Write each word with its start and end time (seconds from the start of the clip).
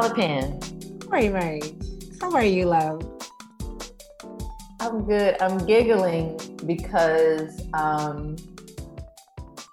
Charli 0.00 0.14
Penn. 0.14 0.98
Cori 1.00 1.28
Murray. 1.28 1.60
How 2.22 2.32
are 2.32 2.44
you, 2.44 2.64
love? 2.66 3.02
I'm 4.80 5.04
good. 5.04 5.36
I'm 5.42 5.58
giggling 5.66 6.40
because 6.64 7.60
um, 7.74 8.36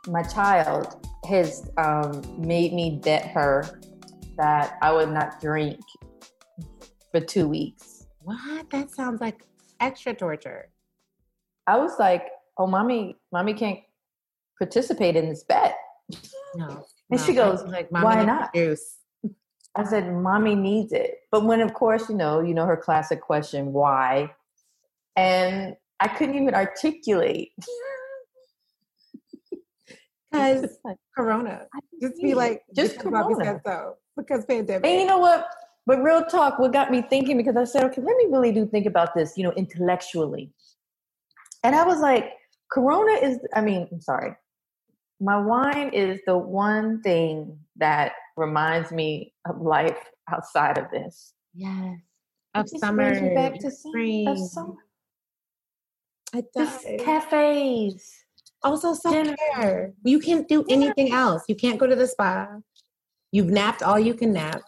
my 0.08 0.24
child 0.24 1.08
has 1.30 1.70
um, 1.78 2.22
made 2.38 2.74
me 2.74 3.00
bet 3.02 3.28
her 3.28 3.80
that 4.38 4.78
I 4.82 4.92
would 4.92 5.10
not 5.10 5.40
drink 5.40 5.80
for 7.12 7.22
two 7.22 7.48
weeks. 7.48 8.06
What? 8.20 8.70
That 8.72 8.92
sounds 8.92 9.22
like 9.22 9.46
extra 9.80 10.14
torture. 10.14 10.68
I 11.68 11.78
was 11.78 12.00
like, 12.00 12.28
"Oh, 12.58 12.68
mommy, 12.68 13.16
mommy 13.32 13.54
can't 13.54 13.80
participate 14.58 15.16
in 15.16 15.30
this 15.30 15.46
bet." 15.46 15.78
No. 16.56 16.86
And 17.10 17.20
no, 17.20 17.26
she 17.26 17.34
goes, 17.34 17.64
like, 17.64 17.90
"Why 17.92 18.02
"Mommy 18.02 18.16
needs 18.18 18.28
not?" 18.28 18.54
Juice. 18.54 18.98
I 19.78 19.84
said, 19.84 20.12
"Mommy 20.14 20.56
needs 20.56 20.92
it." 20.92 21.20
But 21.32 21.46
when, 21.46 21.62
of 21.62 21.74
course, 21.74 22.10
you 22.10 22.16
know, 22.16 22.42
you 22.42 22.54
know 22.54 22.66
her 22.66 22.78
classic 22.78 23.22
question, 23.22 23.74
"Why?" 23.74 24.34
And 25.16 25.76
I 26.00 26.08
couldn't 26.08 26.36
even 26.36 26.54
articulate. 26.54 27.52
Because 30.30 30.78
Corona. 31.16 31.68
Just 32.02 32.22
be 32.22 32.34
like, 32.34 32.62
just 32.76 33.00
Corona. 33.00 33.44
said 33.44 33.62
so. 33.66 33.96
Because 34.16 34.46
pandemic. 34.46 34.86
And 34.86 35.00
you 35.00 35.08
know 35.08 35.18
what? 35.20 35.48
But 35.86 36.04
real 36.04 36.26
talk, 36.26 36.60
what 36.60 36.74
got 36.74 36.92
me 36.92 37.02
thinking 37.02 37.38
because 37.38 37.56
I 37.56 37.64
said, 37.64 37.86
okay, 37.86 38.02
let 38.02 38.16
me 38.18 38.26
really 38.30 38.52
do 38.52 38.68
think 38.68 38.86
about 38.86 39.16
this, 39.16 39.38
you 39.38 39.44
know, 39.44 39.54
intellectually. 39.54 40.52
And 41.64 41.76
I 41.76 41.86
was 41.86 42.02
like, 42.02 42.34
Corona 42.70 43.14
is, 43.14 43.40
I 43.56 43.62
mean, 43.62 43.88
I'm 43.92 44.02
sorry. 44.02 44.36
My 45.22 45.40
wine 45.40 45.90
is 45.94 46.20
the 46.28 46.38
one 46.38 47.02
thing 47.02 47.58
that 47.78 48.12
reminds 48.38 48.92
me 48.92 49.34
of 49.50 49.60
life 49.62 49.98
outside 50.32 50.78
of 50.78 50.90
this. 50.92 51.34
yes. 51.54 51.98
Of 52.56 52.66
just 52.66 52.80
summer. 52.80 53.12
back 53.36 53.60
to 53.60 53.70
spring. 53.70 54.28
of 54.28 54.40
summer. 54.40 54.74
It 56.34 56.46
Just 56.58 56.86
does. 56.86 57.02
cafes. 57.02 58.12
Also 58.64 58.94
self-care. 58.94 59.94
You 60.04 60.20
can't 60.20 60.48
do 60.48 60.66
anything 60.70 61.12
else. 61.12 61.44
You 61.48 61.56
can't 61.56 61.78
go 61.80 61.86
to 61.86 61.96
the 61.96 62.08
spa. 62.08 62.48
You've 63.32 63.48
napped 63.50 63.84
all 63.84 64.00
you 64.00 64.14
can 64.16 64.34
nap. 64.34 64.62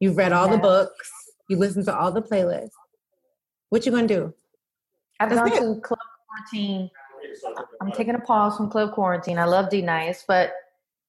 You've 0.00 0.16
read 0.18 0.32
all 0.32 0.48
the 0.48 0.58
books. 0.58 1.10
You 1.48 1.56
listened 1.56 1.86
to 1.86 1.96
all 1.98 2.12
the 2.12 2.20
playlists. 2.22 2.70
What 3.70 3.86
you 3.86 3.92
gonna 3.92 4.06
do? 4.06 4.34
I've 5.18 5.30
That's 5.30 5.50
gone 5.50 5.52
it. 5.52 5.74
to 5.74 5.80
club 5.80 5.98
quarantine. 6.28 6.90
I'm 7.80 7.92
taking 7.92 8.14
a 8.16 8.20
pause 8.20 8.56
from 8.56 8.68
club 8.70 8.92
quarantine. 8.92 9.38
I 9.38 9.44
love 9.44 9.70
D-Nice, 9.70 10.24
but 10.28 10.52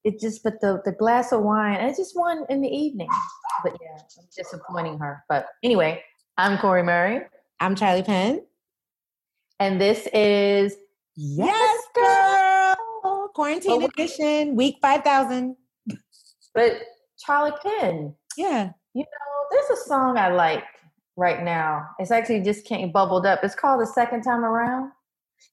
it 0.04 0.20
just 0.20 0.44
but 0.44 0.60
the 0.62 0.82
the 0.86 0.92
glass 0.92 1.32
of 1.32 1.42
wine. 1.42 1.80
I 1.80 1.90
just 1.90 2.18
one 2.18 2.46
in 2.50 2.62
the 2.62 2.70
evening. 2.70 3.10
But 3.64 3.78
yeah, 3.82 3.98
I'm 4.20 4.26
disappointing 4.36 4.98
her. 5.00 5.24
But 5.30 5.46
anyway, 5.64 6.04
I'm 6.38 6.58
Cori 6.58 6.84
Murray, 6.84 7.22
I'm 7.60 7.76
Charli 7.76 8.06
Penn. 8.06 8.42
and 9.60 9.80
this 9.80 10.08
is 10.14 10.76
Yes, 11.16 11.84
girl. 11.94 13.30
Quarantine 13.36 13.84
Oh, 13.84 13.86
edition, 13.86 14.56
week 14.56 14.78
five 14.82 15.04
thousand. 15.04 15.56
But 16.56 16.82
Charli 17.26 17.54
Penn, 17.62 18.16
Yeah. 18.38 18.72
you 18.94 19.04
know, 19.04 19.46
there's 19.52 19.80
a 19.80 19.84
song 19.86 20.18
I 20.18 20.30
like 20.30 20.64
right 21.18 21.44
now. 21.44 21.88
It's 22.00 22.12
actually 22.12 22.42
just 22.42 22.66
came 22.66 22.92
bubbled 22.92 23.26
up. 23.26 23.44
It's 23.44 23.56
called 23.56 23.82
The 23.82 23.86
Second 23.88 24.24
Time 24.24 24.44
Around. 24.44 24.92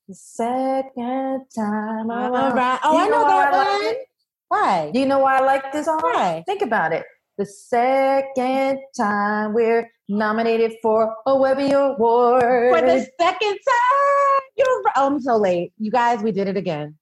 The 0.08 0.14
second 0.14 1.44
time 1.54 2.10
around. 2.10 2.54
right. 2.56 2.80
Oh, 2.84 2.92
You 2.98 3.04
I 3.04 3.08
know, 3.08 3.22
why 3.22 3.28
that 3.28 3.54
I 3.54 3.56
like 3.56 3.66
one. 3.82 3.84
it? 3.94 4.07
Why? 4.48 4.90
Do 4.92 5.00
you 5.00 5.06
know 5.06 5.18
why 5.18 5.38
I 5.38 5.44
like 5.44 5.72
this 5.72 5.86
song? 5.86 6.00
Why? 6.02 6.42
Think 6.46 6.62
about 6.62 6.92
it. 6.92 7.04
The 7.36 7.46
second 7.46 8.80
time 8.96 9.52
we're 9.54 9.90
nominated 10.08 10.74
for 10.82 11.14
a 11.26 11.36
Webby 11.36 11.70
Award. 11.72 12.42
For 12.74 12.80
the 12.80 13.06
second 13.20 13.50
time. 13.68 14.42
You're. 14.56 14.82
Oh, 14.96 15.06
I'm 15.06 15.20
so 15.20 15.36
late. 15.36 15.72
You 15.78 15.90
guys, 15.90 16.22
we 16.22 16.32
did 16.32 16.48
it 16.48 16.56
again. 16.56 16.96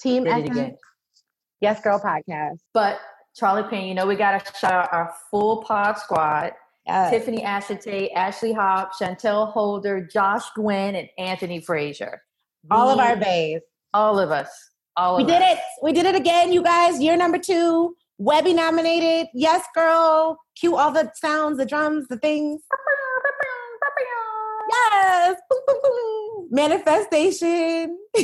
Team 0.00 0.24
Did 0.24 0.44
it 0.44 0.50
again. 0.50 0.76
Yes 1.60 1.80
Girl 1.82 1.98
podcast. 1.98 2.58
but 2.72 3.00
Charli 3.38 3.68
Penn, 3.68 3.84
you 3.84 3.94
know 3.94 4.06
we 4.06 4.14
got 4.16 4.38
to 4.44 4.52
shout 4.58 4.72
out 4.72 4.92
our 4.92 5.12
full 5.30 5.62
pod 5.64 5.98
squad: 5.98 6.52
Yes. 6.86 7.10
Tiffany 7.10 7.42
Ashitey, 7.42 8.10
Ashley 8.14 8.52
Hobbs, 8.52 8.96
Shantel 9.00 9.52
Holder, 9.52 10.00
Josh 10.06 10.44
Gwynn, 10.54 10.94
and 10.94 11.08
Anthony 11.18 11.60
Frasier. 11.60 12.18
All 12.70 12.88
of 12.90 12.98
our 13.00 13.16
bays. 13.16 13.60
all 13.92 14.18
of 14.20 14.30
us, 14.30 14.48
all 14.98 15.16
We 15.16 15.24
did 15.24 15.40
us. 15.42 15.52
it. 15.52 15.58
We 15.82 15.92
did 15.92 16.06
it 16.06 16.14
again, 16.14 16.52
you 16.52 16.62
guys. 16.62 17.00
Year 17.00 17.16
number 17.16 17.38
two. 17.38 17.96
Webby 18.18 18.52
nominated. 18.52 19.28
Yes, 19.32 19.64
girl. 19.74 20.38
Cue 20.58 20.76
all 20.76 20.90
the 20.90 21.10
sounds, 21.14 21.58
the 21.58 21.64
drums, 21.66 22.08
the 22.08 22.18
things. 22.18 22.62
Yes. 24.92 25.36
Manifestation. 26.50 27.98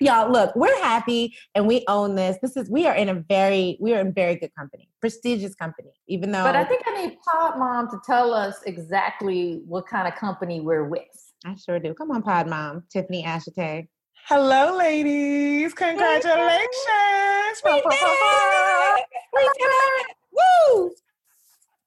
Y'all, 0.00 0.30
look, 0.30 0.54
we're 0.56 0.82
happy 0.82 1.34
and 1.54 1.66
we 1.66 1.84
own 1.88 2.14
this. 2.14 2.36
This 2.42 2.56
is 2.56 2.68
we 2.70 2.86
are 2.86 2.94
in 2.94 3.08
a 3.08 3.14
very 3.14 3.78
we 3.80 3.94
are 3.94 4.00
in 4.00 4.12
very 4.12 4.34
good 4.36 4.50
company, 4.58 4.88
prestigious 5.00 5.54
company. 5.54 5.92
Even 6.08 6.32
though 6.32 6.42
But 6.44 6.56
I 6.56 6.64
think 6.64 6.82
I 6.86 7.06
need 7.06 7.18
Pod 7.30 7.58
Mom 7.58 7.88
to 7.90 7.98
tell 8.04 8.32
us 8.34 8.56
exactly 8.66 9.60
what 9.66 9.86
kind 9.86 10.08
of 10.08 10.14
company 10.14 10.60
we're 10.60 10.84
with. 10.88 11.02
I 11.44 11.54
sure 11.56 11.78
do. 11.78 11.94
Come 11.94 12.10
on, 12.10 12.22
Pod 12.22 12.48
Mom, 12.48 12.84
Tiffany 12.90 13.22
Ashitey. 13.24 13.88
Hello, 14.26 14.74
ladies. 14.78 15.74
Congratulations. 15.74 16.30
We 17.62 17.72
did 17.72 17.82
it! 17.84 19.06
We 19.34 19.42
did 19.42 19.68
it! 19.68 20.16
Woo! 20.32 20.92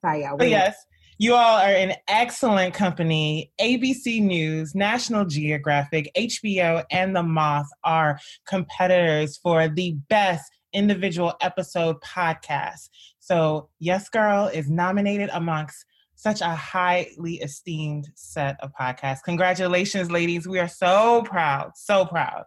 Sorry, 0.00 0.22
y'all. 0.22 0.36
But 0.36 0.48
yes, 0.48 0.76
you 1.18 1.34
all 1.34 1.58
are 1.58 1.72
in 1.72 1.94
excellent 2.06 2.74
company. 2.74 3.50
ABC 3.60 4.22
News, 4.22 4.76
National 4.76 5.24
Geographic, 5.24 6.12
HBO, 6.16 6.84
and 6.92 7.16
The 7.16 7.24
Moth 7.24 7.66
are 7.82 8.20
competitors 8.46 9.36
for 9.38 9.66
the 9.66 9.96
best 10.08 10.48
individual 10.72 11.34
episode 11.40 11.96
podcast. 12.02 12.88
So, 13.18 13.68
Yes 13.80 14.08
Girl 14.08 14.46
is 14.46 14.70
nominated 14.70 15.30
amongst 15.32 15.84
such 16.18 16.40
a 16.40 16.52
highly 16.52 17.36
esteemed 17.36 18.10
set 18.16 18.56
of 18.60 18.72
podcasts. 18.78 19.22
Congratulations, 19.22 20.10
ladies. 20.10 20.48
We 20.48 20.58
are 20.58 20.66
so 20.66 21.22
proud, 21.24 21.70
so 21.76 22.04
proud. 22.06 22.42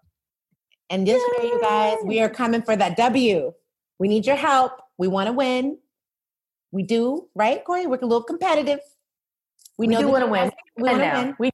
And 0.90 1.08
this 1.08 1.24
year, 1.38 1.54
you 1.54 1.62
guys, 1.62 1.96
we 2.04 2.20
are 2.20 2.28
coming 2.28 2.64
for 2.64 2.76
that 2.76 2.98
W. 2.98 3.54
We 3.98 4.08
need 4.10 4.26
your 4.26 4.36
help. 4.36 4.74
We 4.98 5.08
want 5.08 5.28
to 5.28 5.34
win. 5.34 5.78
We 6.74 6.84
do, 6.84 7.30
right, 7.34 7.64
Cori? 7.64 7.88
We're 7.88 7.96
a 7.96 8.06
little 8.06 8.24
competitive. 8.24 8.80
We, 9.78 9.88
know 9.88 10.02
do 10.02 10.10
want 10.10 10.26
to 10.26 10.30
win. 10.30 10.52
We 10.76 10.84
want 10.84 10.98
to 10.98 11.04
win. 11.04 11.36
We, 11.40 11.52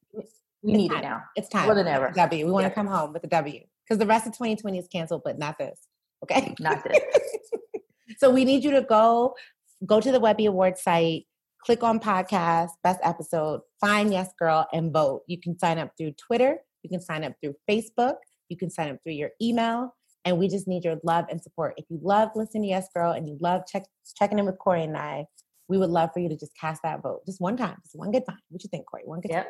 we 0.64 0.74
need 0.74 0.90
time. 0.90 0.98
it 0.98 1.02
now. 1.04 1.24
It's 1.36 1.50
time. 1.50 1.66
More 1.66 1.76
than 1.76 1.86
ever. 1.88 2.12
W. 2.16 2.46
We 2.46 2.52
want 2.52 2.64
to 2.64 2.70
Yeah. 2.70 2.74
come 2.74 2.88
home 2.88 3.14
with 3.14 3.22
the 3.22 3.28
W 3.28 3.62
because 3.86 4.00
the 4.00 4.08
rest 4.08 4.26
of 4.26 4.34
2020 4.34 4.80
is 4.80 4.88
canceled, 4.88 5.22
but 5.24 5.38
not 5.38 5.60
this. 5.60 5.80
Okay. 6.24 6.56
Not 6.60 6.84
this. 6.84 6.98
so 8.18 8.32
we 8.32 8.44
need 8.44 8.64
you 8.64 8.72
to 8.72 8.82
go 8.82 9.36
go 9.86 10.02
to 10.02 10.12
the 10.12 10.20
Webby 10.20 10.48
Awards 10.48 10.82
site, 10.82 11.28
click 11.64 11.84
on 11.84 12.00
podcast, 12.00 12.70
best 12.84 13.00
episode, 13.04 13.62
find 13.80 14.12
Yes 14.12 14.30
Girl, 14.40 14.68
and 14.74 14.92
vote. 14.92 15.24
You 15.28 15.40
can 15.40 15.58
sign 15.58 15.78
up 15.78 15.92
through 15.98 16.14
Twitter, 16.14 16.58
you 16.84 16.90
can 16.90 17.02
sign 17.02 17.24
up 17.24 17.34
through 17.42 17.56
Facebook, 17.70 18.16
you 18.50 18.58
can 18.58 18.70
sign 18.70 18.90
up 18.90 18.98
through 19.04 19.14
your 19.14 19.32
email, 19.42 19.96
and 20.26 20.38
we 20.38 20.48
just 20.48 20.68
need 20.68 20.84
your 20.84 20.98
love 21.04 21.26
and 21.30 21.42
support. 21.42 21.74
If 21.78 21.86
you 21.90 22.00
love 22.02 22.30
listening 22.36 22.64
to 22.64 22.70
Yes 22.70 22.88
Girl 22.96 23.12
and 23.12 23.28
you 23.28 23.38
love 23.40 23.64
check, 23.68 23.84
checking 24.18 24.40
in 24.40 24.46
with 24.46 24.58
Cori 24.60 24.84
and 24.84 24.98
I, 24.98 25.26
we 25.68 25.78
would 25.78 25.90
love 25.90 26.12
for 26.14 26.20
you 26.20 26.30
to 26.30 26.38
just 26.38 26.54
cast 26.60 26.82
that 26.84 27.02
vote, 27.02 27.22
just 27.26 27.42
one 27.42 27.58
time, 27.58 27.78
just 27.84 27.96
one 27.96 28.12
good 28.12 28.26
time. 28.26 28.40
What 28.50 28.64
you 28.64 28.70
think, 28.70 28.86
Cori? 28.86 29.04
One 29.06 29.22
good 29.22 29.32
time. 29.32 29.46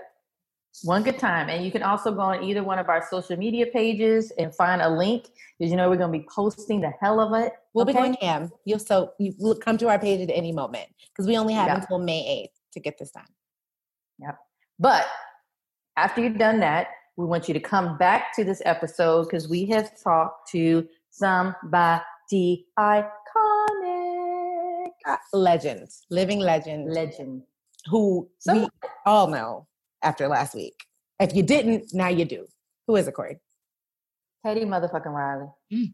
One 0.84 1.04
good 1.04 1.18
time. 1.18 1.50
And 1.50 1.66
you 1.66 1.72
can 1.72 1.82
also 1.84 2.12
go 2.12 2.22
on 2.22 2.44
either 2.44 2.64
one 2.64 2.78
of 2.80 2.88
our 2.90 3.06
social 3.10 3.36
media 3.38 3.66
pages 3.68 4.32
and 4.38 4.54
find 4.54 4.82
a 4.82 4.90
link 4.90 5.28
because 5.58 5.72
you 5.72 5.78
know 5.78 5.90
we're 5.90 5.98
going 5.98 6.12
to 6.12 6.18
be 6.20 6.28
posting 6.34 6.82
the 6.82 6.92
hell 7.02 7.20
of 7.20 7.34
it. 7.42 7.54
We'll 7.74 7.86
be 7.86 7.94
going 7.94 8.16
ham. 8.22 8.52
You'll 8.66 8.80
so 8.80 9.14
you 9.20 9.34
will 9.40 9.56
come 9.56 9.78
to 9.80 9.90
our 9.90 9.98
page 10.00 10.22
at 10.22 10.34
any 10.34 10.52
moment 10.52 10.88
because 11.12 11.28
we 11.28 11.38
only 11.38 11.54
have 11.54 11.68
Yeah. 11.68 11.76
until 11.82 12.00
May 12.00 12.48
8th 12.48 12.74
to 12.74 12.80
get 12.80 12.98
this 13.00 13.12
done. 13.12 13.26
Yep. 14.20 14.38
But 14.80 15.06
after 15.96 16.22
you've 16.22 16.38
done 16.38 16.60
that, 16.60 16.90
we 17.16 17.26
want 17.26 17.48
you 17.48 17.54
to 17.56 17.60
come 17.60 17.98
back 17.98 18.34
to 18.36 18.44
this 18.44 18.62
episode 18.66 19.24
because 19.24 19.48
we 19.50 19.66
have 19.68 19.92
talked 20.02 20.50
to 20.52 20.88
somebody 21.10 22.68
iconic. 22.78 23.12
Uh, 25.08 25.16
legend, 25.34 25.88
living 26.10 26.40
legend, 26.40 26.94
Legend. 26.94 27.42
who 27.90 28.30
we 28.52 28.68
all 29.06 29.28
know 29.28 29.66
after 30.04 30.28
last 30.28 30.56
week. 30.56 30.86
If 31.20 31.36
you 31.36 31.44
didn't, 31.44 31.94
now 31.94 32.10
you 32.10 32.26
do. 32.26 32.46
Who 32.88 32.96
is 32.96 33.08
it, 33.08 33.14
Cori? 33.14 33.38
Teddy 34.46 34.66
motherfucking 34.66 35.06
Riley. 35.06 35.48
Mm. 35.74 35.94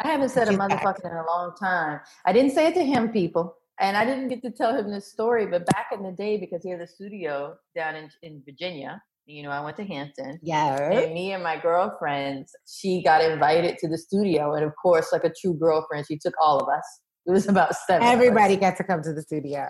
I 0.00 0.08
haven't 0.08 0.30
said 0.30 0.48
a 0.48 0.52
She's 0.52 0.58
back. 0.58 0.70
motherfucking 0.70 1.10
in 1.10 1.16
a 1.16 1.26
long 1.26 1.54
time. 1.58 2.00
I 2.24 2.32
didn't 2.32 2.52
say 2.52 2.68
it 2.68 2.74
to 2.74 2.84
him, 2.84 3.10
people. 3.10 3.54
And 3.80 3.96
I 3.96 4.04
didn't 4.04 4.28
get 4.28 4.42
to 4.42 4.50
tell 4.50 4.76
him 4.76 4.90
this 4.90 5.10
story, 5.10 5.46
but 5.46 5.66
back 5.66 5.88
in 5.92 6.02
the 6.02 6.12
day, 6.12 6.36
because 6.36 6.62
he 6.62 6.70
had 6.70 6.80
a 6.80 6.86
studio 6.86 7.56
down 7.74 7.96
in, 7.96 8.10
in 8.22 8.42
Virginia, 8.44 9.02
you 9.26 9.42
know, 9.42 9.50
I 9.50 9.60
went 9.60 9.76
to 9.76 9.84
Hampton. 9.84 10.38
Yeah. 10.42 10.90
And 10.90 11.14
me 11.14 11.32
and 11.32 11.42
my 11.42 11.56
girlfriends, 11.56 12.52
she 12.66 13.02
got 13.02 13.22
invited 13.22 13.78
to 13.78 13.88
the 13.88 13.98
studio. 13.98 14.54
And 14.54 14.64
of 14.64 14.72
course, 14.80 15.12
like 15.12 15.24
a 15.24 15.32
true 15.40 15.54
girlfriend, 15.54 16.06
she 16.06 16.18
took 16.18 16.34
all 16.40 16.58
of 16.58 16.68
us. 16.68 16.84
It 17.26 17.30
was 17.30 17.48
about 17.48 17.74
seven. 17.76 18.06
Everybody 18.06 18.56
got 18.56 18.76
to 18.78 18.84
come 18.84 19.02
to 19.02 19.12
the 19.12 19.22
studio. 19.22 19.68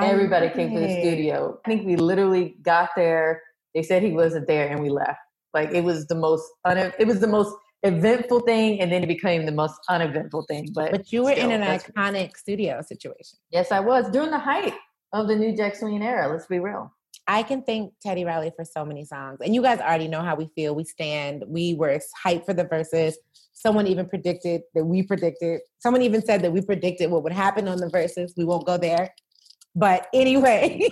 Everybody 0.00 0.50
came 0.50 0.72
to 0.74 0.80
the 0.80 1.00
studio. 1.00 1.58
I 1.64 1.68
think 1.68 1.86
we 1.86 1.96
literally 1.96 2.56
got 2.62 2.90
there. 2.96 3.42
They 3.74 3.82
said 3.82 4.02
he 4.02 4.12
wasn't 4.12 4.46
there, 4.46 4.68
and 4.68 4.80
we 4.80 4.90
left. 4.90 5.18
Like 5.54 5.70
it 5.72 5.82
was 5.82 6.06
the 6.06 6.14
most. 6.14 6.44
Un- 6.64 6.92
it 6.98 7.06
was 7.06 7.20
the 7.20 7.26
most 7.26 7.54
eventful 7.82 8.40
thing, 8.40 8.80
and 8.80 8.90
then 8.92 9.02
it 9.02 9.06
became 9.06 9.46
the 9.46 9.52
most 9.52 9.74
uneventful 9.88 10.44
thing. 10.48 10.70
But 10.74 10.92
But 10.92 11.12
you 11.12 11.24
were 11.24 11.32
in 11.32 11.50
an 11.50 11.62
iconic 11.62 12.36
studio 12.36 12.82
situation. 12.82 13.38
Yes, 13.50 13.72
I 13.72 13.80
was 13.80 14.10
during 14.10 14.30
the 14.30 14.38
height 14.38 14.74
of 15.12 15.28
the 15.28 15.36
new 15.36 15.56
Jack 15.56 15.76
Swing 15.76 16.02
era. 16.02 16.28
Let's 16.30 16.46
be 16.46 16.58
real. 16.58 16.92
I 17.26 17.42
can 17.42 17.62
thank 17.62 17.92
Teddy 18.02 18.24
Riley 18.24 18.52
for 18.56 18.64
so 18.64 18.86
many 18.86 19.04
songs. 19.04 19.38
And 19.44 19.54
you 19.54 19.60
guys 19.60 19.80
already 19.80 20.08
know 20.08 20.22
how 20.22 20.34
we 20.34 20.48
feel. 20.54 20.74
We 20.74 20.84
stand. 20.84 21.44
We 21.46 21.74
were 21.74 22.00
hyped 22.24 22.46
for 22.46 22.54
the 22.54 22.64
Verzuz. 22.64 23.14
Someone 23.52 23.86
even 23.86 24.08
predicted 24.08 24.62
that 24.74 24.84
we 24.84 25.02
predicted. 25.02 25.60
Someone 25.78 26.00
even 26.02 26.24
said 26.24 26.40
that 26.42 26.52
we 26.52 26.62
predicted 26.62 27.10
what 27.10 27.22
would 27.24 27.32
happen 27.32 27.68
on 27.68 27.78
the 27.78 27.86
Verzuz. 27.86 28.32
We 28.36 28.44
won't 28.44 28.66
go 28.66 28.78
there. 28.78 29.14
But 29.74 30.08
anyway, 30.12 30.88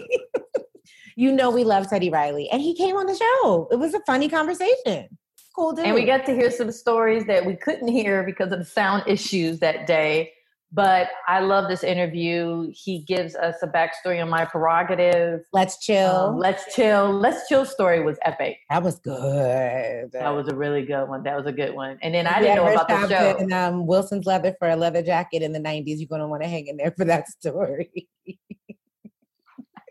you 1.17 1.33
know 1.33 1.51
we 1.51 1.65
love 1.65 1.89
Teddy 1.89 2.11
Riley. 2.11 2.49
And 2.51 2.61
he 2.61 2.75
came 2.75 2.97
on 2.97 3.07
the 3.07 3.17
show. 3.17 3.69
It 3.71 3.77
was 3.77 3.95
a 3.95 4.01
funny 4.07 4.29
conversation. 4.29 5.09
Cool 5.55 5.73
dude. 5.73 5.87
And 5.87 5.95
we 5.95 6.05
got 6.05 6.27
to 6.27 6.35
hear 6.35 6.51
some 6.51 6.71
stories 6.71 7.25
that 7.27 7.45
we 7.45 7.57
couldn't 7.57 7.89
hear 7.89 8.23
because 8.23 8.53
of 8.53 8.59
the 8.59 8.65
sound 8.65 9.05
issues 9.07 9.59
that 9.61 9.87
day. 9.87 10.33
But 10.73 11.09
I 11.29 11.41
love 11.41 11.69
this 11.69 11.85
interview. 11.85 12.71
He 12.75 12.99
gives 12.99 13.35
us 13.37 13.55
a 13.63 13.69
backstory 13.69 14.21
on 14.21 14.29
my 14.29 14.45
prerogative. 14.45 15.41
Let's 15.53 15.79
chill. 15.79 16.11
Um, 16.11 16.39
Let's 16.39 16.75
chill. 16.75 17.13
Let's 17.13 17.49
chill 17.49 17.65
story 17.65 18.03
was 18.03 18.19
epic. 18.25 18.59
that 18.69 18.83
was 18.83 18.99
good. 18.99 20.11
That 20.13 20.31
was 20.31 20.49
a 20.49 20.57
really 20.57 20.85
good 20.85 21.09
one. 21.09 21.23
That 21.23 21.37
was 21.37 21.47
a 21.47 21.53
good 21.53 21.75
one. 21.75 21.99
And 22.03 22.15
then 22.15 22.27
I 22.27 22.41
didn't 22.41 22.57
know 22.57 22.73
about 22.73 22.89
the 22.89 23.09
show. 23.09 23.37
In, 23.39 23.53
um, 23.53 23.87
Wilson's 23.87 24.27
leather 24.27 24.55
for 24.59 24.69
a 24.69 24.77
leather 24.77 25.03
jacket 25.03 25.43
in 25.43 25.53
the 25.53 25.61
'90s. 25.61 25.99
You're 25.99 26.09
gonna 26.09 26.29
want 26.29 26.43
to 26.43 26.49
hang 26.49 26.67
in 26.67 26.77
there 26.77 26.93
for 26.97 27.05
that 27.07 27.29
story. 27.29 28.09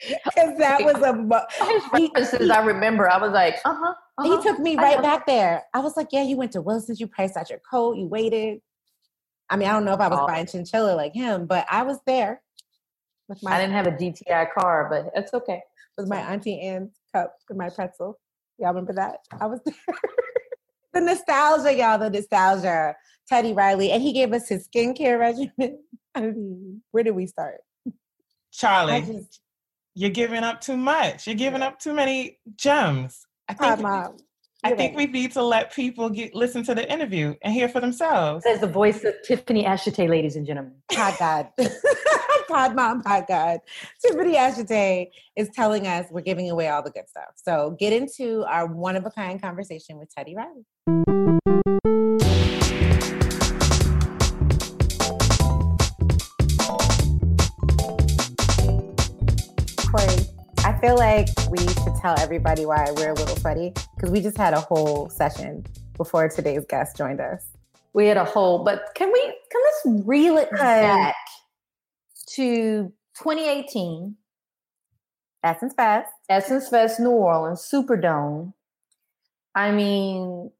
Because 0.25 0.57
that 0.57 0.83
was 0.83 0.95
a. 1.03 1.13
mo- 1.13 1.45
His 1.71 1.83
references, 1.93 2.49
I 2.49 2.59
remember. 2.63 3.09
I 3.09 3.17
was 3.17 3.31
like, 3.31 3.55
uh 3.65 3.75
huh. 3.77 3.93
He 4.23 4.41
took 4.41 4.59
me 4.59 4.75
right 4.77 5.01
back 5.01 5.25
there. 5.25 5.63
I 5.73 5.79
was 5.79 5.97
like, 5.97 6.07
"Yeah, 6.11 6.23
you 6.23 6.37
went 6.37 6.51
to 6.53 6.61
Wilson's. 6.61 6.99
You 6.99 7.07
priced 7.07 7.35
out 7.37 7.49
your 7.49 7.59
coat. 7.69 7.97
You 7.97 8.07
waited." 8.07 8.59
I 9.49 9.57
mean, 9.57 9.67
I 9.67 9.73
don't 9.73 9.85
know 9.85 9.93
if 9.93 9.99
I 9.99 10.07
was 10.07 10.19
Oh. 10.21 10.27
buying 10.27 10.45
chinchilla 10.47 10.95
like 10.95 11.13
him, 11.13 11.45
but 11.47 11.65
I 11.69 11.83
was 11.83 11.99
there 12.07 12.41
with 13.27 13.41
my. 13.43 13.55
I 13.55 13.59
didn't 13.61 13.73
have 13.73 13.87
a 13.87 13.91
GTI 13.91 14.47
car, 14.57 14.87
but 14.89 15.11
it's 15.15 15.33
okay. 15.33 15.61
with 15.97 16.07
my 16.07 16.17
auntie 16.19 16.59
Anne's 16.61 16.91
cup 17.13 17.35
and 17.49 17.57
my 17.57 17.69
pretzel. 17.69 18.19
Y'all 18.57 18.69
remember 18.69 18.93
that? 18.93 19.17
I 19.39 19.45
was 19.47 19.59
there. 19.65 19.75
the 20.93 21.01
nostalgia, 21.01 21.73
y'all. 21.73 21.97
The 21.99 22.09
nostalgia. 22.09 22.95
Teddy 23.27 23.53
Riley, 23.53 23.91
and 23.91 24.03
he 24.03 24.13
gave 24.13 24.31
us 24.33 24.47
his 24.47 24.67
skincare 24.67 25.19
regimen. 25.19 25.79
I 26.15 26.21
mean, 26.21 26.81
where 26.91 27.03
did 27.03 27.15
we 27.15 27.25
start? 27.27 27.55
I 27.87 27.91
Charli, 28.53 29.05
just, 29.05 29.41
you're 29.95 30.09
giving 30.09 30.43
up 30.43 30.61
too 30.61 30.77
much. 30.77 31.25
You're 31.25 31.35
giving 31.35 31.61
up 31.61 31.79
too 31.79 31.93
many 31.93 32.37
gems. 32.55 33.25
I 33.47 33.55
Hi, 33.59 33.69
think 33.75 33.81
mom. 33.81 34.17
I 34.63 34.73
think 34.73 34.97
we 34.97 35.05
need 35.05 35.31
to 35.33 35.43
let 35.43 35.71
people 35.73 36.09
get 36.09 36.33
listen 36.33 36.63
to 36.63 36.73
the 36.73 36.91
interview 36.91 37.35
and 37.43 37.53
hear 37.53 37.69
for 37.69 37.79
themselves. 37.79 38.43
Says 38.43 38.61
the 38.61 38.67
voice 38.67 39.03
of 39.03 39.13
Tiffany 39.23 39.63
Ashitey, 39.63 40.09
ladies 40.09 40.35
and 40.35 40.45
gentlemen. 40.45 40.73
Pod 40.91 41.15
God. 41.19 41.49
Pod 42.47 42.75
Mom, 42.75 43.03
Pod 43.03 43.25
God. 43.27 43.59
Tiffany 44.03 44.33
Ashitey 44.35 45.09
is 45.35 45.49
telling 45.53 45.85
us 45.85 46.07
we're 46.09 46.21
giving 46.21 46.49
away 46.49 46.67
all 46.67 46.81
the 46.81 46.89
good 46.89 47.07
stuff. 47.07 47.33
So 47.35 47.75
get 47.79 47.93
into 47.93 48.43
our 48.45 48.65
one 48.65 48.95
of 48.95 49.05
a 49.05 49.11
kind 49.11 49.39
conversation 49.39 49.97
with 49.99 50.13
Teddy 50.13 50.35
Riley. 50.35 50.65
Feel 60.85 60.97
like 60.97 61.27
we 61.49 61.57
should 61.57 61.95
tell 61.99 62.13
everybody 62.19 62.63
why 62.63 62.85
we're 62.95 63.09
a 63.09 63.13
little 63.15 63.35
sweaty 63.37 63.73
because 63.95 64.11
we 64.11 64.21
just 64.21 64.37
had 64.37 64.53
a 64.53 64.59
whole 64.59 65.09
session 65.09 65.65
before 65.97 66.29
today's 66.29 66.63
guest 66.69 66.95
joined 66.95 67.19
us. 67.19 67.47
We 67.93 68.05
had 68.05 68.17
a 68.17 68.23
whole, 68.23 68.63
but 68.63 68.91
can 68.93 69.11
we 69.11 69.19
can 69.19 69.61
let's 69.63 70.05
reel 70.05 70.37
it 70.37 70.51
back 70.51 71.15
to 72.33 72.93
2018 73.17 74.15
Essence 75.43 75.73
Fest. 75.75 76.11
Essence 76.29 76.69
Fest 76.69 76.99
New 76.99 77.09
Orleans 77.09 77.67
Superdome. 77.67 78.53
I 79.55 79.71
mean, 79.71 80.51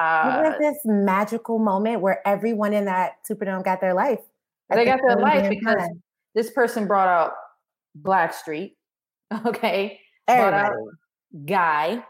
It 0.00 0.02
uh, 0.02 0.42
was 0.42 0.56
this 0.58 0.78
magical 0.84 1.60
moment 1.60 2.00
where 2.00 2.26
everyone 2.26 2.72
in 2.72 2.86
that 2.86 3.18
Superdome 3.30 3.62
got 3.62 3.80
their 3.80 3.94
life. 3.94 4.18
they 4.68 4.78
the 4.78 4.84
got 4.84 5.00
their 5.06 5.16
life 5.16 5.48
because 5.48 5.76
time. 5.76 6.02
this 6.34 6.50
person 6.50 6.88
brought 6.88 7.06
out 7.06 7.34
Blackstreet. 8.02 8.75
Okay, 9.46 10.00
brought 10.26 10.54
out 10.54 10.72
everybody. 10.72 11.46
Guy 11.46 12.04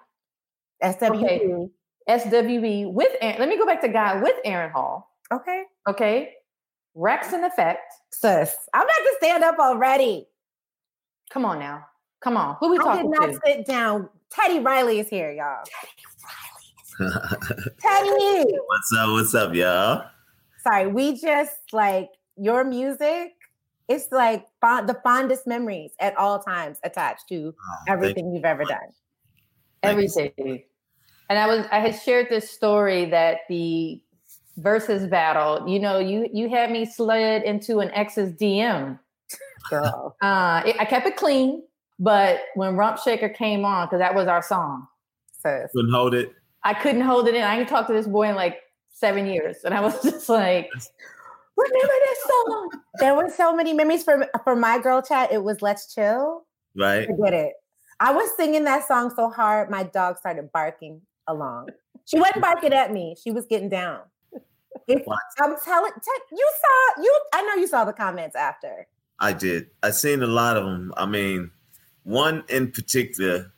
SWB. 0.83 1.25
Okay. 1.25 1.69
SWB 2.09 2.93
with 2.93 3.13
Aaron. 3.21 3.41
Let 3.41 3.49
me 3.49 3.57
go 3.59 3.67
back 3.67 3.81
to 3.81 3.89
Guy 3.89 4.23
with 4.23 4.37
Aaron 4.45 4.71
Hall. 4.71 5.11
Okay. 5.33 5.65
Okay, 5.89 6.35
Wreckx-n-Effect. 6.97 7.93
Sis, 8.13 8.57
I'm 8.73 8.83
about 8.83 8.93
to 8.93 9.15
stand 9.19 9.45
up 9.45 9.59
already. 9.59 10.27
Come 11.31 11.45
on 11.45 11.59
now, 11.59 11.85
come 12.21 12.37
on. 12.37 12.57
Who 12.61 12.71
we 12.71 12.79
I 12.79 13.03
did 13.03 13.11
not 13.11 13.27
to? 13.27 13.41
sit 13.45 13.67
down. 13.67 14.09
Teddy 14.31 14.61
Riley 14.61 15.01
is 15.01 15.09
here, 15.09 15.33
y'all. 15.33 15.65
Teddy. 17.81 18.45
what's 18.67 18.93
up? 18.99 19.11
What's 19.11 19.35
up, 19.35 19.55
y'all? 19.55 20.05
Sorry, 20.63 20.87
we 20.87 21.19
just 21.19 21.57
like 21.73 22.09
your 22.37 22.65
music. 22.65 23.36
It's 23.89 24.11
like 24.11 24.47
fond, 24.61 24.89
the 24.89 24.99
fondest 25.05 25.47
memories 25.47 25.93
at 26.01 26.17
all 26.17 26.41
times 26.41 26.79
attached 26.83 27.29
to 27.29 27.55
Oh, 27.57 27.93
everything 27.93 28.33
you've 28.33 28.45
ever 28.45 28.65
done. 28.65 28.93
Everything. 29.83 30.65
And 31.29 31.39
I 31.39 31.47
was 31.47 31.67
I 31.71 31.81
had 31.81 31.95
shared 32.01 32.29
this 32.29 32.51
story 32.51 33.05
that 33.07 33.41
the 33.49 34.01
Verzuz 34.59 35.09
battle, 35.09 35.69
you 35.69 35.79
know, 35.79 35.99
you 35.99 36.29
you 36.33 36.49
had 36.49 36.71
me 36.71 36.85
slid 36.85 37.43
into 37.43 37.81
an 37.81 37.91
ex's 37.93 38.33
DM. 38.33 38.99
Girl. 39.71 40.17
Uh, 40.23 40.63
it, 40.65 40.77
I 40.79 40.85
kept 40.85 41.07
it 41.07 41.17
clean, 41.17 41.63
but 41.99 42.41
when 42.55 42.77
Rump 42.77 42.99
Shaker 42.99 43.29
came 43.29 43.65
on, 43.65 43.87
because 43.87 43.99
that 43.99 44.15
was 44.15 44.29
our 44.29 44.43
song, 44.43 44.87
Sis. 45.43 45.71
Couldn't 45.73 45.93
hold 45.93 46.15
it. 46.15 46.33
I 46.63 46.75
couldn't 46.75 47.03
hold 47.03 47.29
it 47.29 47.35
in. 47.35 47.43
I 47.43 47.59
ain't 47.59 47.69
talked 47.69 47.89
to 47.89 47.95
this 47.95 48.07
boy 48.07 48.29
in 48.29 48.35
like 48.35 48.59
seven 48.89 49.27
years, 49.27 49.59
and 49.65 49.75
I 49.75 49.81
was 49.81 50.01
just 50.05 50.29
like, 50.29 50.71
remember 51.57 51.93
this 52.05 52.19
song? 52.23 52.71
There 53.01 53.15
were 53.15 53.31
so 53.31 53.55
many 53.55 53.73
memories 53.73 54.03
for 54.05 54.29
for 54.45 54.57
my 54.57 54.79
girl 54.79 55.03
chat. 55.03 55.33
It 55.33 55.43
was 55.43 55.63
Let's 55.63 55.95
Chill. 55.95 56.45
Right? 56.77 57.07
Forget 57.07 57.33
it. 57.33 57.53
I 58.01 58.13
was 58.13 58.29
singing 58.37 58.65
that 58.65 58.87
song 58.87 59.13
so 59.17 59.31
hard, 59.31 59.71
my 59.71 59.83
dog 59.83 60.19
started 60.19 60.53
barking 60.53 61.01
along. 61.27 61.69
She 62.05 62.19
wasn't 62.19 62.43
barking 62.43 62.73
at 62.73 62.93
me. 62.93 63.17
She 63.23 63.31
was 63.31 63.47
getting 63.47 63.69
down. 63.69 64.01
If- 64.87 65.03
I'm 65.41 65.57
telling 65.65 65.93
you 66.31 66.51
saw 66.61 67.03
you. 67.03 67.21
I 67.33 67.43
know 67.43 67.55
you 67.55 67.67
saw 67.67 67.85
the 67.85 67.93
comments 67.93 68.37
after. 68.37 68.87
I 69.19 69.33
did. 69.33 69.71
I 69.83 69.91
seen 69.91 70.23
a 70.23 70.27
lot 70.27 70.57
of 70.57 70.65
them. 70.65 70.93
I 70.97 71.07
mean, 71.07 71.51
one 72.05 72.45
in 72.49 72.71
particular, 72.71 73.53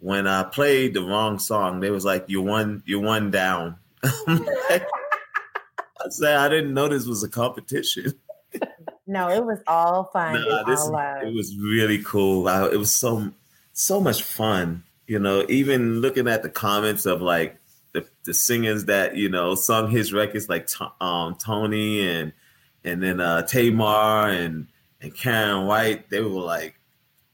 when 0.00 0.26
I 0.26 0.42
played 0.42 0.94
the 0.94 1.02
wrong 1.02 1.38
song, 1.38 1.80
they 1.80 1.90
was 1.90 2.04
like, 2.04 2.24
"You 2.28 2.42
one, 2.42 2.82
you 2.86 3.00
one 3.00 3.30
down." 3.30 3.76
Like- 4.26 4.86
I 6.04 6.08
said 6.10 6.36
I 6.36 6.48
didn't 6.48 6.74
know 6.74 6.88
this 6.88 7.06
was 7.06 7.22
a 7.22 7.28
competition. 7.28 8.14
No, 9.06 9.30
it 9.30 9.44
was 9.44 9.60
all 9.68 10.04
fun. 10.04 10.34
Nah, 10.34 10.64
this 10.64 10.80
all 10.80 10.96
it 10.96 11.32
was 11.32 11.56
really 11.56 12.02
cool. 12.02 12.48
I, 12.48 12.66
it 12.66 12.76
was 12.76 12.92
so 12.92 13.30
so 13.72 14.00
much 14.00 14.22
fun. 14.22 14.82
You 15.06 15.20
know, 15.20 15.46
even 15.48 16.00
looking 16.00 16.26
at 16.26 16.42
the 16.42 16.48
comments 16.48 17.06
of 17.06 17.22
like 17.22 17.56
the, 17.92 18.04
the 18.24 18.34
singers 18.34 18.86
that 18.86 19.16
you 19.16 19.28
know 19.28 19.54
sung 19.54 19.90
his 19.90 20.12
records, 20.12 20.48
like 20.48 20.68
um, 21.00 21.36
Tony 21.36 22.08
and 22.08 22.32
and 22.82 23.00
then 23.00 23.20
uh, 23.20 23.42
Tamar 23.42 24.28
and 24.28 24.66
and 25.00 25.14
Karen 25.14 25.66
White, 25.66 26.10
they 26.10 26.20
were 26.20 26.40
like 26.40 26.74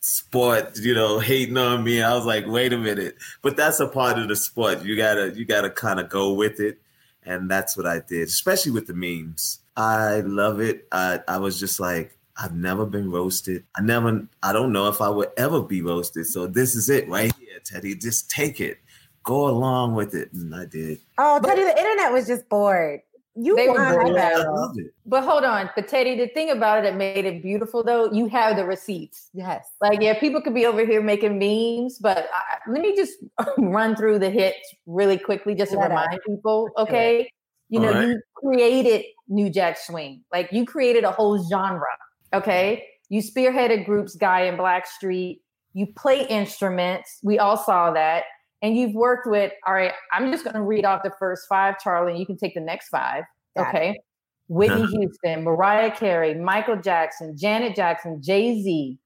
sport, 0.00 0.78
you 0.78 0.94
know, 0.94 1.20
hating 1.20 1.56
on 1.56 1.84
me. 1.84 2.02
I 2.02 2.14
was 2.14 2.26
like, 2.26 2.46
wait 2.46 2.74
a 2.74 2.78
minute, 2.78 3.16
but 3.40 3.56
that's 3.56 3.80
a 3.80 3.88
part 3.88 4.18
of 4.18 4.28
the 4.28 4.36
sport. 4.36 4.82
You 4.84 4.94
gotta 4.94 5.32
you 5.34 5.46
gotta 5.46 5.70
kind 5.70 5.98
of 5.98 6.10
go 6.10 6.34
with 6.34 6.60
it, 6.60 6.82
and 7.24 7.50
that's 7.50 7.76
what 7.76 7.86
I 7.86 8.00
did, 8.00 8.28
especially 8.28 8.72
with 8.72 8.86
the 8.86 8.94
memes. 8.94 9.60
I 9.76 10.20
love 10.20 10.60
it. 10.60 10.86
I 10.92 11.20
I 11.28 11.38
was 11.38 11.58
just 11.58 11.80
like, 11.80 12.18
I've 12.36 12.54
never 12.54 12.86
been 12.86 13.10
roasted. 13.10 13.64
I 13.76 13.82
never. 13.82 14.26
I 14.42 14.52
don't 14.52 14.72
know 14.72 14.88
if 14.88 15.00
I 15.00 15.08
would 15.08 15.30
ever 15.36 15.62
be 15.62 15.82
roasted. 15.82 16.26
So 16.26 16.46
this 16.46 16.74
is 16.74 16.88
it 16.88 17.08
right 17.08 17.32
here, 17.38 17.58
Teddy. 17.64 17.94
Just 17.94 18.30
take 18.30 18.60
it, 18.60 18.78
go 19.22 19.48
along 19.48 19.94
with 19.94 20.14
it, 20.14 20.32
and 20.32 20.54
I 20.54 20.66
did. 20.66 20.98
Oh, 21.18 21.40
Teddy, 21.42 21.62
the 21.62 21.78
internet 21.78 22.12
was 22.12 22.26
just 22.26 22.48
bored. 22.48 23.00
You 23.34 23.56
They 23.56 23.66
were 23.68 23.74
won 23.74 23.92
bored. 23.94 24.06
that 24.16 24.32
I 24.34 24.36
battle. 24.36 24.54
loved 24.56 24.78
it. 24.80 24.86
But 25.06 25.24
hold 25.24 25.44
on, 25.44 25.70
but 25.74 25.88
Teddy, 25.88 26.16
the 26.16 26.28
thing 26.28 26.50
about 26.50 26.80
it 26.80 26.82
that 26.82 26.96
made 26.96 27.24
it 27.24 27.42
beautiful 27.42 27.82
though, 27.82 28.12
you 28.12 28.26
have 28.26 28.56
the 28.56 28.64
receipts. 28.66 29.30
Yes. 29.32 29.66
Like, 29.80 30.00
yeah, 30.02 30.18
people 30.18 30.42
could 30.42 30.54
be 30.54 30.66
over 30.66 30.84
here 30.84 31.02
making 31.02 31.38
memes, 31.38 31.98
but 31.98 32.28
I, 32.34 32.70
let 32.70 32.82
me 32.82 32.94
just 32.94 33.14
run 33.58 33.96
through 33.96 34.18
the 34.18 34.28
hits 34.30 34.58
really 34.86 35.16
quickly 35.16 35.54
just 35.54 35.72
to 35.72 35.78
Let 35.78 35.90
us. 35.90 35.98
remind 36.06 36.20
people, 36.26 36.68
okay? 36.76 37.30
You 37.70 37.80
know, 37.80 37.88
Alright. 37.88 38.08
you 38.08 38.20
created 38.34 39.04
New 39.28 39.48
Jack 39.48 39.78
Swing. 39.78 40.22
Like 40.30 40.50
you 40.52 40.66
created 40.66 41.04
a 41.04 41.10
whole 41.10 41.42
genre. 41.48 41.86
Okay. 42.34 42.86
You 43.08 43.22
spearheaded 43.22 43.86
groups 43.86 44.14
Guy 44.14 44.40
and 44.42 44.58
Blackstreet. 44.58 45.40
You 45.72 45.86
play 45.86 46.26
instruments. 46.26 47.18
We 47.22 47.38
all 47.38 47.56
saw 47.56 47.92
that. 47.92 48.24
And 48.62 48.76
you've 48.76 48.94
worked 48.94 49.26
with, 49.26 49.52
all 49.66 49.74
right, 49.74 49.92
I'm 50.12 50.30
just 50.30 50.44
going 50.44 50.54
to 50.54 50.62
read 50.62 50.84
off 50.84 51.02
the 51.02 51.12
first 51.18 51.46
five, 51.48 51.74
Charli, 51.84 52.10
and 52.10 52.18
you 52.18 52.26
can 52.26 52.36
take 52.36 52.54
the 52.54 52.60
next 52.60 52.88
five. 52.88 53.24
Got 53.56 53.66
it. 53.66 53.68
okay. 53.68 54.00
Whitney 54.48 54.82
Uh-huh. 54.82 54.98
Houston, 54.98 55.44
Mariah 55.44 55.90
Carey, 55.90 56.34
Michael 56.34 56.76
Jackson, 56.76 57.36
Janet 57.36 57.74
Jackson, 57.74 58.22
Jay 58.22 58.62
Z. 58.62 58.98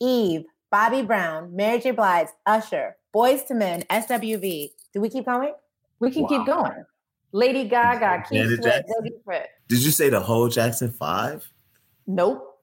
Eve, 0.00 0.42
Bobby 0.70 1.02
Brown, 1.02 1.54
Mary 1.54 1.78
J. 1.80 1.90
Blige, 1.92 2.28
Usher, 2.46 2.96
Boyz 3.14 3.48
II 3.50 3.56
Men, 3.56 3.82
SWV. 3.90 4.70
Do 4.92 5.00
we 5.00 5.08
keep 5.08 5.24
going? 5.26 5.52
We 6.00 6.10
can 6.10 6.26
keep 6.26 6.44
going. 6.46 6.84
Lady 7.32 7.64
Gaga, 7.68 8.24
Keith 8.28 8.42
Janet 8.42 8.62
Sweat, 8.62 8.86
Jackson. 8.86 9.42
Did 9.68 9.84
you 9.84 9.90
say 9.90 10.08
the 10.08 10.20
whole 10.20 10.48
Jackson 10.48 10.90
Five? 10.90 11.50
Nope. 12.06 12.55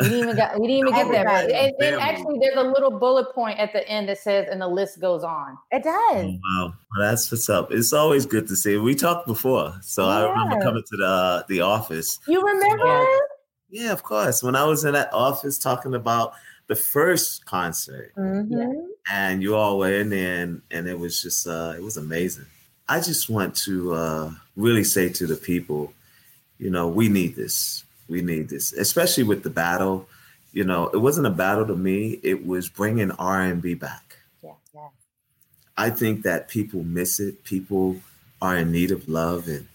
We 0.00 0.08
didn't 0.08 0.18
even 0.24 0.36
get 0.36 0.58
we 0.60 0.66
didn't 0.66 0.88
even 0.88 0.94
get 0.94 1.10
there. 1.10 1.28
Everybody. 1.28 1.54
And, 1.54 1.74
and 1.94 2.00
actually 2.00 2.38
there's 2.40 2.56
a 2.56 2.62
little 2.62 2.98
bullet 2.98 3.34
point 3.34 3.58
at 3.58 3.72
the 3.72 3.86
end 3.88 4.08
that 4.08 4.18
says 4.18 4.48
and 4.50 4.60
the 4.60 4.68
list 4.68 5.00
goes 5.00 5.22
on. 5.22 5.58
It 5.70 5.82
does. 5.82 5.94
Oh, 6.12 6.38
wow, 6.56 6.74
well, 6.96 7.10
that's 7.10 7.30
what's 7.30 7.48
up. 7.48 7.70
It's 7.72 7.92
always 7.92 8.26
good 8.26 8.48
to 8.48 8.56
see. 8.56 8.76
We 8.78 8.94
talked 8.94 9.26
before, 9.26 9.74
so 9.82 10.04
I 10.06 10.28
remember 10.28 10.60
coming 10.62 10.82
to 10.82 10.96
the 10.96 11.44
the 11.48 11.60
office. 11.60 12.18
You 12.26 12.40
remember? 12.44 12.86
Yeah. 12.86 13.16
Yeah, 13.72 13.92
of 13.92 14.02
course. 14.02 14.42
When 14.42 14.56
I 14.56 14.64
was 14.64 14.84
in 14.84 14.94
that 14.94 15.12
office 15.12 15.56
talking 15.58 15.94
about 15.94 16.32
the 16.66 16.74
first 16.74 17.46
concert, 17.46 18.12
Mhm. 18.16 18.86
and 19.10 19.42
you 19.42 19.54
all 19.54 19.78
were 19.78 19.92
in 19.92 20.08
there, 20.10 20.42
and, 20.42 20.62
and 20.72 20.88
it 20.88 20.98
was 20.98 21.22
just 21.22 21.46
uh, 21.46 21.74
it 21.76 21.82
was 21.82 21.96
amazing. 21.96 22.46
I 22.88 22.98
just 23.00 23.30
want 23.30 23.54
to 23.66 23.92
uh, 23.94 24.30
really 24.56 24.82
say 24.82 25.08
to 25.10 25.26
the 25.26 25.36
people, 25.36 25.92
you 26.58 26.70
know, 26.70 26.88
we 26.88 27.08
need 27.08 27.36
this. 27.36 27.84
We 28.10 28.20
need 28.22 28.48
this, 28.48 28.72
especially 28.72 29.22
with 29.24 29.44
the 29.44 29.50
battle. 29.50 30.08
You 30.52 30.64
know, 30.64 30.88
it 30.88 30.98
wasn't 30.98 31.28
a 31.28 31.30
battle 31.30 31.66
to 31.66 31.76
me. 31.76 32.18
It 32.24 32.44
was 32.44 32.68
bringing 32.68 33.12
R 33.12 33.40
and 33.42 33.62
B 33.62 33.74
back. 33.74 34.16
Yeah, 34.42 34.54
yeah. 34.74 34.88
I 35.76 35.90
think 35.90 36.22
that 36.24 36.48
people 36.48 36.82
miss 36.82 37.20
it. 37.20 37.44
People 37.44 37.96
are 38.42 38.56
in 38.56 38.72
need 38.72 38.90
of 38.90 39.08
love 39.08 39.46
and 39.48 39.68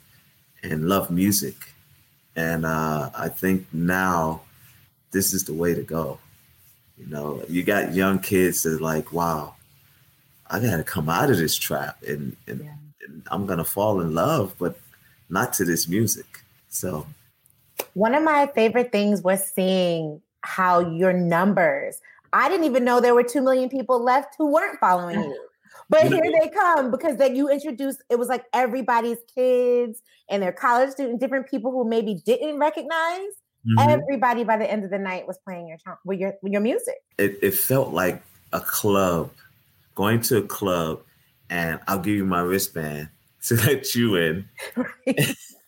and 0.63 0.89
love 0.89 1.09
music, 1.09 1.55
and 2.35 2.65
uh, 2.65 3.09
I 3.15 3.29
think 3.29 3.67
now 3.71 4.41
this 5.11 5.33
is 5.33 5.45
the 5.45 5.53
way 5.53 5.73
to 5.73 5.83
go. 5.83 6.19
You 6.97 7.07
know, 7.07 7.43
you 7.47 7.63
got 7.63 7.93
young 7.93 8.19
kids 8.19 8.63
that 8.63 8.73
are 8.73 8.79
like, 8.79 9.13
wow, 9.13 9.55
I 10.49 10.59
got 10.59 10.77
to 10.77 10.83
come 10.83 11.07
out 11.09 11.29
of 11.31 11.37
this 11.37 11.55
trap, 11.55 12.01
and 12.05 12.35
and, 12.47 12.59
Yeah. 12.65 12.73
and 13.07 13.23
I'm 13.31 13.45
gonna 13.45 13.63
fall 13.63 14.01
in 14.01 14.13
love, 14.13 14.55
but 14.59 14.77
not 15.29 15.53
to 15.53 15.65
this 15.65 15.87
music. 15.87 16.43
So 16.69 17.07
One 17.95 18.13
of 18.13 18.23
my 18.23 18.47
favorite 18.53 18.91
things 18.91 19.21
was 19.21 19.43
seeing 19.43 20.21
how 20.41 20.79
your 20.79 21.13
numbers. 21.13 21.99
I 22.33 22.49
didn't 22.49 22.65
even 22.65 22.83
know 22.83 22.99
there 22.99 23.15
were 23.15 23.23
2 23.23 23.41
million 23.41 23.69
people 23.69 24.03
left 24.03 24.35
who 24.37 24.51
weren't 24.51 24.79
following 24.79 25.19
you. 25.23 25.47
But 25.89 26.07
here 26.07 26.23
they 26.41 26.49
come 26.49 26.91
because 26.91 27.17
then 27.17 27.35
you 27.35 27.49
introduced 27.49 28.01
it 28.09 28.17
was 28.17 28.27
like 28.27 28.45
everybody's 28.53 29.19
kids 29.33 30.01
and 30.29 30.41
their 30.41 30.51
college 30.51 30.91
student, 30.91 31.19
different 31.19 31.47
people 31.47 31.71
who 31.71 31.87
maybe 31.87 32.21
didn't 32.25 32.59
recognize. 32.59 33.31
mhm. 33.65 33.87
Everybody 33.87 34.43
by 34.43 34.57
the 34.57 34.69
end 34.69 34.83
of 34.83 34.89
the 34.89 34.99
night 34.99 35.27
was 35.27 35.37
playing 35.37 35.67
your 35.67 35.77
with 36.03 36.19
your 36.19 36.33
with 36.41 36.51
your 36.51 36.61
music. 36.61 36.95
it, 37.17 37.37
it 37.41 37.53
felt 37.53 37.93
like 37.93 38.21
a 38.51 38.59
club, 38.59 39.31
going 39.93 40.21
to 40.21 40.37
a 40.37 40.43
club, 40.43 41.01
and 41.49 41.79
I'll 41.87 41.99
give 41.99 42.15
you 42.15 42.25
my 42.25 42.41
wristband 42.41 43.09
to 43.43 43.55
let 43.55 43.95
you 43.95 44.15
in. 44.15 44.49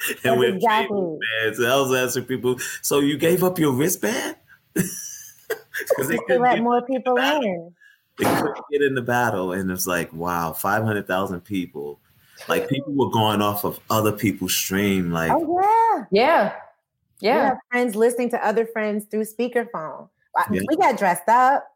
and 0.24 0.38
we're 0.38 0.54
exactly. 0.54 0.88
playing 0.96 1.18
bands. 1.42 1.58
And 1.58 1.68
I 1.68 1.76
was 1.80 1.94
asking 1.94 2.24
people, 2.24 2.58
so 2.82 3.00
you 3.00 3.16
gave 3.18 3.42
up 3.44 3.58
your 3.58 3.72
wristband? 3.72 4.36
Because 5.90 6.08
they 6.08 6.16
couldn't, 6.26 6.42
let 6.42 6.54
get, 6.56 6.62
more 6.64 6.82
people 6.82 7.16
in. 7.16 7.72
they 8.18 8.24
couldn't 8.24 8.58
get 8.70 8.82
in 8.82 8.94
the 8.96 9.02
battle. 9.02 9.52
And 9.52 9.70
it's 9.70 9.86
like, 9.86 10.12
wow, 10.12 10.52
500,000 10.52 11.40
people. 11.42 12.00
Like 12.48 12.68
people 12.68 12.92
were 12.94 13.10
going 13.10 13.40
off 13.42 13.64
of 13.64 13.78
other 13.88 14.10
people's 14.12 14.54
stream. 14.56 15.12
Like, 15.12 15.30
Oh 15.32 15.60
yeah. 15.62 16.04
Yeah. 16.10 16.52
We 17.22 17.28
Yeah. 17.28 17.44
have 17.50 17.58
friends 17.70 17.94
listening 17.94 18.30
to 18.30 18.44
other 18.44 18.66
friends 18.66 19.04
through 19.04 19.22
speakerphone. 19.22 20.08
I- 20.36 20.46
Yeah. 20.52 20.62
We 20.68 20.76
got 20.76 20.98
dressed 20.98 21.28
up. 21.28 21.72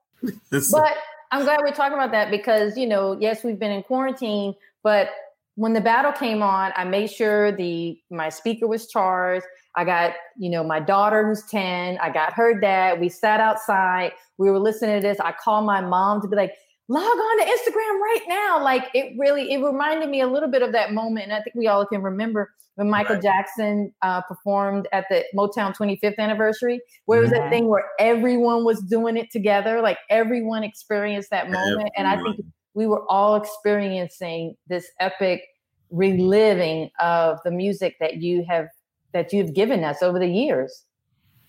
But 0.50 0.96
I'm 1.30 1.44
glad 1.44 1.60
we're 1.62 1.70
talking 1.72 1.94
about 1.96 2.10
that 2.12 2.30
because, 2.30 2.76
you 2.76 2.86
know, 2.88 3.16
yes, 3.20 3.42
we've 3.44 3.58
been 3.58 3.70
in 3.72 3.82
quarantine, 3.84 4.54
but 4.82 5.10
when 5.56 5.72
the 5.74 5.80
battle 5.80 6.12
came 6.12 6.42
on, 6.42 6.72
I 6.76 6.84
made 6.84 7.10
sure 7.10 7.52
the 7.52 7.98
my 8.10 8.28
speaker 8.28 8.66
was 8.66 8.88
charged. 8.88 9.44
I 9.76 9.84
got, 9.84 10.12
you 10.36 10.50
know, 10.50 10.62
my 10.64 10.80
daughter 10.80 11.26
who's 11.26 11.44
10, 11.50 11.98
I 11.98 12.10
got 12.10 12.32
her 12.34 12.58
dad. 12.58 13.00
We 13.00 13.08
sat 13.08 13.40
outside. 13.40 14.12
We 14.38 14.50
were 14.50 14.58
listening 14.58 15.00
to 15.00 15.06
this. 15.06 15.18
I 15.20 15.32
called 15.32 15.64
my 15.66 15.80
mom 15.80 16.20
to 16.22 16.28
be 16.28 16.36
like, 16.36 16.52
log 16.88 17.04
on 17.04 17.38
to 17.38 17.44
Instagram 17.44 18.00
right 18.00 18.20
now. 18.28 18.62
Like 18.62 18.88
it 18.94 19.14
really, 19.18 19.50
it 19.52 19.62
reminded 19.62 20.08
me 20.10 20.20
a 20.20 20.26
little 20.26 20.50
bit 20.50 20.62
of 20.62 20.72
that 20.72 20.92
moment. 20.92 21.24
And 21.24 21.32
I 21.32 21.40
think 21.42 21.54
we 21.54 21.68
all 21.68 21.86
can 21.86 22.02
remember 22.02 22.50
when 22.74 22.88
Michael 22.90 23.14
Right. 23.16 23.22
Jackson 23.22 23.92
uh, 24.02 24.22
performed 24.22 24.88
at 24.92 25.04
the 25.10 25.24
Motown 25.36 25.74
25th 25.74 26.18
anniversary, 26.18 26.80
where 27.06 27.18
it 27.18 27.22
was 27.22 27.30
that 27.30 27.42
Mhm. 27.42 27.50
thing 27.50 27.68
where 27.68 27.84
everyone 27.98 28.64
was 28.64 28.80
doing 28.82 29.16
it 29.16 29.30
together, 29.30 29.80
like 29.82 29.98
everyone 30.10 30.64
experienced 30.64 31.30
that 31.30 31.50
moment. 31.50 31.90
And 31.96 32.06
I 32.06 32.22
think 32.22 32.40
we 32.74 32.86
were 32.86 33.04
all 33.08 33.36
experiencing 33.36 34.56
this 34.66 34.90
epic 35.00 35.42
reliving 35.90 36.90
of 37.00 37.38
the 37.44 37.50
music 37.50 37.96
that 38.00 38.16
you 38.16 38.44
have 38.48 38.68
that 39.12 39.32
you've 39.32 39.52
given 39.52 39.84
us 39.84 40.02
over 40.02 40.18
the 40.18 40.26
years. 40.26 40.84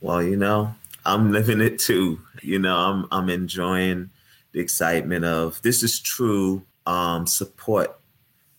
Well, 0.01 0.21
you 0.21 0.35
know, 0.35 0.75
I'm 1.05 1.31
living 1.31 1.61
it 1.61 1.79
too. 1.79 2.19
You 2.41 2.59
know, 2.59 2.75
I'm 2.75 3.07
I'm 3.11 3.29
enjoying 3.29 4.09
the 4.51 4.59
excitement 4.59 5.25
of 5.25 5.61
this 5.61 5.81
is 5.81 5.99
true 5.99 6.63
um, 6.85 7.25
support 7.25 7.99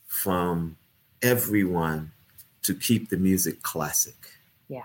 from 0.06 0.76
everyone 1.22 2.12
to 2.62 2.74
keep 2.74 3.10
the 3.10 3.16
music 3.16 3.62
classic. 3.62 4.14
Yeah. 4.68 4.84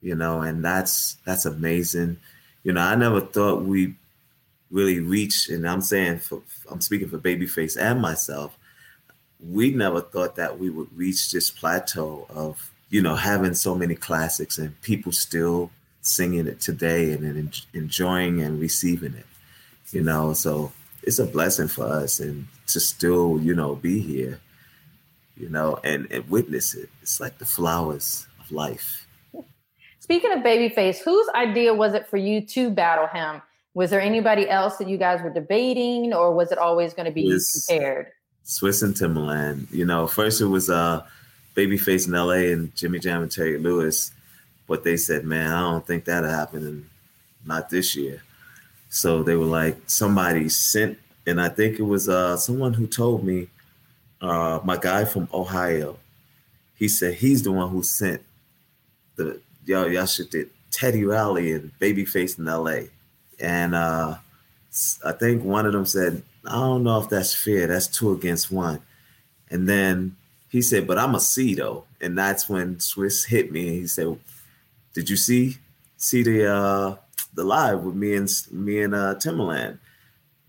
You 0.00 0.14
know, 0.14 0.40
and 0.40 0.64
that's 0.64 1.16
that's 1.24 1.44
amazing. 1.44 2.18
You 2.64 2.72
know, 2.72 2.80
I 2.80 2.94
never 2.94 3.20
thought 3.20 3.62
we 3.62 3.94
really 4.70 5.00
reach, 5.00 5.48
and 5.48 5.68
I'm 5.68 5.82
saying 5.82 6.18
for 6.18 6.42
I'm 6.70 6.80
speaking 6.80 7.08
for 7.08 7.18
Babyface 7.18 7.80
and 7.80 8.00
myself, 8.00 8.56
we 9.44 9.70
never 9.70 10.00
thought 10.00 10.36
that 10.36 10.58
we 10.58 10.70
would 10.70 10.88
reach 10.96 11.32
this 11.32 11.50
plateau 11.50 12.26
of 12.30 12.70
you 12.88 13.02
know 13.02 13.16
having 13.16 13.54
so 13.54 13.74
many 13.74 13.94
classics 13.94 14.58
and 14.58 14.80
people 14.82 15.12
still 15.12 15.70
singing 16.02 16.46
it 16.46 16.60
today 16.60 17.12
and 17.12 17.24
en- 17.24 17.52
enjoying 17.74 18.40
and 18.40 18.58
receiving 18.58 19.14
it 19.14 19.26
you 19.92 20.02
know? 20.02 20.32
So 20.32 20.72
it's 21.02 21.18
a 21.18 21.26
blessing 21.26 21.68
for 21.68 21.84
us 21.84 22.20
and 22.20 22.46
to 22.68 22.80
still 22.80 23.40
you 23.40 23.54
know 23.54 23.74
be 23.74 24.00
here 24.00 24.38
you 25.36 25.48
know 25.48 25.78
and, 25.82 26.06
and 26.10 26.28
witness 26.28 26.74
it. 26.74 26.88
It's 27.02 27.20
like 27.20 27.38
the 27.38 27.46
flowers 27.46 28.26
of 28.38 28.50
life. 28.52 29.06
Speaking 29.98 30.32
of 30.32 30.40
Babyface, 30.40 30.98
whose 30.98 31.28
idea 31.34 31.72
was 31.72 31.94
it 31.94 32.08
for 32.08 32.16
you 32.16 32.40
to 32.46 32.70
battle 32.70 33.06
him? 33.06 33.42
Was 33.74 33.90
there 33.90 34.00
anybody 34.00 34.48
else 34.48 34.76
that 34.78 34.88
you 34.88 34.96
guys 34.96 35.22
were 35.22 35.30
debating, 35.30 36.12
or 36.12 36.34
was 36.34 36.50
it 36.50 36.58
always 36.58 36.92
going 36.94 37.06
to 37.06 37.12
be 37.12 37.22
Yes. 37.22 37.66
compared? 37.66 38.08
Swizz 38.44 38.82
and 38.82 38.94
Timbaland. 38.94 39.70
You 39.72 39.86
know, 39.86 40.06
first 40.06 40.40
it 40.40 40.46
was 40.46 40.68
uh 40.70 41.02
Babyface 41.54 42.06
in 42.06 42.14
LA 42.14 42.52
and 42.52 42.74
Jimmy 42.74 42.98
Jam 42.98 43.22
and 43.22 43.30
Terry 43.30 43.58
Lewis, 43.58 44.12
but 44.66 44.82
they 44.84 44.96
said, 44.96 45.24
man, 45.24 45.52
I 45.52 45.60
don't 45.60 45.86
think 45.86 46.04
that'll 46.04 46.30
happen 46.30 46.66
and 46.66 46.88
not 47.44 47.70
this 47.70 47.94
year. 47.94 48.22
So 48.88 49.22
they 49.22 49.36
were 49.36 49.44
like, 49.46 49.76
somebody 49.86 50.48
sent, 50.48 50.98
and 51.26 51.40
I 51.40 51.48
think 51.48 51.78
it 51.78 51.82
was 51.84 52.08
uh 52.08 52.36
someone 52.36 52.74
who 52.74 52.86
told 52.88 53.24
me, 53.24 53.48
uh 54.20 54.58
my 54.64 54.76
guy 54.76 55.04
from 55.04 55.28
Ohio, 55.32 55.96
he 56.74 56.88
said 56.88 57.14
he's 57.14 57.42
the 57.44 57.52
one 57.52 57.68
who 57.70 57.82
sent 57.84 58.22
the 59.16 59.40
y'all 59.64 59.88
y'all 59.88 60.06
should 60.06 60.30
did 60.30 60.50
Teddy 60.72 61.04
Riley 61.04 61.52
and 61.52 61.70
Babyface 61.78 62.36
in 62.38 62.46
LA. 62.46 62.88
And 63.40 63.74
uh 63.74 64.16
I 65.04 65.12
think 65.12 65.44
one 65.44 65.66
of 65.66 65.72
them 65.72 65.86
said, 65.86 66.22
I 66.46 66.52
don't 66.54 66.84
know 66.84 67.00
if 67.00 67.08
that's 67.08 67.34
fair. 67.34 67.66
That's 67.66 67.86
two 67.88 68.12
against 68.12 68.50
one. 68.52 68.80
And 69.50 69.68
then 69.68 70.16
he 70.48 70.62
said, 70.62 70.86
but 70.86 70.98
I'm 70.98 71.14
a 71.14 71.20
C 71.20 71.54
though. 71.54 71.84
And 72.00 72.16
that's 72.16 72.48
when 72.48 72.76
Swizz 72.76 73.26
hit 73.26 73.52
me. 73.52 73.68
And 73.68 73.76
he 73.78 73.86
said, 73.86 74.18
Did 74.94 75.10
you 75.10 75.16
see 75.16 75.58
see 75.96 76.22
the 76.22 76.46
uh 76.52 76.96
the 77.34 77.44
live 77.44 77.82
with 77.84 77.94
me 77.94 78.14
and 78.16 78.30
me 78.52 78.82
and 78.82 78.94
uh 78.94 79.14
Timbaland? 79.16 79.78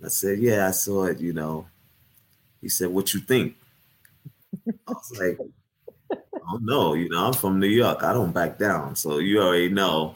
I 0.03 0.10
said, 0.10 0.39
Yeah, 0.39 0.67
I 0.67 0.71
saw 0.71 1.05
it, 1.05 1.19
you 1.19 1.33
know. 1.33 1.67
He 2.62 2.69
said, 2.69 2.89
What 2.89 3.13
you 3.13 3.21
think? 3.21 3.55
I 4.88 4.91
was 4.91 5.12
like, 5.19 5.38
Oh 6.33 6.60
no, 6.62 6.93
you 6.93 7.10
know, 7.10 7.25
I'm 7.27 7.33
from 7.33 7.60
New 7.60 7.67
York. 7.67 8.03
I 8.03 8.13
don't 8.13 8.31
back 8.31 8.57
down. 8.57 8.95
So 8.95 9.19
you 9.19 9.41
already 9.41 9.69
know 9.69 10.15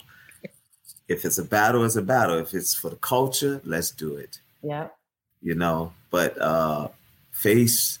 if 1.08 1.24
it's 1.24 1.38
a 1.38 1.44
battle, 1.44 1.84
it's 1.84 1.96
a 1.96 2.02
battle. 2.02 2.38
If 2.38 2.52
it's 2.54 2.74
for 2.74 2.90
the 2.90 2.96
culture, 2.96 3.60
let's 3.64 3.90
do 3.90 4.16
it 4.16 4.40
Yeah. 4.62 4.88
you 5.42 5.54
know. 5.54 5.92
But 6.10 6.40
uh 6.40 6.88
Face 7.32 7.98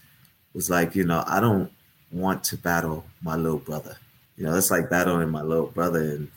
was 0.54 0.70
like, 0.70 0.96
you 0.96 1.04
know, 1.04 1.22
I 1.26 1.38
don't 1.40 1.70
want 2.10 2.42
to 2.44 2.56
battle 2.56 3.04
my 3.22 3.36
little 3.36 3.58
brother. 3.58 3.96
You 4.36 4.44
know, 4.44 4.56
it's 4.56 4.70
like 4.70 4.88
battling 4.88 5.28
my 5.30 5.42
little 5.42 5.66
brother, 5.66 6.00
and 6.00 6.30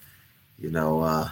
you 0.57 0.69
know, 0.71 1.01
uh, 1.01 1.29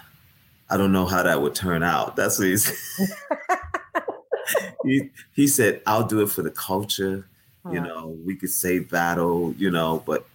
I 0.70 0.78
don't 0.78 0.92
know 0.94 1.06
how 1.06 1.24
that 1.24 1.42
would 1.42 1.56
turn 1.56 1.84
out. 1.84 2.16
That's 2.16 2.40
what 2.40 2.48
he's. 2.48 2.66
he 4.84 5.10
he 5.34 5.48
said, 5.48 5.82
"I'll 5.86 6.08
do 6.08 6.22
it 6.22 6.30
for 6.30 6.42
the 6.42 6.52
culture." 6.52 7.26
You 7.70 7.82
know, 7.82 8.16
we 8.26 8.36
could 8.38 8.50
say 8.50 8.80
battle. 8.80 9.54
You 9.58 9.70
know, 9.72 10.02
but 10.06 10.26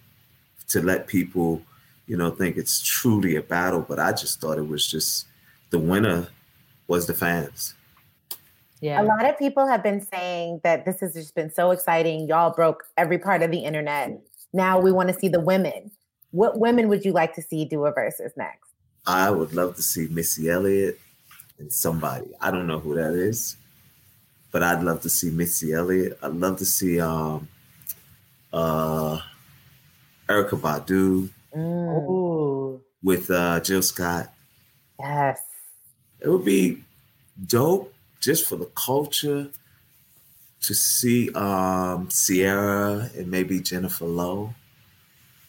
to 0.69 0.81
let 0.83 1.07
people, 1.07 1.63
you 2.07 2.17
know, 2.17 2.31
think 2.31 2.57
it's 2.57 2.81
truly 2.81 3.35
a 3.35 3.41
battle. 3.41 3.85
But 3.87 3.99
I 3.99 4.11
just 4.11 4.41
thought 4.41 4.57
it 4.57 4.67
was 4.67 4.85
just 4.87 5.25
the 5.69 5.79
winner 5.79 6.27
was 6.87 7.07
the 7.07 7.13
fans. 7.13 7.75
Yeah. 8.81 9.01
A 9.01 9.03
lot 9.03 9.25
of 9.25 9.39
people 9.39 9.65
have 9.65 9.81
been 9.81 10.01
saying 10.01 10.59
that 10.63 10.83
this 10.83 10.99
has 10.99 11.13
just 11.13 11.33
been 11.35 11.49
so 11.49 11.71
exciting. 11.71 12.27
Y'all 12.27 12.53
broke 12.53 12.83
every 12.97 13.17
part 13.17 13.41
of 13.41 13.49
the 13.49 13.59
internet. 13.59 14.19
Now 14.51 14.79
we 14.79 14.91
want 14.91 15.07
to 15.07 15.15
see 15.17 15.29
the 15.29 15.39
women. 15.39 15.89
What 16.31 16.59
women 16.59 16.89
would 16.89 17.05
you 17.05 17.13
like 17.13 17.33
to 17.35 17.41
see 17.41 17.63
do 17.63 17.85
a 17.85 17.93
Verzuz 17.93 18.35
next? 18.35 18.69
I 19.07 19.31
would 19.31 19.53
love 19.53 19.75
to 19.77 19.81
see 19.81 20.07
Missy 20.09 20.49
Elliott 20.49 20.99
and 21.59 21.71
somebody. 21.71 22.27
I 22.41 22.51
don't 22.51 22.67
know 22.67 22.79
who 22.79 22.95
that 22.95 23.13
is, 23.13 23.55
but 24.51 24.63
I'd 24.63 24.83
love 24.83 25.01
to 25.03 25.09
see 25.09 25.29
Missy 25.29 25.73
Elliott. 25.73 26.17
I'd 26.21 26.33
love 26.33 26.57
to 26.57 26.65
see 26.65 26.99
um 26.99 27.47
uh 28.51 29.19
Erykah 30.27 30.59
Badu 30.59 31.29
mm. 31.55 32.81
with 33.01 33.29
uh 33.29 33.59
Jill 33.59 33.81
Scott. 33.81 34.31
Yes. 34.99 35.41
It 36.19 36.29
would 36.29 36.45
be 36.45 36.83
dope 37.45 37.93
just 38.21 38.47
for 38.47 38.55
the 38.55 38.69
culture 38.75 39.49
to 40.61 40.73
see 40.73 41.29
um, 41.33 42.07
Ciara 42.07 43.09
and 43.17 43.29
maybe 43.29 43.59
Jennifer 43.59 44.05
Lowe. 44.05 44.53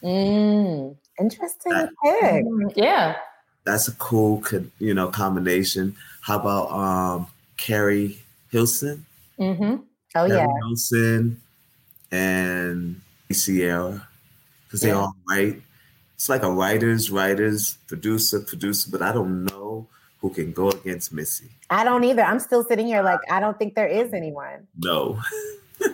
Mm, 0.03 0.97
interesting 1.19 1.73
that, 1.73 1.91
pick. 2.03 2.45
Mm, 2.45 2.73
yeah, 2.77 3.17
that's 3.65 3.89
a 3.89 3.93
cool, 3.93 4.43
you 4.79 4.93
know, 4.93 5.09
combination. 5.09 5.97
How 6.21 6.39
about 6.39 6.71
um, 6.71 7.27
Keri 7.57 8.19
Hilson? 8.51 9.07
Mm-hmm. 9.39 9.77
Oh 10.17 10.27
Keri 10.27 10.31
yeah, 10.31 10.47
Hilson 10.67 11.41
and 12.11 13.01
Ciara 13.33 14.07
because 14.67 14.83
yeah. 14.83 14.89
they 14.89 14.95
all 14.95 15.15
write. 15.31 15.63
It's 16.14 16.28
like 16.28 16.42
a 16.42 16.50
writer's 16.50 17.11
writer's 17.11 17.78
producer 17.87 18.40
producer, 18.40 18.90
but 18.90 19.02
I 19.02 19.12
don't 19.12 19.44
know 19.44 19.87
who 20.21 20.30
can 20.30 20.52
go 20.52 20.71
against 20.71 21.12
Missy. 21.12 21.50
I 21.71 21.85
don't 21.85 22.04
either. 22.04 22.23
I'm 22.23 22.40
still 22.40 22.64
sitting 22.64 22.87
here 22.87 23.02
like 23.02 23.21
I 23.30 23.40
don't 23.40 23.59
think 23.59 23.75
there 23.75 23.87
is 23.87 24.12
anyone. 24.12 24.66
No. 24.78 25.21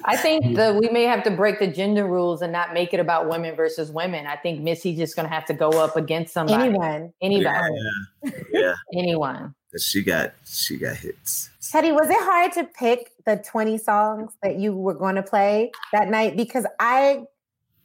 I 0.05 0.17
think 0.17 0.57
that 0.57 0.77
we 0.77 0.89
may 0.91 1.05
have 1.05 1.25
to 1.25 1.31
break 1.31 1.59
the 1.59 1.67
gender 1.67 2.07
rules 2.07 2.43
and 2.43 2.53
not 2.53 2.73
make 2.73 2.93
it 2.95 3.01
about 3.01 3.29
women 3.29 3.57
versus 3.57 3.91
women. 3.91 4.27
I 4.27 4.37
think 4.37 4.61
Missy's 4.61 4.99
just 4.99 5.17
going 5.17 5.27
to 5.27 5.35
have 5.35 5.47
to 5.47 5.55
go 5.55 5.71
up 5.71 5.97
against 5.97 6.33
somebody. 6.33 6.65
Anyone. 6.65 7.13
Anybody. 7.21 7.75
Yeah. 8.23 8.31
yeah. 8.53 8.75
Anyone. 8.95 9.55
She 9.79 10.03
got 10.03 10.33
she 10.45 10.77
got 10.77 10.97
hits. 10.97 11.51
Teddy, 11.71 11.93
was 11.93 12.11
it 12.11 12.19
hard 12.21 12.53
to 12.53 12.65
pick 12.65 13.13
the 13.25 13.37
20 13.37 13.79
songs 13.79 14.33
that 14.43 14.57
you 14.57 14.75
were 14.75 14.95
going 14.95 15.15
to 15.15 15.23
play 15.23 15.71
that 15.93 16.09
night 16.09 16.37
because 16.37 16.67
I 16.81 17.25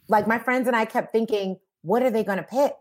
like 0.08 0.26
my 0.26 0.38
friends 0.38 0.66
and 0.66 0.74
I 0.74 0.84
kept 0.84 1.12
thinking, 1.12 1.56
what 1.86 2.02
are 2.02 2.10
they 2.10 2.24
going 2.24 2.38
to 2.38 2.44
pick? 2.44 2.72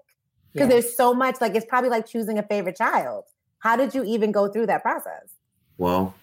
Because 0.51 0.67
yeah. 0.67 0.79
there's 0.81 0.97
so 0.97 1.13
much 1.13 1.39
like 1.39 1.55
it's 1.55 1.65
probably 1.65 1.89
like 1.89 2.07
choosing 2.07 2.39
a 2.39 2.43
favorite 2.43 2.75
child. 2.75 3.25
How 3.59 3.75
did 3.75 3.93
you 3.93 4.03
even 4.03 4.31
go 4.31 4.47
through 4.47 4.67
that 4.67 4.81
process? 4.81 5.29
Well, 5.77 6.15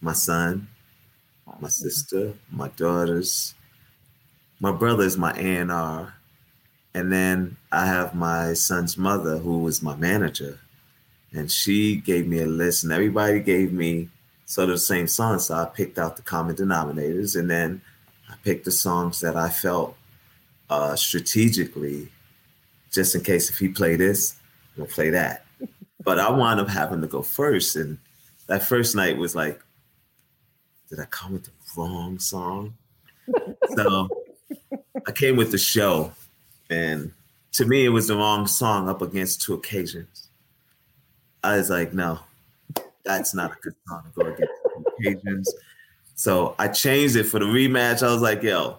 my 0.00 0.12
son, 0.12 0.68
my 1.60 1.68
sister, 1.68 2.34
my 2.50 2.68
daughters, 2.68 3.54
my 4.60 4.72
brother 4.72 5.04
is 5.04 5.16
my 5.16 5.32
A&R. 5.32 6.14
And 6.92 7.12
then 7.12 7.56
I 7.70 7.86
have 7.86 8.14
my 8.14 8.52
son's 8.54 8.98
mother, 8.98 9.38
who 9.38 9.60
was 9.60 9.80
my 9.80 9.94
manager. 9.96 10.58
And 11.32 11.50
she 11.50 11.96
gave 11.96 12.26
me 12.26 12.40
a 12.40 12.46
list, 12.46 12.82
and 12.82 12.92
everybody 12.92 13.38
gave 13.40 13.72
me 13.72 14.08
sort 14.44 14.68
of 14.68 14.74
the 14.74 14.80
same 14.80 15.06
songs. 15.06 15.46
So 15.46 15.54
I 15.54 15.66
picked 15.66 15.98
out 15.98 16.16
the 16.16 16.22
common 16.22 16.56
denominators, 16.56 17.38
and 17.38 17.48
then 17.48 17.80
I 18.28 18.34
picked 18.42 18.64
the 18.64 18.72
songs 18.72 19.20
that 19.20 19.36
I 19.36 19.48
felt 19.48 19.96
uh, 20.70 20.96
strategically, 20.96 22.08
just 22.90 23.14
in 23.14 23.22
case 23.22 23.50
if 23.50 23.58
he 23.58 23.68
play 23.68 23.96
this, 23.96 24.36
we'll 24.76 24.86
play 24.86 25.10
that 25.10 25.44
but 26.04 26.18
I 26.18 26.30
wound 26.30 26.60
up 26.60 26.68
having 26.68 27.00
to 27.02 27.06
go 27.06 27.22
first. 27.22 27.76
And 27.76 27.98
that 28.46 28.62
first 28.62 28.96
night 28.96 29.18
was 29.18 29.34
like, 29.34 29.60
did 30.88 31.00
I 31.00 31.04
come 31.04 31.34
with 31.34 31.44
the 31.44 31.52
wrong 31.76 32.18
song? 32.18 32.74
so 33.76 34.08
I 35.06 35.12
came 35.12 35.36
with 35.36 35.50
the 35.50 35.58
show. 35.58 36.12
And 36.68 37.12
to 37.52 37.64
me, 37.64 37.84
it 37.84 37.90
was 37.90 38.08
the 38.08 38.16
wrong 38.16 38.46
song 38.46 38.88
up 38.88 39.02
against 39.02 39.42
two 39.42 39.54
occasions. 39.54 40.28
I 41.42 41.56
was 41.56 41.70
like, 41.70 41.92
no, 41.92 42.20
that's 43.04 43.34
not 43.34 43.52
a 43.52 43.56
good 43.60 43.74
song 43.88 44.02
to 44.04 44.24
go 44.24 44.30
against 44.30 44.52
two 44.64 44.84
occasions. 44.98 45.54
So 46.14 46.54
I 46.58 46.68
changed 46.68 47.16
it 47.16 47.24
for 47.24 47.38
the 47.38 47.46
rematch. 47.46 48.06
I 48.06 48.12
was 48.12 48.20
like, 48.22 48.42
yo, 48.42 48.78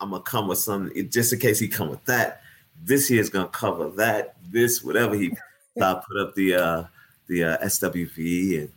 I'm 0.00 0.10
gonna 0.10 0.22
come 0.22 0.48
with 0.48 0.58
something 0.58 1.10
just 1.10 1.32
in 1.32 1.38
case 1.38 1.58
he 1.58 1.68
come 1.68 1.88
with 1.88 2.04
that. 2.04 2.42
This 2.82 3.10
year's 3.10 3.30
gonna 3.30 3.48
cover 3.48 3.88
that, 3.90 4.36
this, 4.50 4.82
whatever 4.82 5.14
he 5.14 5.36
I 5.80 6.00
put 6.06 6.20
up 6.20 6.34
the 6.34 6.54
uh, 6.54 6.84
the 7.26 7.44
uh, 7.44 7.58
SWV 7.58 8.60
and 8.60 8.70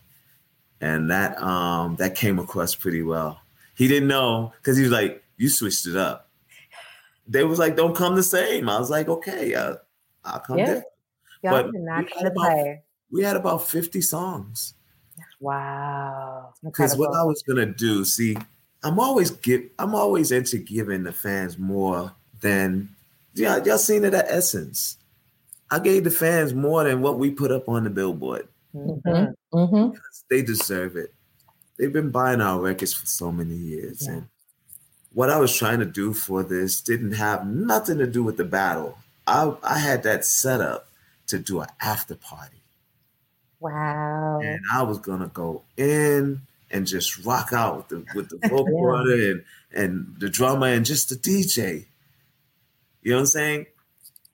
and 0.82 1.12
that 1.12 1.42
um 1.42 1.96
that 1.98 2.16
came 2.16 2.40
across 2.40 2.76
pretty 2.76 3.04
well. 3.04 3.42
He 3.76 3.88
didn't 3.88 4.10
know 4.10 4.54
because 4.58 4.78
he 4.78 4.84
was 4.84 4.92
like, 4.92 5.24
"You 5.38 5.50
switched 5.50 5.88
it 5.88 5.96
up." 5.96 6.30
They 7.28 7.44
was 7.44 7.60
like, 7.60 7.76
"Don't 7.76 7.96
come 7.96 8.16
the 8.16 8.24
same." 8.24 8.70
I 8.70 8.80
was 8.80 8.90
like, 8.90 9.08
"Okay, 9.08 9.54
uh, 9.54 9.76
I'll 10.24 10.40
come 10.40 10.58
yeah. 10.58 10.82
Y'all 11.42 11.64
but 11.64 11.74
not 11.74 12.06
gonna 12.14 12.32
play. 12.32 12.82
We 13.12 13.24
had 13.24 13.36
about 13.36 13.68
fifty 13.68 14.02
songs. 14.02 14.74
Wow! 15.40 16.54
Because 16.64 16.98
what 16.98 17.14
I 17.16 17.24
was 17.24 17.42
gonna 17.44 17.66
do, 17.66 18.04
see, 18.04 18.38
I'm 18.84 19.00
always 19.00 19.32
give, 19.32 19.64
I'm 19.78 19.94
always 19.94 20.32
into 20.32 20.58
giving 20.58 21.04
the 21.04 21.12
fans 21.12 21.58
more 21.58 22.14
than 22.42 22.90
yeah. 23.34 23.64
Y'all 23.64 23.78
seen 23.78 24.04
it 24.04 24.14
at 24.14 24.26
Essence. 24.30 24.98
I 25.72 25.80
gave 25.80 26.04
the 26.04 26.12
fans 26.12 26.54
more 26.54 26.84
than 26.84 27.02
what 27.02 27.20
we 27.20 27.30
put 27.30 27.52
up 27.52 27.70
on 27.70 27.84
the 27.84 27.90
billboard. 27.90 28.48
Mm-hmm. 28.76 29.58
Mm-hmm. 29.58 29.98
They 30.30 30.42
deserve 30.42 30.96
it. 30.96 31.14
They've 31.78 31.94
been 31.94 32.10
buying 32.10 32.42
our 32.42 32.60
records 32.60 32.94
for 32.94 33.06
so 33.06 33.32
many 33.32 33.56
years. 33.56 34.06
Yeah. 34.06 34.14
And 34.14 34.28
what 35.14 35.30
I 35.30 35.38
was 35.38 35.56
trying 35.56 35.80
to 35.80 35.86
do 35.86 36.14
for 36.14 36.44
this 36.44 36.82
didn't 36.82 37.14
have 37.14 37.48
nothing 37.48 37.98
to 38.00 38.08
do 38.08 38.24
with 38.24 38.38
the 38.38 38.44
battle. 38.44 38.98
I, 39.28 39.54
I 39.64 39.78
had 39.78 40.04
that 40.04 40.26
set 40.26 40.62
up 40.62 40.90
to 41.28 41.40
do 41.40 41.62
an 41.62 41.68
after 41.82 42.16
party. 42.16 42.58
Wow. 43.60 44.40
And 44.42 44.60
I 44.72 44.84
was 44.84 45.00
gonna 45.00 45.28
go 45.28 45.64
in 45.78 46.42
and 46.72 46.86
just 46.86 47.26
rock 47.26 47.54
out 47.54 47.78
with 47.78 47.88
the 47.90 48.06
with 48.16 48.30
the 48.30 48.48
vocal 48.50 49.08
yeah. 49.10 49.32
and 49.32 49.44
and 49.72 50.16
the 50.20 50.30
drummer 50.30 50.68
and 50.68 50.86
just 50.86 51.10
the 51.10 51.16
DJ. 51.16 51.86
You 53.02 53.12
know 53.12 53.18
what 53.18 53.22
I'm 53.22 53.28
saying? 53.28 53.66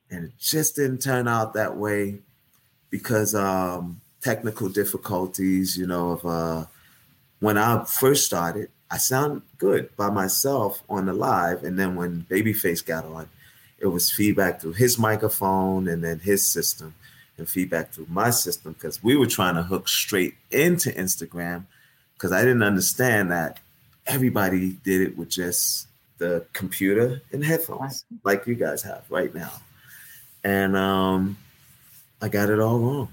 and 0.10 0.26
it 0.26 0.38
just 0.38 0.76
didn't 0.76 1.00
turn 1.00 1.28
out 1.28 1.54
that 1.54 1.78
way 1.78 2.20
because 2.90 3.34
um, 3.36 4.02
technical 4.22 4.70
difficulties. 4.70 5.78
You 5.78 5.88
know, 5.88 6.12
of 6.12 6.26
uh, 6.26 6.66
when 7.40 7.58
I 7.58 7.84
first 7.86 8.26
started, 8.26 8.70
I 8.90 8.98
sound 8.98 9.42
good 9.58 9.96
by 9.96 10.10
myself 10.10 10.84
on 10.90 11.06
the 11.06 11.14
live, 11.14 11.64
and 11.64 11.78
then 11.78 11.96
when 11.96 12.26
Babyface 12.30 12.86
got 12.86 13.06
on, 13.06 13.30
it 13.80 13.88
was 13.88 14.12
feedback 14.12 14.62
through 14.62 14.74
his 14.74 14.98
microphone 14.98 15.88
and 15.88 16.04
then 16.04 16.20
his 16.20 16.48
system, 16.48 16.96
and 17.38 17.50
feedback 17.50 17.92
through 17.92 18.08
my 18.10 18.30
system 18.30 18.74
because 18.74 19.04
we 19.04 19.16
were 19.16 19.28
trying 19.28 19.56
to 19.56 19.64
hook 19.64 19.88
straight 19.88 20.36
into 20.52 20.92
Instagram 20.92 21.66
because 22.16 22.32
I 22.32 22.42
didn't 22.42 22.64
understand 22.64 23.32
that 23.32 23.60
everybody 24.08 24.74
did 24.84 25.02
it 25.02 25.18
with 25.18 25.30
just 25.30 25.88
the 26.18 26.46
computer 26.54 27.22
and 27.32 27.44
headphones 27.44 28.06
like 28.24 28.48
you 28.48 28.56
guys 28.56 28.82
have 28.82 29.04
right 29.10 29.34
now 29.36 29.52
and 30.46 30.78
um, 30.78 31.38
I 32.22 32.30
got 32.30 32.50
it 32.50 32.60
all 32.60 32.80
wrong. 32.80 33.10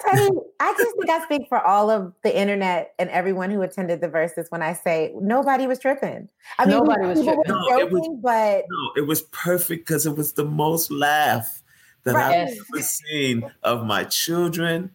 Teddy, 0.00 0.30
I 0.60 0.74
just 0.78 0.96
think 0.96 1.10
I 1.10 1.22
speak 1.24 1.42
for 1.48 1.60
all 1.60 1.90
of 1.90 2.14
the 2.22 2.34
internet 2.34 2.94
and 2.98 3.10
everyone 3.10 3.50
who 3.50 3.60
attended 3.60 4.00
the 4.00 4.08
Verzuz 4.08 4.50
when 4.50 4.62
I 4.62 4.72
say 4.72 5.12
nobody 5.20 5.66
was 5.66 5.78
tripping. 5.78 6.28
I 6.58 6.64
mean, 6.64 6.78
nobody 6.78 7.06
was 7.06 7.22
tripping. 7.22 7.42
No, 7.46 7.68
joking, 7.68 7.92
was, 7.92 8.18
but 8.22 8.64
no, 8.70 9.02
it 9.02 9.06
was 9.06 9.22
perfect 9.22 9.86
because 9.86 10.06
it 10.06 10.16
was 10.16 10.32
the 10.32 10.44
most 10.44 10.90
laugh 10.90 11.62
that 12.04 12.14
right. 12.14 12.48
I've 12.48 12.48
ever 12.48 12.82
seen 12.82 13.50
of 13.62 13.84
my 13.84 14.04
children. 14.04 14.90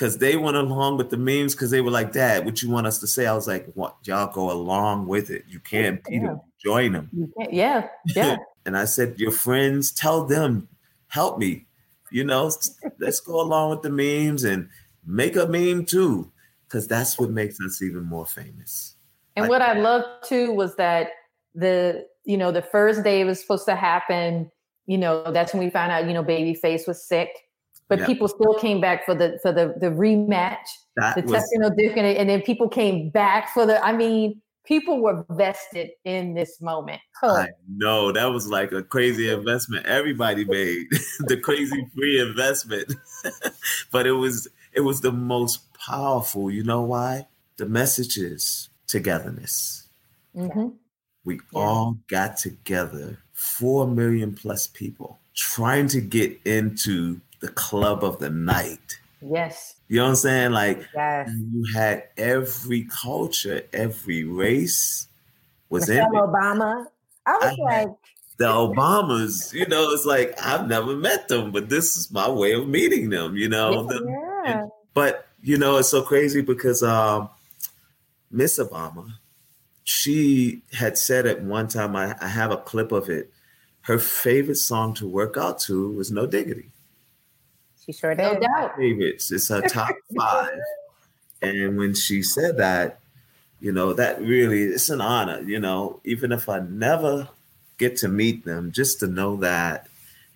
Because 0.00 0.16
they 0.16 0.38
went 0.38 0.56
along 0.56 0.96
with 0.96 1.10
the 1.10 1.18
memes 1.18 1.54
because 1.54 1.70
they 1.70 1.82
were 1.82 1.90
like, 1.90 2.14
Dad, 2.14 2.46
what 2.46 2.62
you 2.62 2.70
want 2.70 2.86
us 2.86 3.00
to 3.00 3.06
say? 3.06 3.26
I 3.26 3.34
was 3.34 3.46
like, 3.46 3.66
what? 3.74 3.96
Y'all 4.04 4.32
go 4.32 4.50
along 4.50 5.06
with 5.06 5.28
it. 5.28 5.44
You 5.46 5.60
can't 5.60 6.02
beat 6.04 6.22
yeah. 6.22 6.28
them, 6.28 6.40
join 6.58 6.92
them. 6.92 7.30
Yeah, 7.50 7.88
yeah. 8.06 8.36
and 8.64 8.78
I 8.78 8.86
said, 8.86 9.18
Your 9.18 9.30
friends, 9.30 9.92
tell 9.92 10.24
them 10.24 10.68
help 11.08 11.36
me. 11.36 11.66
You 12.10 12.24
know, 12.24 12.50
let's 12.98 13.20
go 13.20 13.42
along 13.42 13.72
with 13.72 13.82
the 13.82 13.90
memes 13.90 14.42
and 14.42 14.70
make 15.04 15.36
a 15.36 15.46
meme 15.46 15.84
too, 15.84 16.32
because 16.66 16.88
that's 16.88 17.18
what 17.18 17.28
makes 17.28 17.58
us 17.60 17.82
even 17.82 18.04
more 18.04 18.24
famous. 18.24 18.96
And 19.36 19.50
what 19.50 19.60
I 19.60 19.74
loved 19.74 20.26
too 20.26 20.54
was 20.54 20.76
that 20.76 21.08
the 21.54 22.06
you 22.24 22.38
know, 22.38 22.52
the 22.52 22.62
first 22.62 23.04
day 23.04 23.20
it 23.20 23.24
was 23.24 23.38
supposed 23.38 23.66
to 23.66 23.76
happen, 23.76 24.50
you 24.86 24.96
know, 24.96 25.30
that's 25.30 25.52
when 25.52 25.62
we 25.62 25.68
found 25.68 25.92
out, 25.92 26.06
you 26.06 26.14
know, 26.14 26.24
Babyface 26.24 26.88
was 26.88 27.06
sick. 27.06 27.28
But 27.90 27.98
Yeah. 27.98 28.06
people 28.06 28.28
still 28.28 28.54
came 28.54 28.80
back 28.80 29.04
for 29.04 29.14
the 29.14 29.38
for 29.42 29.52
the 29.52 29.74
the 29.78 29.90
rematch, 29.90 30.64
That 30.96 31.16
the 31.16 31.22
was 31.22 31.42
Testino 31.42 31.76
Dick, 31.76 31.96
and, 31.96 32.06
and 32.06 32.30
then 32.30 32.40
people 32.40 32.68
came 32.68 33.10
back 33.10 33.52
for 33.52 33.66
the. 33.66 33.84
I 33.84 33.92
mean, 33.92 34.40
people 34.64 35.02
were 35.02 35.26
vested 35.30 35.90
in 36.04 36.32
this 36.34 36.60
moment. 36.62 37.00
I 37.22 37.48
know 37.68 38.12
that 38.12 38.26
was 38.26 38.46
like 38.46 38.70
a 38.72 38.82
crazy 38.84 39.28
investment 39.28 39.84
everybody 39.86 40.44
made, 40.44 40.86
the 41.26 41.36
crazy 41.36 41.84
free 41.94 42.20
investment. 42.20 42.94
but 43.92 44.06
it 44.06 44.12
was 44.12 44.46
it 44.72 44.80
was 44.82 45.00
the 45.00 45.12
most 45.12 45.60
powerful. 45.74 46.48
You 46.50 46.62
know 46.62 46.82
why? 46.82 47.26
The 47.56 47.66
message 47.66 48.16
is 48.16 48.70
togetherness. 48.86 49.88
Mhm. 50.36 50.74
We 51.24 51.34
Yeah. 51.52 51.58
all 51.60 51.98
got 52.06 52.36
together, 52.36 53.18
four 53.32 53.88
million 53.88 54.32
plus 54.34 54.68
people, 54.68 55.18
trying 55.34 55.88
to 55.88 56.00
get 56.00 56.38
into 56.44 57.20
the 57.40 57.48
club 57.48 58.04
of 58.04 58.18
the 58.18 58.30
night. 58.30 58.98
Yes. 59.22 59.76
You 59.88 59.96
know 59.96 60.04
what 60.04 60.08
I'm 60.10 60.16
saying? 60.16 60.52
Like 60.52 60.88
Yes. 60.94 61.30
you 61.52 61.64
had 61.74 62.04
every 62.16 62.84
culture, 62.84 63.62
every 63.72 64.24
race 64.24 65.08
was 65.68 65.88
in 65.88 65.96
Michelle 65.96 66.24
it. 66.24 66.28
Obama. 66.28 66.86
I 67.26 67.32
was 67.32 67.58
I 67.58 67.62
like, 67.62 67.88
the 68.38 68.46
Obamas, 68.46 69.52
you 69.52 69.66
know, 69.66 69.90
it's 69.90 70.06
like 70.06 70.34
I've 70.42 70.66
never 70.68 70.96
met 70.96 71.28
them, 71.28 71.52
but 71.52 71.68
this 71.68 71.96
is 71.96 72.10
my 72.10 72.28
way 72.28 72.52
of 72.52 72.66
meeting 72.68 73.10
them, 73.10 73.36
you 73.36 73.48
know. 73.48 73.84
The- 73.84 74.40
yeah. 74.46 74.66
but 74.94 75.26
you 75.42 75.58
know, 75.58 75.76
it's 75.76 75.88
so 75.90 76.02
crazy 76.02 76.40
because 76.42 76.82
um, 76.82 77.28
Miss 78.30 78.58
Obama, 78.58 79.10
she 79.84 80.62
had 80.72 80.96
said 80.96 81.26
at 81.26 81.42
one 81.42 81.68
time, 81.68 81.96
I, 81.96 82.14
I 82.20 82.28
have 82.28 82.50
a 82.50 82.56
clip 82.56 82.92
of 82.92 83.08
it. 83.10 83.32
Her 83.82 83.98
favorite 83.98 84.56
song 84.56 84.94
to 84.94 85.06
work 85.06 85.36
out 85.36 85.58
to 85.60 85.90
was 85.92 86.10
No 86.10 86.26
Diggity. 86.26 86.70
She 87.84 87.92
sure 87.92 88.14
did. 88.14 88.34
No 88.34 88.40
doubt. 88.40 88.76
Favorites. 88.76 89.32
It's 89.32 89.48
her 89.48 89.62
top 89.62 89.94
five. 90.16 90.58
And 91.42 91.78
when 91.78 91.94
she 91.94 92.22
said 92.22 92.58
that, 92.58 93.00
you 93.60 93.72
know, 93.72 93.92
that 93.92 94.20
really 94.20 94.62
it's 94.64 94.88
an 94.88 95.00
honor, 95.00 95.40
you 95.42 95.58
know, 95.58 96.00
even 96.04 96.32
if 96.32 96.48
I 96.48 96.60
never 96.60 97.28
get 97.78 97.96
to 97.98 98.08
meet 98.08 98.44
them, 98.44 98.72
just 98.72 99.00
to 99.00 99.06
know 99.06 99.36
that. 99.36 99.88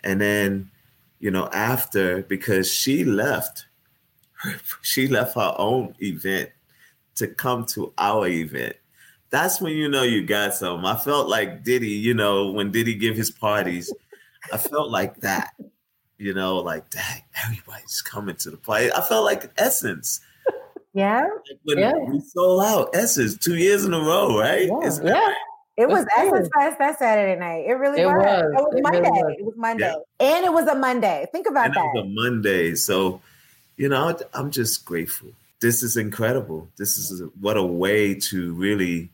And 0.03 0.21
then, 0.21 0.71
you 1.21 1.31
know, 1.31 1.49
after 1.53 2.23
because 2.23 2.71
she 2.71 3.05
left, 3.05 3.67
she 4.83 5.09
left 5.09 5.35
her 5.35 5.55
own 5.57 5.95
event 6.01 6.51
to 7.17 7.29
come 7.29 7.65
to 7.67 7.93
our 7.97 8.27
event. 8.27 8.77
That's 9.31 9.61
when 9.61 9.73
you 9.73 9.89
know 9.89 10.03
you 10.03 10.25
got 10.25 10.55
some. 10.55 10.85
I 10.85 10.97
felt 10.97 11.29
like 11.29 11.65
Diddy, 11.65 11.91
you 11.91 12.15
know, 12.15 12.51
when 12.51 12.71
Diddy 12.71 12.95
give 12.95 13.17
his 13.17 13.31
parties, 13.31 13.93
I 14.53 14.59
felt 14.59 14.91
like 14.91 15.17
that. 15.21 15.55
You 16.19 16.33
know, 16.35 16.57
like 16.59 16.91
dang, 16.91 17.23
everybody's 17.45 18.01
coming 18.03 18.37
to 18.37 18.51
the 18.51 18.57
party. 18.57 18.93
I 18.93 19.01
felt 19.01 19.25
like 19.25 19.51
Essence. 19.59 20.21
Yeah. 20.93 21.23
Like 21.23 21.59
when 21.65 21.79
Yeah. 21.79 21.93
we 22.09 22.21
sold 22.21 22.63
out 22.63 22.91
Essence 22.95 23.37
two 23.37 23.57
years 23.57 23.85
in 23.85 23.93
a 23.93 23.99
row, 23.99 24.39
right? 24.39 24.69
Yeah. 24.69 24.87
Isn't 24.87 25.07
yeah. 25.07 25.13
right? 25.13 25.35
It 25.77 25.89
was 25.89 26.05
That's 26.05 26.29
Essence 26.29 26.49
Fest 26.57 26.79
that 26.79 26.99
Saturday 27.01 27.37
night. 27.39 27.65
It 27.67 27.73
really 27.73 28.03
It 28.03 28.07
was. 28.07 28.15
was. 28.15 28.43
It 28.45 28.55
was 28.55 28.75
It 28.77 28.83
Monday. 28.85 29.01
really 29.01 29.11
was. 29.23 29.37
It 29.41 29.45
was 29.45 29.55
Monday. 29.57 29.95
And 30.21 30.45
it 30.45 30.53
was 30.53 30.67
a 30.69 30.75
Monday. 30.77 31.27
Think 31.33 31.49
about 31.49 31.67
and 31.67 31.75
it 31.77 31.81
was 31.81 32.05
a 32.05 32.09
Monday. 32.09 32.75
So, 32.77 33.21
you 33.77 33.89
know, 33.89 34.17
I'm 34.35 34.53
just 34.53 34.85
grateful. 34.85 35.31
This 35.61 35.83
is 35.83 35.97
incredible. 35.97 36.69
This 36.79 36.97
is 36.97 37.23
what 37.41 37.57
a 37.57 37.65
way 37.65 38.15
to 38.31 38.55
really, 38.55 39.11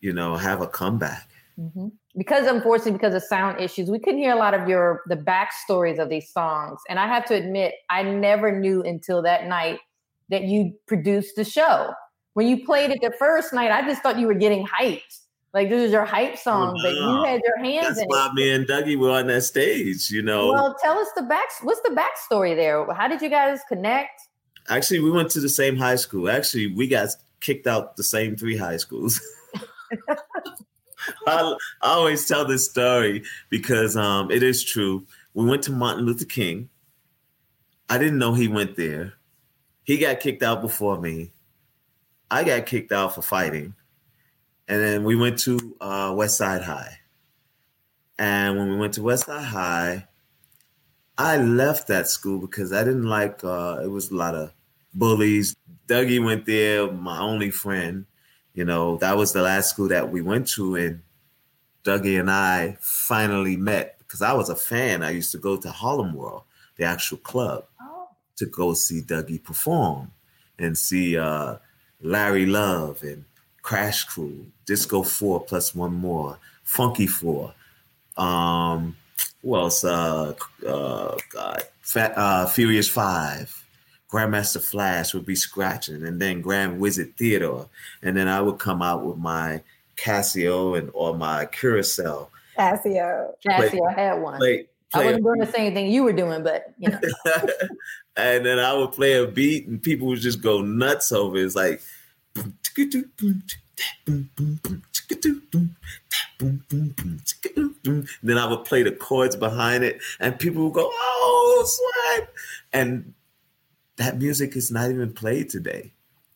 you 0.00 0.12
know, 0.12 0.34
have 0.34 0.60
a 0.60 0.66
comeback. 0.66 1.28
Mhm. 1.56 1.92
Because 2.16 2.46
unfortunately, 2.46 2.92
because 2.92 3.14
of 3.14 3.22
sound 3.22 3.60
issues, 3.60 3.90
we 3.90 3.98
couldn't 3.98 4.20
hear 4.20 4.32
a 4.32 4.38
lot 4.38 4.54
of 4.54 4.68
your 4.68 5.02
the 5.06 5.16
backstories 5.16 5.98
of 5.98 6.08
these 6.08 6.30
songs. 6.30 6.80
And 6.88 6.98
I 6.98 7.06
have 7.06 7.26
to 7.26 7.34
admit, 7.34 7.74
I 7.90 8.02
never 8.02 8.58
knew 8.58 8.82
until 8.82 9.22
that 9.22 9.46
night 9.46 9.80
that 10.30 10.44
you 10.44 10.72
produced 10.86 11.36
the 11.36 11.44
show. 11.44 11.92
When 12.34 12.46
you 12.46 12.64
played 12.64 12.90
it 12.90 13.00
the 13.02 13.12
first 13.18 13.52
night, 13.52 13.70
I 13.70 13.86
just 13.86 14.02
thought 14.02 14.18
you 14.18 14.26
were 14.26 14.34
getting 14.34 14.66
hyped. 14.66 15.20
Like 15.54 15.70
this 15.70 15.86
is 15.86 15.92
your 15.92 16.04
hype 16.04 16.32
oh, 16.34 16.36
song, 16.36 16.80
but 16.82 16.92
you 16.94 17.24
had 17.24 17.40
your 17.42 17.58
hands 17.64 17.86
That's 17.86 18.00
in 18.00 18.08
why 18.08 18.26
it. 18.26 18.34
me 18.34 18.50
and 18.50 18.66
Dougie 18.66 18.98
were 18.98 19.10
on 19.10 19.26
that 19.28 19.42
stage. 19.42 20.10
You 20.10 20.22
know, 20.22 20.48
Well, 20.52 20.76
tell 20.82 20.98
us 20.98 21.08
the 21.16 21.22
back. 21.22 21.48
What's 21.62 21.80
the 21.80 21.90
backstory 21.90 22.54
there? 22.54 22.86
How 22.92 23.08
did 23.08 23.22
you 23.22 23.30
guys 23.30 23.60
connect? 23.68 24.20
actually, 24.68 25.00
we 25.00 25.10
went 25.10 25.30
to 25.30 25.40
the 25.40 25.48
same 25.48 25.76
high 25.76 25.96
school. 25.96 26.28
Actually, 26.28 26.72
we 26.74 26.88
got 26.88 27.08
kicked 27.40 27.66
out 27.66 27.96
the 27.96 28.02
same 28.02 28.36
three 28.36 28.56
high 28.56 28.76
schools. 28.76 29.20
I, 31.26 31.56
I 31.82 31.90
always 31.92 32.26
tell 32.26 32.44
this 32.44 32.68
story 32.68 33.24
because 33.50 33.96
um, 33.96 34.30
it 34.30 34.42
is 34.42 34.64
true. 34.64 35.06
We 35.34 35.44
went 35.44 35.62
to 35.64 35.72
Martin 35.72 36.04
Luther 36.04 36.24
King. 36.24 36.68
I 37.88 37.98
didn't 37.98 38.18
know 38.18 38.34
he 38.34 38.48
went 38.48 38.76
there. 38.76 39.14
He 39.84 39.98
got 39.98 40.20
kicked 40.20 40.42
out 40.42 40.60
before 40.60 41.00
me. 41.00 41.32
I 42.30 42.42
got 42.42 42.66
kicked 42.66 42.90
out 42.90 43.14
for 43.14 43.22
fighting. 43.22 43.74
And 44.68 44.82
then 44.82 45.04
we 45.04 45.14
went 45.14 45.38
to 45.40 45.76
uh, 45.80 46.12
West 46.16 46.38
Side 46.38 46.62
High. 46.62 46.98
And 48.18 48.58
when 48.58 48.70
we 48.70 48.76
went 48.76 48.94
to 48.94 49.02
West 49.02 49.26
Side 49.26 49.44
High, 49.44 50.08
I 51.18 51.36
left 51.36 51.86
that 51.88 52.08
school 52.08 52.40
because 52.40 52.72
I 52.72 52.82
didn't 52.82 53.08
like 53.08 53.44
uh, 53.44 53.80
it 53.82 53.88
was 53.88 54.10
a 54.10 54.16
lot 54.16 54.34
of 54.34 54.52
bullies. 54.92 55.54
Dougie 55.86 56.22
went 56.22 56.46
there, 56.46 56.90
my 56.90 57.20
only 57.20 57.50
friend. 57.50 58.06
You 58.56 58.64
know, 58.64 58.96
that 58.96 59.16
was 59.18 59.32
the 59.34 59.42
last 59.42 59.70
school 59.70 59.88
that 59.88 60.10
we 60.10 60.22
went 60.22 60.48
to, 60.54 60.76
and 60.76 61.02
Dougie 61.84 62.18
and 62.18 62.30
I 62.30 62.78
finally 62.80 63.56
met 63.56 63.98
because 63.98 64.22
I 64.22 64.32
was 64.32 64.48
a 64.48 64.56
fan. 64.56 65.04
I 65.04 65.10
used 65.10 65.30
to 65.32 65.38
go 65.38 65.58
to 65.58 65.70
Harlem 65.70 66.14
World, 66.14 66.42
the 66.76 66.84
actual 66.84 67.18
club, 67.18 67.66
Oh, 67.80 68.08
to 68.36 68.46
go 68.46 68.72
see 68.72 69.02
Dougie 69.02 69.44
perform 69.44 70.10
and 70.58 70.76
see 70.76 71.18
uh, 71.18 71.56
Larry 72.00 72.46
Love 72.46 73.02
and 73.02 73.26
Crash 73.60 74.04
Crew, 74.04 74.46
Disco 74.64 75.02
Four 75.02 75.44
plus 75.44 75.74
one 75.74 75.92
more, 75.94 76.38
Funky 76.64 77.06
Four. 77.06 77.52
Um, 78.16 78.96
who 79.42 79.54
else? 79.54 79.84
Uh, 79.84 80.34
uh, 80.66 81.16
God, 81.30 81.62
Fat, 81.82 82.14
uh, 82.16 82.46
Furious 82.46 82.88
Five, 82.88 83.55
Grandmaster 84.16 84.62
Flash 84.62 85.12
would 85.12 85.26
be 85.26 85.34
scratching, 85.34 86.02
and 86.06 86.20
then 86.20 86.40
Grand 86.40 86.80
Wizard 86.80 87.14
Theodore, 87.18 87.68
and 88.02 88.16
then 88.16 88.28
I 88.28 88.40
would 88.40 88.58
come 88.58 88.80
out 88.80 89.04
with 89.04 89.18
my 89.18 89.62
Casio 89.98 90.78
and 90.78 90.90
or 90.94 91.14
my 91.14 91.44
Curacao. 91.44 92.28
Casio. 92.58 93.32
Cassie, 93.46 93.78
I 93.82 93.92
had 93.92 94.22
one. 94.22 94.38
Play, 94.38 94.68
I 94.94 94.98
play 94.98 95.02
a 95.02 95.06
wasn't 95.06 95.24
doing 95.24 95.40
the 95.40 95.52
same 95.52 95.74
thing 95.74 95.92
you 95.92 96.02
were 96.02 96.14
doing, 96.14 96.42
but 96.42 96.72
you 96.78 96.88
know. 96.88 97.00
and 98.16 98.46
then 98.46 98.58
I 98.58 98.72
would 98.72 98.92
play 98.92 99.22
a 99.22 99.26
beat, 99.26 99.66
and 99.66 99.82
people 99.82 100.06
would 100.06 100.20
just 100.20 100.40
go 100.40 100.62
nuts 100.62 101.12
over 101.12 101.36
it. 101.36 101.44
It's 101.44 101.54
like, 101.54 101.82
then 108.22 108.38
I 108.38 108.46
would 108.46 108.64
play 108.64 108.82
the 108.82 108.96
chords 108.98 109.36
behind 109.36 109.84
it, 109.84 110.00
and 110.20 110.38
people 110.38 110.64
would 110.64 110.72
go, 110.72 110.88
"Oh, 110.90 111.64
swag!" 111.66 112.28
And 112.72 113.12
that 113.96 114.18
music 114.18 114.56
is 114.56 114.70
not 114.70 114.90
even 114.90 115.12
played 115.12 115.48
today. 115.50 115.92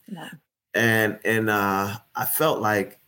No. 0.08 0.28
And 0.74 1.18
and 1.24 1.50
uh, 1.50 1.98
I 2.14 2.24
felt 2.24 2.60
like 2.60 2.98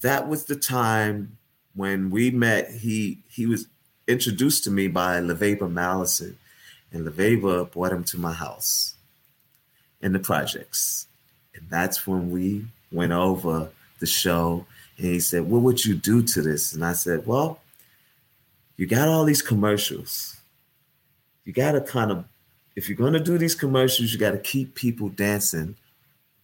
that 0.00 0.28
was 0.28 0.44
the 0.44 0.56
time 0.56 1.38
when 1.74 2.10
we 2.10 2.30
met. 2.30 2.70
He 2.70 3.22
he 3.28 3.46
was 3.46 3.66
introduced 4.08 4.64
to 4.64 4.70
me 4.70 4.88
by 4.88 5.20
LeVaber 5.20 5.72
Mallison, 5.72 6.36
and 6.92 7.06
LeVaber 7.06 7.70
brought 7.70 7.92
him 7.92 8.04
to 8.04 8.18
my 8.18 8.32
house 8.32 8.94
in 10.00 10.12
the 10.12 10.18
projects. 10.18 11.06
And 11.54 11.68
that's 11.70 12.06
when 12.06 12.30
we 12.30 12.66
went 12.92 13.12
over 13.12 13.70
the 13.98 14.06
show. 14.06 14.66
And 14.98 15.06
he 15.06 15.20
said, 15.20 15.42
What 15.42 15.62
would 15.62 15.84
you 15.84 15.94
do 15.94 16.22
to 16.22 16.42
this? 16.42 16.72
And 16.72 16.84
I 16.84 16.92
said, 16.92 17.26
Well, 17.26 17.60
you 18.76 18.86
got 18.86 19.08
all 19.08 19.24
these 19.24 19.42
commercials. 19.42 20.36
You 21.44 21.52
got 21.52 21.72
to 21.72 21.80
kind 21.80 22.10
of, 22.10 22.24
if 22.76 22.88
you're 22.88 22.96
going 22.96 23.14
to 23.14 23.20
do 23.20 23.38
these 23.38 23.54
commercials, 23.54 24.12
you 24.12 24.18
got 24.18 24.32
to 24.32 24.38
keep 24.38 24.74
people 24.74 25.08
dancing 25.08 25.74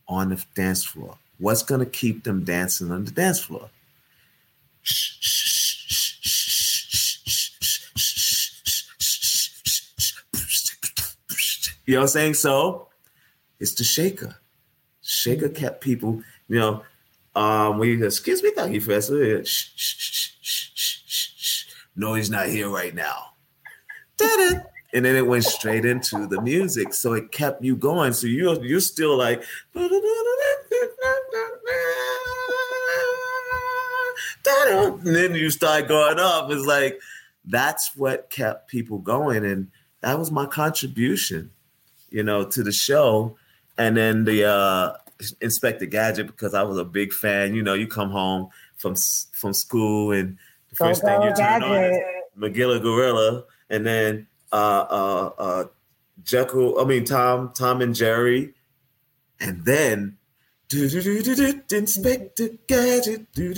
on 0.08 0.30
the 0.30 0.44
dance 0.54 0.82
floor. 0.82 1.18
What's 1.38 1.62
going 1.62 1.80
to 1.80 1.86
keep 1.86 2.24
them 2.24 2.44
dancing 2.44 2.90
on 2.90 3.04
the 3.04 3.10
dance 3.10 3.38
floor? 3.38 3.68
You 11.84 11.94
know 11.94 12.00
what 12.00 12.04
I'm 12.04 12.08
saying? 12.08 12.34
So 12.34 12.88
it's 13.60 13.74
the 13.74 13.84
shaker. 13.84 14.36
Shaker 15.02 15.48
kept 15.48 15.82
people, 15.82 16.22
you 16.48 16.58
know, 16.58 16.82
um, 17.34 17.78
when 17.78 17.88
you 17.88 18.04
excuse 18.04 18.42
me, 18.42 18.50
thank 18.54 18.72
you, 18.72 18.80
Professor. 18.80 19.44
Shh, 19.44 19.70
shh, 19.76 20.30
shh. 20.40 21.64
No, 21.96 22.14
he's 22.14 22.30
not 22.30 22.46
here 22.46 22.68
right 22.68 22.94
now. 22.94 23.32
It. 24.20 24.62
And 24.94 25.04
then 25.04 25.16
it 25.16 25.26
went 25.26 25.44
straight 25.44 25.84
into 25.84 26.26
the 26.26 26.40
music. 26.42 26.92
So 26.92 27.14
it 27.14 27.32
kept 27.32 27.64
you 27.64 27.76
going. 27.76 28.12
So 28.12 28.26
you're 28.26 28.62
you're 28.62 28.80
still 28.80 29.16
like 29.16 29.42
and 35.04 35.16
then 35.16 35.34
you 35.34 35.50
start 35.50 35.88
going 35.88 36.18
up. 36.18 36.50
It's 36.50 36.66
like 36.66 37.00
that's 37.44 37.94
what 37.96 38.30
kept 38.30 38.68
people 38.68 38.98
going, 38.98 39.44
and 39.44 39.68
that 40.00 40.18
was 40.18 40.30
my 40.30 40.46
contribution, 40.46 41.50
you 42.10 42.22
know, 42.22 42.44
to 42.44 42.62
the 42.62 42.72
show. 42.72 43.36
And 43.78 43.96
then 43.96 44.24
the 44.24 44.44
uh, 44.48 44.92
Inspector 45.40 45.84
Gadget 45.86 46.26
because 46.26 46.54
I 46.54 46.62
was 46.62 46.78
a 46.78 46.84
big 46.84 47.12
fan. 47.12 47.54
You 47.54 47.62
know, 47.62 47.74
you 47.74 47.86
come 47.86 48.10
home 48.10 48.48
from 48.76 48.94
from 49.32 49.52
school 49.52 50.12
and 50.12 50.38
the 50.70 50.76
Go, 50.76 50.86
first 50.86 51.02
thing 51.02 51.22
you 51.22 51.34
turn 51.34 51.62
on 51.62 51.84
is. 51.84 51.98
Magilla 52.38 52.80
Gorilla, 52.80 53.44
and 53.70 53.84
then 53.84 54.26
uh, 54.52 54.86
uh, 54.90 55.30
uh, 55.38 55.64
Jekyll. 56.22 56.78
I 56.80 56.84
mean 56.84 57.04
Tom, 57.04 57.52
Tom 57.54 57.80
and 57.80 57.94
Jerry, 57.94 58.54
and 59.40 59.64
then. 59.64 60.18
Inspector 60.74 62.48
Gadget. 62.66 63.26
We 63.36 63.48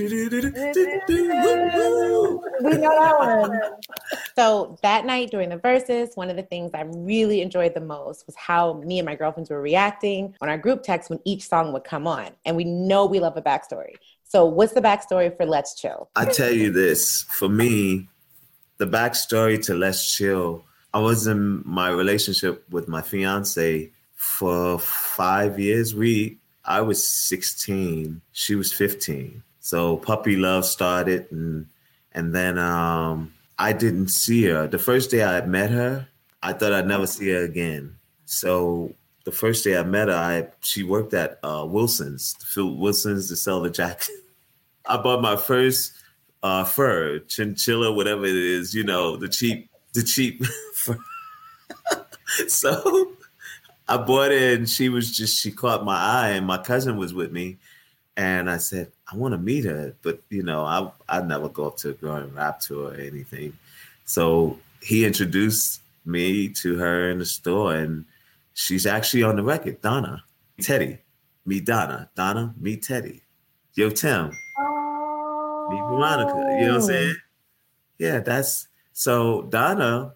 know 2.73 2.91
that 2.91 3.17
one. 3.19 3.61
So 4.35 4.77
that 4.83 5.07
night 5.07 5.31
during 5.31 5.51
the 5.51 5.59
Verzuz, 5.59 6.17
one 6.17 6.29
of 6.29 6.35
the 6.35 6.43
things 6.43 6.73
I 6.75 6.83
really 6.83 7.41
enjoyed 7.41 7.75
the 7.75 7.81
most 7.81 8.27
was 8.27 8.35
how 8.35 8.73
me 8.85 8.99
and 8.99 9.07
my 9.07 9.15
girlfriends 9.15 9.49
were 9.49 9.61
reacting 9.61 10.35
on 10.41 10.49
our 10.49 10.59
group 10.59 10.83
text 10.83 11.09
when 11.09 11.21
each 11.25 11.47
song 11.47 11.73
would 11.73 11.85
come 11.85 12.09
on. 12.09 12.31
And 12.45 12.57
we 12.57 12.65
know 12.65 13.07
we 13.07 13.21
love 13.21 13.37
a 13.37 13.43
backstory. 13.43 13.95
So 14.25 14.45
what's 14.45 14.73
the 14.73 14.81
backstory 14.81 15.37
for 15.37 15.47
Let's 15.47 15.81
Chill? 15.81 16.11
I 16.17 16.25
tell 16.25 16.51
you 16.51 16.73
this, 16.73 17.23
for 17.31 17.49
me, 17.49 18.09
the 18.79 18.87
backstory 18.87 19.65
to 19.67 19.75
Let's 19.75 20.13
Chill, 20.13 20.65
I 20.95 20.99
was 20.99 21.27
in 21.27 21.63
my 21.67 21.91
relationship 21.91 22.65
with 22.71 22.89
my 22.89 23.03
fiance 23.03 23.91
for 24.15 24.79
five 24.79 25.59
years. 25.59 25.95
We 25.95 26.39
I 26.65 26.81
was 26.81 27.07
16, 27.07 28.23
she 28.33 28.55
was 28.55 28.73
15. 28.73 29.43
So 29.61 29.99
puppy 29.99 30.37
love 30.37 30.65
started 30.65 31.27
and 31.31 31.67
and 32.13 32.35
then 32.35 32.59
um 32.59 33.35
I 33.59 33.73
didn't 33.73 34.09
see 34.09 34.45
her. 34.45 34.67
The 34.67 34.79
first 34.79 35.11
day 35.11 35.23
I 35.25 35.45
met 35.45 35.71
her, 35.71 36.09
I 36.43 36.53
thought 36.53 36.73
I'd 36.73 36.87
never 36.87 37.07
see 37.07 37.31
her 37.31 37.43
again. 37.43 37.97
So 38.25 38.95
the 39.25 39.33
first 39.33 39.65
day 39.65 39.77
I 39.77 39.83
met 39.83 40.09
her, 40.09 40.15
I 40.15 40.49
she 40.61 40.83
worked 40.83 41.15
at 41.15 41.39
uh, 41.43 41.67
Wilson's, 41.69 42.37
Phil 42.45 42.77
Wilson's 42.77 43.29
to 43.29 43.37
sell 43.37 43.61
the 43.61 43.71
jacket. 43.71 44.11
I 44.87 44.99
bought 44.99 45.23
my 45.23 45.37
first 45.37 45.93
uh, 46.43 46.65
fur, 46.65 47.21
chinchilla, 47.21 47.91
whatever 47.93 48.27
it 48.27 48.37
is, 48.37 48.75
you 48.75 48.85
know, 48.85 49.17
the 49.17 49.29
cheap, 49.29 49.71
the 49.95 50.03
cheap 50.03 50.43
fur. 50.85 50.99
so 52.49 53.13
I 53.89 53.97
bought 53.97 54.33
it 54.33 54.59
and 54.59 54.69
she 54.69 54.89
was 54.89 55.17
just, 55.17 55.41
she 55.41 55.51
caught 55.51 55.85
my 55.85 55.97
eye 55.97 56.31
and 56.31 56.47
my 56.47 56.59
cousin 56.59 56.97
was 56.97 57.15
with 57.15 57.33
me. 57.33 57.59
And 58.17 58.49
I 58.49 58.59
said, 58.59 58.93
I 59.11 59.17
want 59.17 59.33
to 59.33 59.39
meet 59.39 59.65
her, 59.65 59.95
but 60.03 60.21
you 60.31 60.43
know, 60.43 60.65
I 60.65 60.91
I 61.09 61.21
never 61.21 61.49
go 61.49 61.67
up 61.67 61.77
to 61.79 61.91
a 61.91 61.93
girl 61.95 62.17
and 62.17 62.35
rap 62.35 62.61
to 62.63 62.81
her 62.81 62.95
or 62.95 62.95
anything. 62.95 63.53
So 64.05 64.59
he 64.83 65.05
introduced 65.05 65.81
me 66.05 66.49
to 66.49 66.77
her 66.79 67.11
in 67.11 67.19
the 67.19 67.27
store, 67.27 67.75
and 67.75 68.05
she's 68.53 68.87
actually 68.87 69.23
on 69.23 69.37
the 69.37 69.43
record. 69.43 69.81
Donna, 69.81 70.23
Teddy, 70.61 70.99
me 71.45 71.61
Donna. 71.61 72.09
Donna, 72.15 72.55
me 72.59 72.77
Teddy. 72.77 73.23
Yo, 73.75 73.91
Tim, 73.91 74.27
meet 74.27 75.83
Veronica. 75.89 76.57
You 76.59 76.67
know 76.67 76.75
what 76.75 76.75
I'm 76.75 76.83
saying? 76.83 77.15
Oh. 77.17 77.23
Yeah, 77.99 78.21
that's 78.21 78.69
so 78.93 79.43
Donna. 79.43 80.13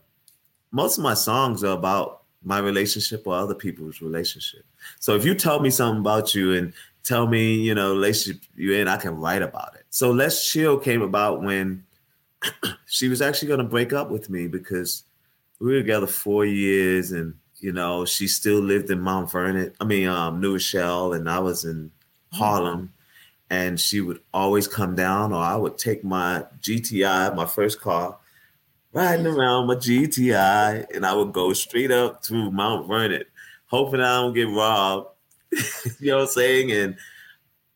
Most 0.71 0.99
of 0.99 1.05
my 1.05 1.15
songs 1.15 1.65
are 1.65 1.77
about 1.77 2.23
my 2.43 2.59
relationship 2.59 3.27
or 3.27 3.35
other 3.35 3.55
people's 3.55 4.01
relationship. 4.01 4.65
So 5.01 5.15
if 5.15 5.25
you 5.25 5.35
tell 5.35 5.61
me 5.61 5.71
something 5.71 6.01
about 6.01 6.35
you 6.35 6.55
and 6.55 6.73
tell 7.03 7.27
me, 7.27 7.55
you 7.55 7.75
know, 7.75 7.93
relationship 7.93 8.43
you 8.55 8.75
in, 8.75 8.89
I 8.89 8.97
can 8.97 9.17
write 9.17 9.43
about 9.43 9.75
it. 9.75 9.85
So 9.91 10.11
Let's 10.11 10.51
Chill 10.51 10.79
came 10.79 11.03
about 11.03 11.43
when 11.43 11.85
she 12.87 13.09
was 13.09 13.21
actually 13.21 13.49
going 13.49 13.59
to 13.59 13.65
break 13.65 13.93
up 13.93 14.11
with 14.11 14.31
me 14.31 14.47
because 14.47 15.05
we 15.59 15.73
were 15.73 15.81
together 15.81 16.07
four 16.07 16.45
years 16.45 17.13
and, 17.13 17.35
you 17.61 17.73
know, 17.73 18.05
she 18.05 18.29
still 18.29 18.61
lived 18.61 18.91
in 18.91 19.01
Mount 19.01 19.31
Vernon, 19.31 19.73
I 19.81 19.85
mean, 19.85 20.07
um, 20.07 20.41
New 20.41 20.53
Rochelle, 20.53 21.13
and 21.15 21.29
I 21.29 21.41
was 21.41 21.65
in 21.65 21.91
Harlem. 22.33 22.93
And 23.51 23.81
she 23.81 24.03
would 24.03 24.21
always 24.35 24.69
come 24.69 24.95
down, 24.95 25.33
or 25.33 25.43
I 25.43 25.57
would 25.57 25.79
take 25.79 26.05
my 26.05 26.45
GTI, 26.61 27.35
my 27.35 27.47
first 27.47 27.81
car, 27.81 28.19
riding 28.93 29.27
around 29.27 29.67
my 29.67 29.75
GTI, 29.75 30.95
and 30.95 31.05
I 31.05 31.15
would 31.15 31.33
go 31.33 31.53
straight 31.53 31.91
up 31.91 32.23
to 32.23 32.51
Mount 32.51 32.89
Vernon, 32.89 33.25
hoping 33.67 34.01
I 34.01 34.21
don't 34.21 34.35
get 34.35 34.49
robbed. 34.49 35.09
you 36.01 36.11
know 36.11 36.17
what 36.17 36.23
I'm 36.23 36.29
saying? 36.29 36.73
And 36.73 36.97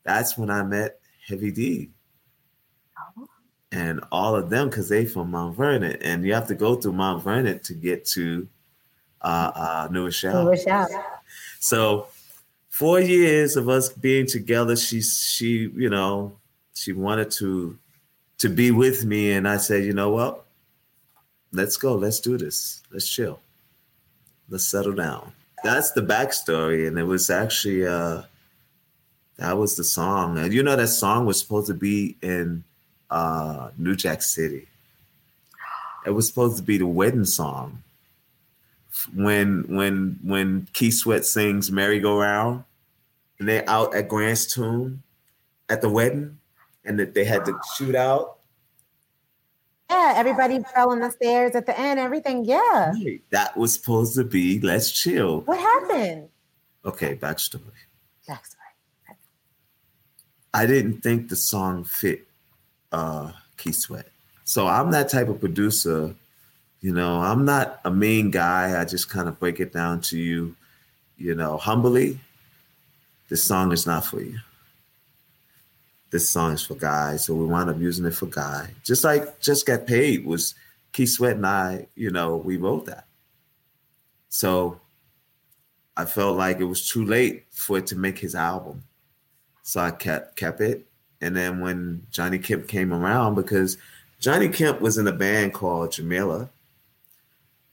that's 0.05 0.37
when 0.37 0.51
I 0.51 0.63
met 0.63 1.01
Heavy 1.27 1.51
D. 1.51 1.91
And 3.71 4.05
all 4.13 4.37
of 4.37 4.51
them, 4.51 4.69
because 4.69 4.91
they 4.91 5.07
from 5.07 5.31
Mount 5.31 5.57
Vernon, 5.57 5.97
and 6.03 6.25
you 6.25 6.35
have 6.35 6.49
to 6.49 6.55
go 6.55 6.75
through 6.75 6.93
Mount 6.93 7.25
Vernon 7.25 7.59
to 7.61 7.73
get 7.73 8.05
to 8.07 8.47
uh, 9.23 9.53
uh, 9.55 9.89
New 9.91 10.05
Rochelle. 10.05 10.47
Rochelle. 10.47 10.89
So 11.61 12.09
four 12.69 13.01
years 13.01 13.57
of 13.57 13.69
us 13.69 13.89
being 13.89 14.27
together, 14.27 14.77
she 14.77 15.01
she 15.01 15.71
you 15.75 15.89
know 15.89 16.37
she 16.75 16.93
wanted 16.93 17.31
to 17.33 17.79
to 18.39 18.49
be 18.49 18.73
with 18.73 19.05
me, 19.05 19.33
and 19.33 19.49
I 19.49 19.57
said, 19.57 19.85
you 19.85 19.93
know 19.93 20.11
what, 20.11 20.45
let's 21.53 21.77
go, 21.77 21.95
let's 21.95 22.21
do 22.21 22.37
this, 22.37 22.83
let's 22.91 23.09
chill, 23.09 23.41
let's 24.49 24.67
settle 24.67 24.95
down. 24.95 25.33
That's 25.63 25.93
the 25.93 26.03
backstory, 26.03 26.89
and 26.89 26.99
it 26.99 27.05
was 27.05 27.31
actually 27.31 27.87
uh 27.87 28.23
that 29.37 29.57
was 29.57 29.77
the 29.77 29.85
song, 29.85 30.39
and 30.39 30.53
you 30.53 30.63
know 30.63 30.77
that 30.77 30.89
song 30.89 31.27
was 31.27 31.39
supposed 31.39 31.69
to 31.69 31.75
be 31.75 32.17
in 32.23 32.65
uh 33.11 33.71
New 33.79 33.95
Jack 33.95 34.23
City. 34.23 34.67
It 36.05 36.11
was 36.11 36.27
supposed 36.27 36.57
to 36.57 36.63
be 36.63 36.79
the 36.79 36.87
wedding 36.87 37.25
song 37.25 37.83
when 39.15 39.65
when 39.69 40.19
when 40.23 40.69
Keith 40.73 40.95
Sweat 40.95 41.25
sings 41.25 41.71
"Merry 41.71 42.01
Go 42.01 42.19
Round" 42.19 42.65
and 43.39 43.49
they're 43.49 43.69
out 43.69 43.95
at 43.95 44.09
Grant's 44.09 44.53
tomb 44.53 45.03
at 45.69 45.81
the 45.81 45.89
wedding, 45.89 46.39
and 46.85 46.99
that 46.99 47.15
they 47.15 47.25
had 47.25 47.45
to 47.45 47.59
shoot 47.77 47.95
out. 47.95 48.39
Yeah, 49.93 50.15
everybody 50.17 50.59
fell 50.75 50.91
on 50.91 51.01
the 51.01 51.11
stairs 51.11 51.55
at 51.55 51.67
the 51.67 51.79
end, 51.79 52.01
everything. 52.01 52.47
Yeah. 52.47 52.95
That 53.31 53.57
was 53.57 53.75
supposed 53.75 54.15
to 54.15 54.25
be 54.25 54.59
"Let's 54.61 54.91
Chill." 54.91 55.43
What 55.43 55.59
happened? 55.59 56.29
Okay, 56.85 57.15
backstory. 57.15 57.61
Backstory. 58.27 59.17
I 60.55 60.65
didn't 60.67 61.03
think 61.03 61.29
the 61.29 61.37
song 61.37 61.85
fit 61.85 62.27
uh, 62.91 63.33
Keith 63.59 63.77
Sweat, 63.77 64.09
so 64.45 64.67
I'm 64.67 64.91
that 64.93 65.11
type 65.11 65.29
of 65.29 65.41
producer. 65.41 66.15
You 66.81 66.95
know, 66.95 67.21
I'm 67.21 67.45
not 67.45 67.81
a 67.85 67.91
mean 67.91 68.31
guy. 68.31 68.81
I 68.81 68.85
just 68.87 69.11
kind 69.11 69.29
of 69.29 69.39
break 69.39 69.61
it 69.61 69.73
down 69.75 70.01
to 70.09 70.19
you, 70.19 70.57
you 71.19 71.35
know, 71.35 71.59
humbly. 71.59 72.19
This 73.29 73.45
song 73.45 73.73
is 73.73 73.87
not 73.87 74.07
for 74.07 74.21
you. 74.21 74.39
This 76.13 76.29
song 76.29 76.53
is 76.53 76.63
for 76.63 76.75
guys, 76.75 77.25
so 77.25 77.35
we 77.35 77.47
wound 77.47 77.71
up 77.71 77.81
using 77.81 78.05
it 78.05 78.15
for 78.15 78.27
guy. 78.27 78.69
Just 78.85 79.03
like 79.03 79.41
Just 79.41 79.65
Got 79.65 79.87
Paid 79.87 80.27
was 80.27 80.55
Keith 80.93 81.09
Sweat 81.09 81.37
and 81.37 81.47
I, 81.47 81.87
you 81.95 82.11
know, 82.11 82.37
we 82.37 82.59
wrote 82.59 82.85
that. 82.85 83.07
So 84.29 84.79
I 85.97 86.05
felt 86.05 86.37
like 86.37 86.61
it 86.61 86.65
was 86.65 86.87
too 86.87 87.07
late 87.07 87.47
for 87.51 87.79
it 87.79 87.87
to 87.89 87.97
make 87.97 88.19
his 88.19 88.35
album. 88.35 88.85
So 89.63 89.81
I 89.81 89.91
kept 89.91 90.37
kept 90.37 90.61
it. 90.61 90.87
And 91.23 91.35
then 91.35 91.61
when 91.61 92.07
Johnny 92.11 92.39
Kemp 92.39 92.69
came 92.69 92.93
around, 92.93 93.35
because 93.35 93.79
Johnny 94.21 94.51
Kemp 94.51 94.83
was 94.83 94.99
in 94.99 95.09
a 95.09 95.13
band 95.13 95.55
called 95.55 95.93
Jamila. 95.93 96.51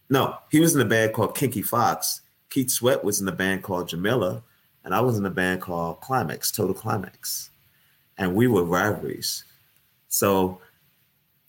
No, 0.10 0.38
he 0.50 0.62
was 0.62 0.76
in 0.76 0.82
a 0.82 0.86
band 0.86 1.12
called 1.14 1.36
Kinky 1.36 1.62
Fox. 1.62 2.22
Keith 2.50 2.72
Sweat 2.72 3.04
was 3.04 3.20
in 3.20 3.28
a 3.28 3.34
band 3.34 3.64
called 3.64 3.90
Jamila, 3.90 4.44
and 4.86 4.96
I 4.96 5.02
was 5.02 5.18
in 5.18 5.26
a 5.26 5.30
band 5.30 5.62
called 5.62 6.00
Climax, 6.00 6.52
Total 6.52 6.74
Climax. 6.74 7.50
And 8.20 8.36
we 8.36 8.46
were 8.48 8.64
rivalries. 8.64 9.44
So 10.10 10.62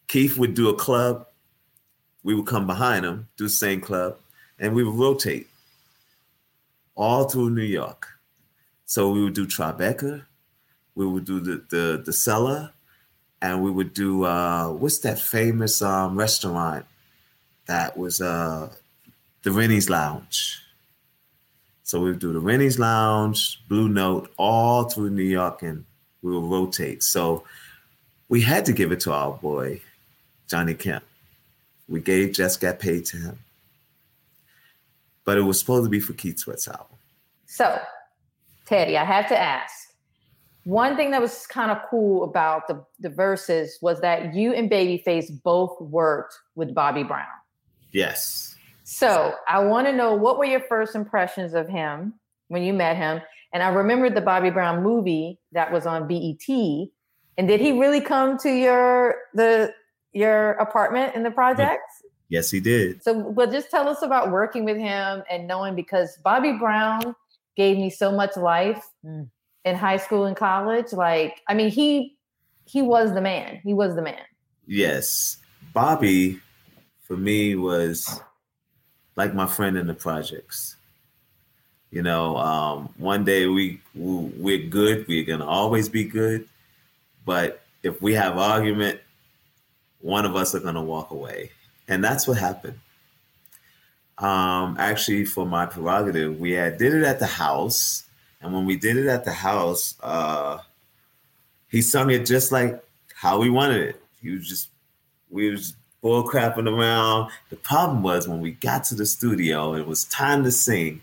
Keith 0.08 0.38
would 0.38 0.54
do 0.54 0.70
a 0.70 0.74
club, 0.74 1.26
we 2.22 2.34
would 2.34 2.46
come 2.46 2.66
behind 2.66 3.04
him, 3.04 3.28
do 3.36 3.44
the 3.44 3.50
same 3.50 3.80
club, 3.80 4.16
and 4.58 4.74
we 4.74 4.82
would 4.84 4.94
rotate 4.94 5.48
all 6.94 7.28
through 7.28 7.50
New 7.50 7.62
York. 7.62 8.06
So 8.86 9.10
we 9.10 9.22
would 9.22 9.34
do 9.34 9.46
Tribeca, 9.46 10.24
we 10.94 11.06
would 11.06 11.24
do 11.24 11.40
the 11.40 11.64
the 11.70 12.02
the 12.04 12.12
cellar, 12.12 12.72
and 13.40 13.62
we 13.62 13.70
would 13.70 13.94
do 13.94 14.24
uh 14.24 14.68
what's 14.68 14.98
that 15.00 15.18
famous 15.18 15.80
um 15.82 16.16
restaurant 16.16 16.86
that 17.66 17.96
was 17.96 18.20
uh 18.20 18.72
the 19.42 19.52
Rennie's 19.52 19.88
Lounge. 19.88 20.58
So 21.84 22.00
we 22.00 22.10
would 22.10 22.18
do 22.20 22.32
the 22.32 22.40
Rennie's 22.40 22.78
Lounge, 22.78 23.62
Blue 23.68 23.88
Note, 23.88 24.32
all 24.36 24.84
through 24.84 25.10
New 25.10 25.22
York, 25.22 25.62
and 25.62 25.84
we 26.22 26.32
would 26.32 26.50
rotate. 26.50 27.02
So 27.02 27.44
we 28.28 28.40
had 28.42 28.64
to 28.66 28.72
give 28.72 28.92
it 28.92 29.00
to 29.00 29.12
our 29.12 29.32
boy, 29.32 29.80
Johnny 30.48 30.74
Kemp. 30.74 31.04
We 31.88 32.00
gave 32.00 32.32
Just 32.32 32.60
Got 32.60 32.78
Paid 32.78 33.04
to 33.06 33.16
him. 33.16 33.38
But 35.24 35.38
it 35.38 35.42
was 35.42 35.58
supposed 35.58 35.84
to 35.84 35.90
be 35.90 36.00
for 36.00 36.12
Keith 36.12 36.38
Sweat's 36.38 36.68
album. 36.68 36.86
So, 37.46 37.80
Teddy, 38.66 38.96
I 38.96 39.04
have 39.04 39.28
to 39.28 39.38
ask 39.38 39.74
one 40.64 40.96
thing 40.96 41.10
that 41.10 41.20
was 41.20 41.46
kind 41.46 41.70
of 41.70 41.78
cool 41.90 42.22
about 42.24 42.68
the, 42.68 42.84
the 43.00 43.08
Verzuz 43.08 43.82
was 43.82 44.00
that 44.00 44.34
you 44.34 44.52
and 44.52 44.70
Babyface 44.70 45.30
both 45.42 45.80
worked 45.80 46.34
with 46.54 46.74
Bobby 46.74 47.02
Brown. 47.02 47.26
Yes. 47.92 48.54
So 48.84 49.34
I 49.48 49.60
want 49.60 49.86
to 49.86 49.92
know 49.92 50.14
what 50.14 50.38
were 50.38 50.44
your 50.44 50.60
first 50.60 50.94
impressions 50.94 51.54
of 51.54 51.68
him 51.68 52.14
when 52.48 52.62
you 52.62 52.72
met 52.72 52.96
him? 52.96 53.20
And 53.52 53.62
I 53.62 53.68
remembered 53.68 54.14
the 54.14 54.20
Bobby 54.20 54.50
Brown 54.50 54.82
movie 54.82 55.38
that 55.52 55.72
was 55.72 55.86
on 55.86 56.06
BET. 56.06 56.46
And 57.38 57.48
did 57.48 57.60
he 57.60 57.72
really 57.72 58.00
come 58.00 58.38
to 58.38 58.50
your 58.50 59.16
the 59.34 59.72
your 60.12 60.52
apartment 60.52 61.14
in 61.14 61.22
the 61.22 61.30
projects? 61.30 62.02
Yes, 62.28 62.50
he 62.50 62.60
did. 62.60 63.02
So, 63.02 63.18
well, 63.18 63.50
just 63.50 63.70
tell 63.70 63.88
us 63.88 64.02
about 64.02 64.30
working 64.30 64.64
with 64.64 64.76
him 64.76 65.22
and 65.28 65.48
knowing 65.48 65.74
because 65.74 66.16
Bobby 66.22 66.52
Brown 66.52 67.14
gave 67.56 67.76
me 67.76 67.90
so 67.90 68.12
much 68.12 68.36
life 68.36 68.84
Mm. 69.04 69.28
in 69.64 69.74
high 69.74 69.96
school 69.96 70.24
and 70.26 70.36
college. 70.36 70.92
Like, 70.92 71.40
I 71.48 71.54
mean, 71.54 71.70
he 71.70 72.16
he 72.66 72.82
was 72.82 73.12
the 73.14 73.20
man. 73.20 73.60
He 73.64 73.74
was 73.74 73.96
the 73.96 74.02
man. 74.02 74.22
Yes. 74.66 75.38
Bobby, 75.74 76.38
for 77.02 77.16
me, 77.16 77.56
was 77.56 78.20
like 79.16 79.34
my 79.34 79.46
friend 79.46 79.76
in 79.76 79.88
the 79.88 79.94
projects. 79.94 80.76
You 81.90 82.02
know, 82.02 82.36
um, 82.36 82.88
one 82.98 83.24
day 83.24 83.46
we 83.46 83.80
we're 83.94 84.66
good. 84.68 85.06
We're 85.08 85.24
gonna 85.24 85.46
always 85.46 85.88
be 85.88 86.04
good. 86.04 86.46
But 87.24 87.62
if 87.82 88.00
we 88.00 88.14
have 88.14 88.38
argument, 88.38 89.00
one 90.00 90.24
of 90.24 90.36
us 90.36 90.54
are 90.54 90.60
gonna 90.60 90.82
walk 90.82 91.10
away, 91.10 91.50
and 91.88 92.02
that's 92.02 92.28
what 92.28 92.38
happened. 92.38 92.78
Um, 94.18 94.76
actually, 94.78 95.24
for 95.24 95.46
my 95.46 95.66
prerogative, 95.66 96.38
we 96.38 96.52
had 96.52 96.78
did 96.78 96.94
it 96.94 97.02
at 97.02 97.18
the 97.18 97.26
house, 97.26 98.04
and 98.40 98.52
when 98.52 98.66
we 98.66 98.76
did 98.76 98.96
it 98.96 99.06
at 99.06 99.24
the 99.24 99.32
house, 99.32 99.96
uh, 100.02 100.58
he 101.70 101.82
sung 101.82 102.10
it 102.10 102.24
just 102.24 102.52
like 102.52 102.82
how 103.14 103.40
we 103.40 103.50
wanted 103.50 103.82
it. 103.82 104.02
He 104.22 104.30
was 104.30 104.48
just 104.48 104.68
we 105.30 105.50
was 105.50 105.74
bull 106.02 106.22
crapping 106.28 106.68
around. 106.68 107.30
The 107.50 107.56
problem 107.56 108.02
was 108.02 108.28
when 108.28 108.40
we 108.40 108.52
got 108.52 108.84
to 108.84 108.94
the 108.94 109.06
studio, 109.06 109.74
it 109.74 109.86
was 109.86 110.04
time 110.04 110.44
to 110.44 110.52
sing. 110.52 111.02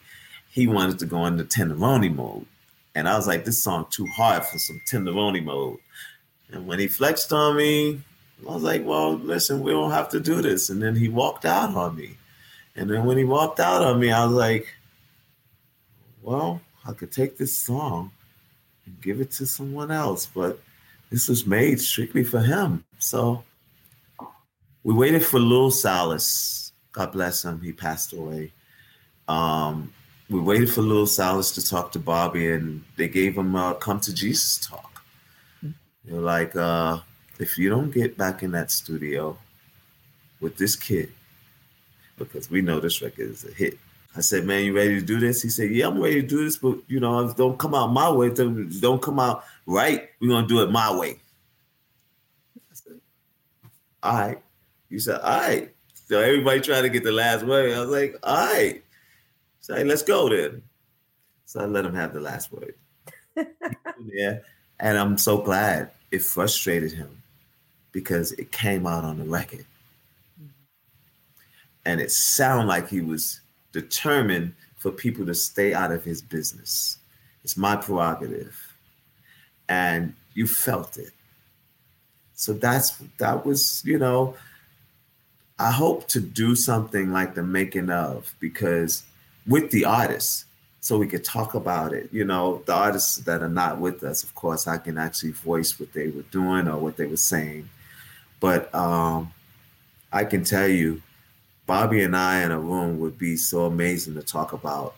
He 0.58 0.66
wanted 0.66 0.98
to 0.98 1.06
go 1.06 1.28
into 1.28 1.44
tenderoni 1.44 2.12
mode, 2.12 2.48
and 2.96 3.08
I 3.08 3.16
was 3.16 3.28
like, 3.28 3.46
"This 3.46 3.62
song 3.62 3.86
too 3.92 4.08
hard 4.08 4.44
for 4.44 4.58
some 4.58 4.82
tenderoni 4.90 5.44
mode." 5.44 5.78
And 6.50 6.66
when 6.66 6.80
he 6.80 6.88
flexed 6.88 7.32
on 7.32 7.58
me, 7.58 8.02
I 8.42 8.54
was 8.56 8.64
like, 8.64 8.84
"Well, 8.84 9.20
listen, 9.20 9.62
we 9.62 9.70
don't 9.70 9.92
have 9.92 10.10
to 10.10 10.20
do 10.20 10.42
this." 10.42 10.72
And 10.72 10.82
then 10.82 10.96
he 10.96 11.10
walked 11.10 11.46
out 11.46 11.76
on 11.76 11.96
me, 11.96 12.18
and 12.76 12.90
then 12.90 13.06
when 13.06 13.20
he 13.20 13.24
walked 13.24 13.60
out 13.60 13.84
on 13.84 14.00
me, 14.00 14.12
I 14.12 14.26
was 14.26 14.34
like, 14.34 14.66
"Well, 16.24 16.60
I 16.88 16.94
could 16.94 17.12
take 17.12 17.38
this 17.38 17.56
song 17.56 18.10
and 18.88 19.00
give 19.00 19.22
it 19.22 19.30
to 19.34 19.46
someone 19.46 19.92
else, 19.92 20.26
but 20.26 20.60
this 21.12 21.28
was 21.28 21.46
made 21.46 21.80
strictly 21.80 22.24
for 22.24 22.42
him." 22.42 22.84
So 22.98 23.44
we 24.84 24.96
waited 24.96 25.24
for 25.24 25.40
Louil 25.40 25.70
Silas. 25.70 26.72
God 26.94 27.12
bless 27.12 27.46
him. 27.46 27.62
He 27.62 27.74
passed 27.74 28.12
away. 28.12 28.54
Um, 29.28 29.94
we 30.30 30.40
waited 30.40 30.70
for 30.70 30.82
Louil 30.82 31.08
Silas 31.08 31.52
to 31.52 31.66
talk 31.66 31.92
to 31.94 32.00
Bobby, 32.00 32.52
and 32.52 32.84
they 32.98 33.08
gave 33.08 33.38
him 33.38 33.56
a 33.56 33.76
"Come 33.76 34.00
to 34.02 34.14
Jesus" 34.14 34.58
talk. 34.66 35.04
They're 36.04 36.22
like, 36.22 36.56
uh, 36.56 37.00
if 37.40 37.58
you 37.58 37.70
don't 37.70 37.92
get 37.92 38.18
back 38.18 38.44
in 38.44 38.52
that 38.52 38.72
studio 38.72 39.38
with 40.40 40.58
this 40.58 40.76
kid, 40.76 41.12
because 42.18 42.50
we 42.50 42.62
know 42.62 42.80
this 42.80 43.02
record 43.02 43.30
is 43.30 43.46
a 43.46 43.52
hit. 43.52 43.78
I 44.16 44.22
said, 44.22 44.46
man, 44.46 44.66
you 44.66 44.76
ready 44.76 44.96
to 45.00 45.06
do 45.06 45.20
this? 45.20 45.44
He 45.44 45.50
said, 45.50 45.70
yeah, 45.70 45.88
I'm 45.88 46.02
ready 46.02 46.22
to 46.22 46.28
do 46.28 46.44
this, 46.44 46.58
but 46.58 46.80
you 46.88 47.00
know, 47.00 47.32
don't 47.34 47.60
come 47.60 47.76
out 47.76 47.88
my 47.88 48.10
way, 48.10 48.30
don't 48.32 48.70
don't 48.82 49.02
come 49.02 49.20
out 49.20 49.44
right. 49.66 50.10
We're 50.20 50.30
gonna 50.30 50.48
do 50.48 50.62
it 50.64 50.72
my 50.72 50.96
way. 50.96 51.20
I 52.56 52.74
said, 52.74 53.00
all 54.02 54.14
right. 54.14 54.42
You 54.90 55.00
said, 55.00 55.20
all 55.22 55.40
right. 55.40 55.74
So 55.94 56.20
everybody 56.20 56.62
trying 56.62 56.84
to 56.84 56.90
get 56.90 57.04
the 57.04 57.12
last 57.12 57.46
word. 57.46 57.74
I 57.74 57.82
was 57.82 57.90
like, 57.90 58.16
all 58.24 58.54
right. 58.54 58.82
So 59.68 59.76
hey, 59.76 59.84
let's 59.84 60.02
go 60.02 60.30
then. 60.30 60.62
So 61.44 61.60
I 61.60 61.66
let 61.66 61.84
him 61.84 61.94
have 61.94 62.14
the 62.14 62.22
last 62.22 62.54
word. 62.54 62.76
yeah. 64.06 64.38
And 64.80 64.98
I'm 64.98 65.18
so 65.18 65.40
glad 65.40 65.92
it 66.10 66.22
frustrated 66.22 66.94
him 66.94 67.22
because 67.92 68.32
it 68.32 68.54
came 68.54 68.88
out 68.88 69.04
on 69.04 69.18
the 69.18 69.26
record. 69.26 69.66
Mm-hmm. 70.42 70.52
And 71.84 72.00
it 72.00 72.14
sounded 72.14 72.68
like 72.68 72.88
he 72.88 73.02
was 73.02 73.42
determined 73.74 74.54
for 74.78 74.90
people 74.90 75.26
to 75.26 75.34
stay 75.34 75.74
out 75.74 75.92
of 75.92 76.02
his 76.02 76.22
business. 76.22 76.98
It's 77.44 77.58
my 77.58 77.76
prerogative. 77.76 78.58
And 79.68 80.14
you 80.34 80.48
felt 80.48 80.98
it. 80.98 81.12
So 82.36 82.54
that's 82.54 82.92
that 83.18 83.46
was, 83.46 83.84
you 83.84 84.00
know, 84.00 84.34
I 85.60 85.72
hope 85.72 86.08
to 86.08 86.22
do 86.22 86.56
something 86.56 87.12
like 87.12 87.36
the 87.36 87.44
making 87.44 87.90
of 87.90 88.34
because 88.40 89.04
with 89.48 89.72
the 89.72 89.86
artists, 89.86 90.46
so 90.80 90.98
we 90.98 91.08
could 91.08 91.24
talk 91.24 91.54
about 91.54 91.94
it. 91.94 92.10
You 92.12 92.26
know, 92.26 92.62
the 92.66 92.74
artists 92.74 93.18
that 93.18 93.42
are 93.42 93.50
not 93.50 93.80
with 93.80 94.04
us, 94.04 94.24
of 94.24 94.36
course, 94.36 94.68
I 94.68 94.78
can 94.78 94.98
actually 94.98 95.32
voice 95.32 95.80
what 95.80 95.94
they 95.94 96.10
were 96.10 96.24
doing 96.24 96.68
or 96.68 96.78
what 96.78 96.98
they 96.98 97.06
were 97.06 97.18
saying. 97.18 97.70
But 98.40 98.74
um, 98.74 99.34
I 100.12 100.26
can 100.26 100.44
tell 100.44 100.68
you, 100.68 101.02
Bobby 101.66 102.04
and 102.04 102.16
I 102.16 102.44
in 102.44 102.52
a 102.52 102.60
room 102.60 103.00
would 103.00 103.18
be 103.18 103.36
so 103.36 103.66
amazing 103.66 104.14
to 104.16 104.22
talk 104.22 104.54
about 104.54 104.96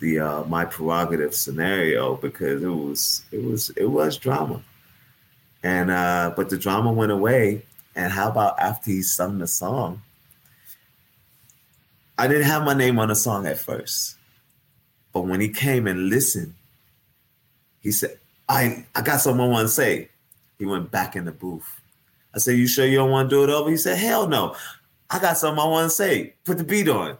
the 0.00 0.18
uh, 0.18 0.44
my 0.44 0.64
prerogative 0.64 1.34
scenario 1.34 2.16
because 2.16 2.62
it 2.62 2.68
was 2.68 3.22
it 3.30 3.42
was 3.42 3.70
it 3.70 3.86
was 3.86 4.18
drama, 4.18 4.60
and 5.62 5.90
uh, 5.90 6.32
but 6.36 6.50
the 6.50 6.58
drama 6.58 6.92
went 6.92 7.12
away. 7.12 7.64
And 7.94 8.10
how 8.10 8.30
about 8.30 8.58
after 8.58 8.90
he 8.90 9.02
sung 9.02 9.38
the 9.38 9.46
song? 9.46 10.02
I 12.22 12.28
didn't 12.28 12.44
have 12.44 12.62
my 12.62 12.72
name 12.72 13.00
on 13.00 13.08
the 13.08 13.16
song 13.16 13.48
at 13.48 13.58
first. 13.58 14.14
But 15.12 15.22
when 15.22 15.40
he 15.40 15.48
came 15.48 15.88
and 15.88 16.08
listened, 16.08 16.54
he 17.80 17.90
said, 17.90 18.16
I, 18.48 18.86
I 18.94 19.02
got 19.02 19.20
something 19.20 19.44
I 19.44 19.48
want 19.48 19.66
to 19.66 19.74
say. 19.74 20.08
He 20.56 20.64
went 20.64 20.92
back 20.92 21.16
in 21.16 21.24
the 21.24 21.32
booth. 21.32 21.80
I 22.32 22.38
said, 22.38 22.58
You 22.58 22.68
sure 22.68 22.86
you 22.86 22.96
don't 22.96 23.10
want 23.10 23.28
to 23.28 23.34
do 23.34 23.42
it 23.42 23.50
over? 23.50 23.68
He 23.68 23.76
said, 23.76 23.98
Hell 23.98 24.28
no. 24.28 24.54
I 25.10 25.18
got 25.18 25.36
something 25.36 25.60
I 25.60 25.66
want 25.66 25.90
to 25.90 25.96
say. 25.96 26.34
Put 26.44 26.58
the 26.58 26.64
beat 26.64 26.88
on. 26.88 27.18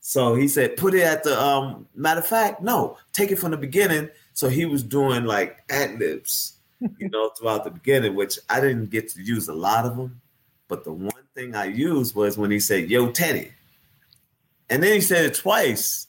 So 0.00 0.34
he 0.34 0.46
said, 0.46 0.76
Put 0.76 0.92
it 0.92 1.04
at 1.04 1.24
the 1.24 1.42
um 1.42 1.88
matter 1.94 2.20
of 2.20 2.26
fact, 2.26 2.60
no, 2.60 2.98
take 3.14 3.30
it 3.30 3.36
from 3.36 3.52
the 3.52 3.56
beginning. 3.56 4.10
So 4.34 4.50
he 4.50 4.66
was 4.66 4.82
doing 4.82 5.24
like 5.24 5.56
ad 5.70 5.98
libs, 5.98 6.58
you 6.98 7.08
know, 7.08 7.30
throughout 7.30 7.64
the 7.64 7.70
beginning, 7.70 8.14
which 8.14 8.38
I 8.50 8.60
didn't 8.60 8.90
get 8.90 9.08
to 9.08 9.22
use 9.22 9.48
a 9.48 9.54
lot 9.54 9.86
of 9.86 9.96
them. 9.96 10.20
But 10.68 10.84
the 10.84 10.92
one 10.92 11.12
thing 11.34 11.54
I 11.54 11.64
used 11.64 12.14
was 12.14 12.36
when 12.36 12.50
he 12.50 12.60
said, 12.60 12.90
Yo, 12.90 13.10
Teddy. 13.10 13.50
And 14.70 14.82
then 14.82 14.94
he 14.94 15.00
said 15.00 15.24
it 15.24 15.34
twice. 15.34 16.06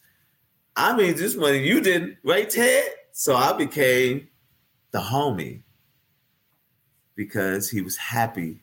I 0.76 0.96
mean, 0.96 1.16
this 1.16 1.36
one 1.36 1.56
you 1.56 1.82
didn't, 1.82 2.18
right, 2.24 2.50
Ted? 2.50 2.84
So 3.12 3.36
I 3.36 3.54
became 3.54 4.28
the 4.92 5.00
homie 5.00 5.62
because 7.16 7.70
he 7.70 7.82
was 7.82 7.98
happy 7.98 8.60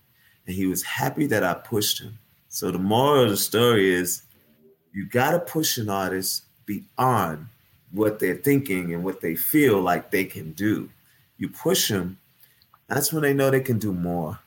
and 0.47 0.55
he 0.55 0.67
was 0.67 0.83
happy 0.83 1.27
that 1.27 1.45
I 1.45 1.55
pushed 1.55 2.01
him. 2.01 2.19
So 2.49 2.71
the 2.71 2.79
moral 2.79 3.25
of 3.25 3.31
the 3.31 3.37
story 3.37 3.95
is 3.95 4.23
you 4.93 5.07
got 5.07 5.31
to 5.31 5.39
push 5.39 5.79
an 5.79 5.89
artist 5.89 6.45
beyond 6.67 7.47
what 7.91 8.19
they're 8.19 8.37
thinking 8.37 8.93
and 8.93 9.05
what 9.05 9.21
they 9.21 9.35
feel 9.35 9.81
like 9.81 10.11
they 10.11 10.25
can 10.25 10.53
do. 10.53 10.91
You 11.39 11.49
push 11.49 11.89
them, 11.89 12.19
that's 12.89 13.13
when 13.13 13.23
they 13.23 13.33
know 13.33 13.51
they 13.51 13.61
can 13.61 13.79
do 13.79 13.93
more. 13.93 14.39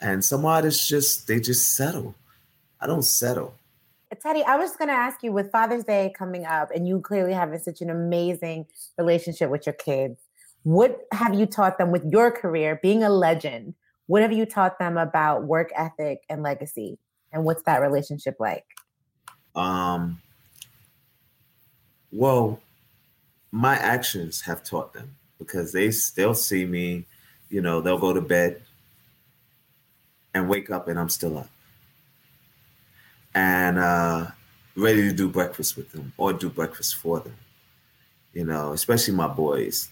And 0.00 0.24
some 0.24 0.44
artists 0.46 0.86
just, 0.86 1.26
they 1.26 1.40
just 1.40 1.74
settle. 1.74 2.14
I 2.80 2.86
don't 2.86 3.04
settle. 3.04 3.54
Teddy, 4.16 4.42
I 4.42 4.56
was 4.56 4.74
going 4.76 4.88
to 4.88 4.94
ask 4.94 5.22
you 5.22 5.32
with 5.32 5.52
Father's 5.52 5.84
Day 5.84 6.12
coming 6.16 6.46
up, 6.46 6.70
and 6.74 6.88
you 6.88 7.00
clearly 7.00 7.32
having 7.32 7.58
such 7.58 7.82
an 7.82 7.90
amazing 7.90 8.66
relationship 8.96 9.50
with 9.50 9.66
your 9.66 9.74
kids. 9.74 10.18
What 10.62 11.06
have 11.12 11.34
you 11.34 11.46
taught 11.46 11.78
them 11.78 11.90
with 11.90 12.04
your 12.10 12.30
career, 12.30 12.78
being 12.82 13.02
a 13.02 13.10
legend? 13.10 13.74
What 14.06 14.22
have 14.22 14.32
you 14.32 14.46
taught 14.46 14.78
them 14.78 14.96
about 14.96 15.44
work 15.44 15.70
ethic 15.76 16.22
and 16.28 16.42
legacy? 16.42 16.98
And 17.32 17.44
what's 17.44 17.62
that 17.64 17.82
relationship 17.82 18.36
like? 18.40 18.64
Um, 19.54 20.20
well, 22.10 22.60
my 23.52 23.76
actions 23.76 24.40
have 24.42 24.64
taught 24.64 24.94
them 24.94 25.16
because 25.38 25.72
they 25.72 25.90
they'll 26.16 26.34
see 26.34 26.64
me, 26.64 27.04
you 27.50 27.60
know, 27.60 27.82
they'll 27.82 27.98
go 27.98 28.14
to 28.14 28.22
bed 28.22 28.62
and 30.32 30.48
wake 30.48 30.70
up 30.70 30.88
and 30.88 30.98
I'm 30.98 31.08
still 31.10 31.36
up 31.36 31.50
and 33.38 33.78
uh, 33.78 34.26
ready 34.74 35.02
to 35.02 35.12
do 35.12 35.28
breakfast 35.28 35.76
with 35.76 35.92
them 35.92 36.12
or 36.16 36.32
do 36.32 36.50
breakfast 36.50 36.96
for 36.96 37.20
them. 37.20 37.36
You 38.32 38.44
know, 38.44 38.72
especially 38.72 39.14
my 39.14 39.28
boys. 39.28 39.88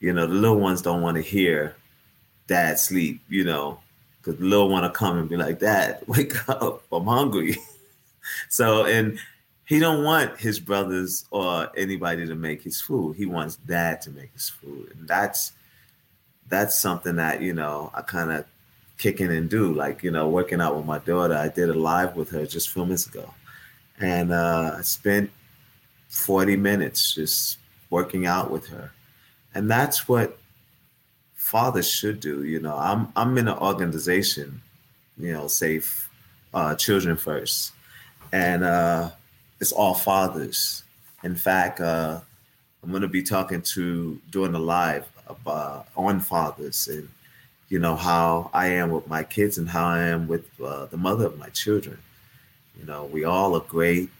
You 0.00 0.14
know, 0.14 0.26
the 0.26 0.34
little 0.34 0.58
ones 0.58 0.80
don't 0.80 1.02
want 1.02 1.16
to 1.16 1.22
hear 1.22 1.76
dad 2.46 2.78
sleep, 2.78 3.20
you 3.28 3.44
know, 3.44 3.78
because 4.16 4.38
the 4.38 4.46
little 4.46 4.70
one 4.70 4.84
to 4.84 4.90
come 4.90 5.18
and 5.18 5.28
be 5.28 5.36
like, 5.36 5.60
Dad, 5.60 6.02
wake 6.06 6.48
up, 6.48 6.82
I'm 6.90 7.04
hungry. 7.04 7.56
so, 8.48 8.86
and 8.86 9.18
he 9.66 9.78
don't 9.78 10.02
want 10.02 10.40
his 10.40 10.58
brothers 10.58 11.26
or 11.30 11.70
anybody 11.76 12.26
to 12.26 12.34
make 12.34 12.62
his 12.62 12.80
food. 12.80 13.16
He 13.16 13.26
wants 13.26 13.56
dad 13.56 14.00
to 14.02 14.10
make 14.10 14.32
his 14.32 14.48
food, 14.48 14.94
and 14.98 15.06
that's 15.06 15.52
that's 16.48 16.78
something 16.78 17.16
that 17.16 17.42
you 17.42 17.52
know 17.52 17.90
I 17.94 18.00
kind 18.00 18.32
of 18.32 18.44
kick 19.02 19.20
in 19.20 19.32
and 19.32 19.50
do. 19.50 19.74
Like 19.74 20.02
you 20.04 20.12
know, 20.12 20.28
working 20.28 20.60
out 20.60 20.76
with 20.76 20.86
my 20.86 20.98
daughter. 20.98 21.34
I 21.34 21.48
did 21.48 21.68
a 21.68 21.74
live 21.74 22.14
with 22.14 22.30
her 22.30 22.46
just 22.46 22.68
a 22.68 22.70
few 22.70 22.84
minutes 22.84 23.06
ago, 23.06 23.34
and 23.98 24.32
uh, 24.32 24.76
I 24.78 24.82
spent 24.82 25.30
forty 26.08 26.56
minutes 26.56 27.14
just 27.14 27.58
working 27.90 28.26
out 28.26 28.50
with 28.50 28.68
her, 28.68 28.92
and 29.54 29.68
that's 29.68 30.08
what 30.08 30.38
fathers 31.34 31.90
should 31.90 32.20
do. 32.20 32.44
You 32.44 32.60
know, 32.60 32.76
I'm 32.76 33.12
I'm 33.16 33.36
in 33.38 33.48
an 33.48 33.58
organization, 33.58 34.62
you 35.18 35.32
know, 35.32 35.48
safe 35.48 36.08
uh, 36.54 36.76
children 36.76 37.16
first, 37.16 37.72
and 38.32 38.62
uh, 38.62 39.10
it's 39.60 39.72
all 39.72 39.94
fathers. 39.94 40.84
In 41.24 41.34
fact, 41.34 41.80
uh, 41.80 42.20
I'm 42.82 42.90
going 42.90 43.02
to 43.02 43.08
be 43.08 43.22
talking 43.22 43.62
to 43.74 44.20
doing 44.30 44.54
a 44.54 44.58
live 44.58 45.06
uh, 45.46 45.82
on 45.96 46.20
fathers 46.20 46.88
and 46.88 47.08
you 47.72 47.78
know 47.78 47.96
how 47.96 48.50
I 48.52 48.66
am 48.66 48.90
with 48.90 49.08
my 49.08 49.22
kids 49.24 49.56
and 49.56 49.66
how 49.66 49.86
I 49.86 50.02
am 50.08 50.28
with 50.28 50.44
uh, 50.60 50.84
the 50.86 50.98
mother 50.98 51.24
of 51.24 51.38
my 51.38 51.48
children. 51.48 51.96
You 52.78 52.84
know, 52.84 53.06
we 53.06 53.24
all 53.24 53.56
are 53.56 53.64
great, 53.66 54.10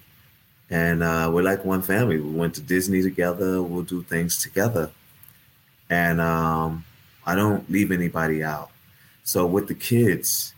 and 0.71 1.03
uh, 1.03 1.31
we're 1.31 1.43
like 1.43 1.63
one 1.63 1.83
family. 1.83 2.19
We 2.19 2.31
went 2.31 2.55
to 2.55 2.63
Disney 2.63 3.03
together. 3.03 3.63
We'll 3.63 3.83
do 3.83 4.03
things 4.05 4.43
together, 4.43 4.91
and 5.91 6.19
um, 6.19 6.87
I 7.27 7.35
don't 7.35 7.71
leave 7.71 7.93
anybody 7.93 8.43
out. 8.43 8.71
So 9.23 9.45
with 9.45 9.69
the 9.69 9.75
kids, 9.75 10.55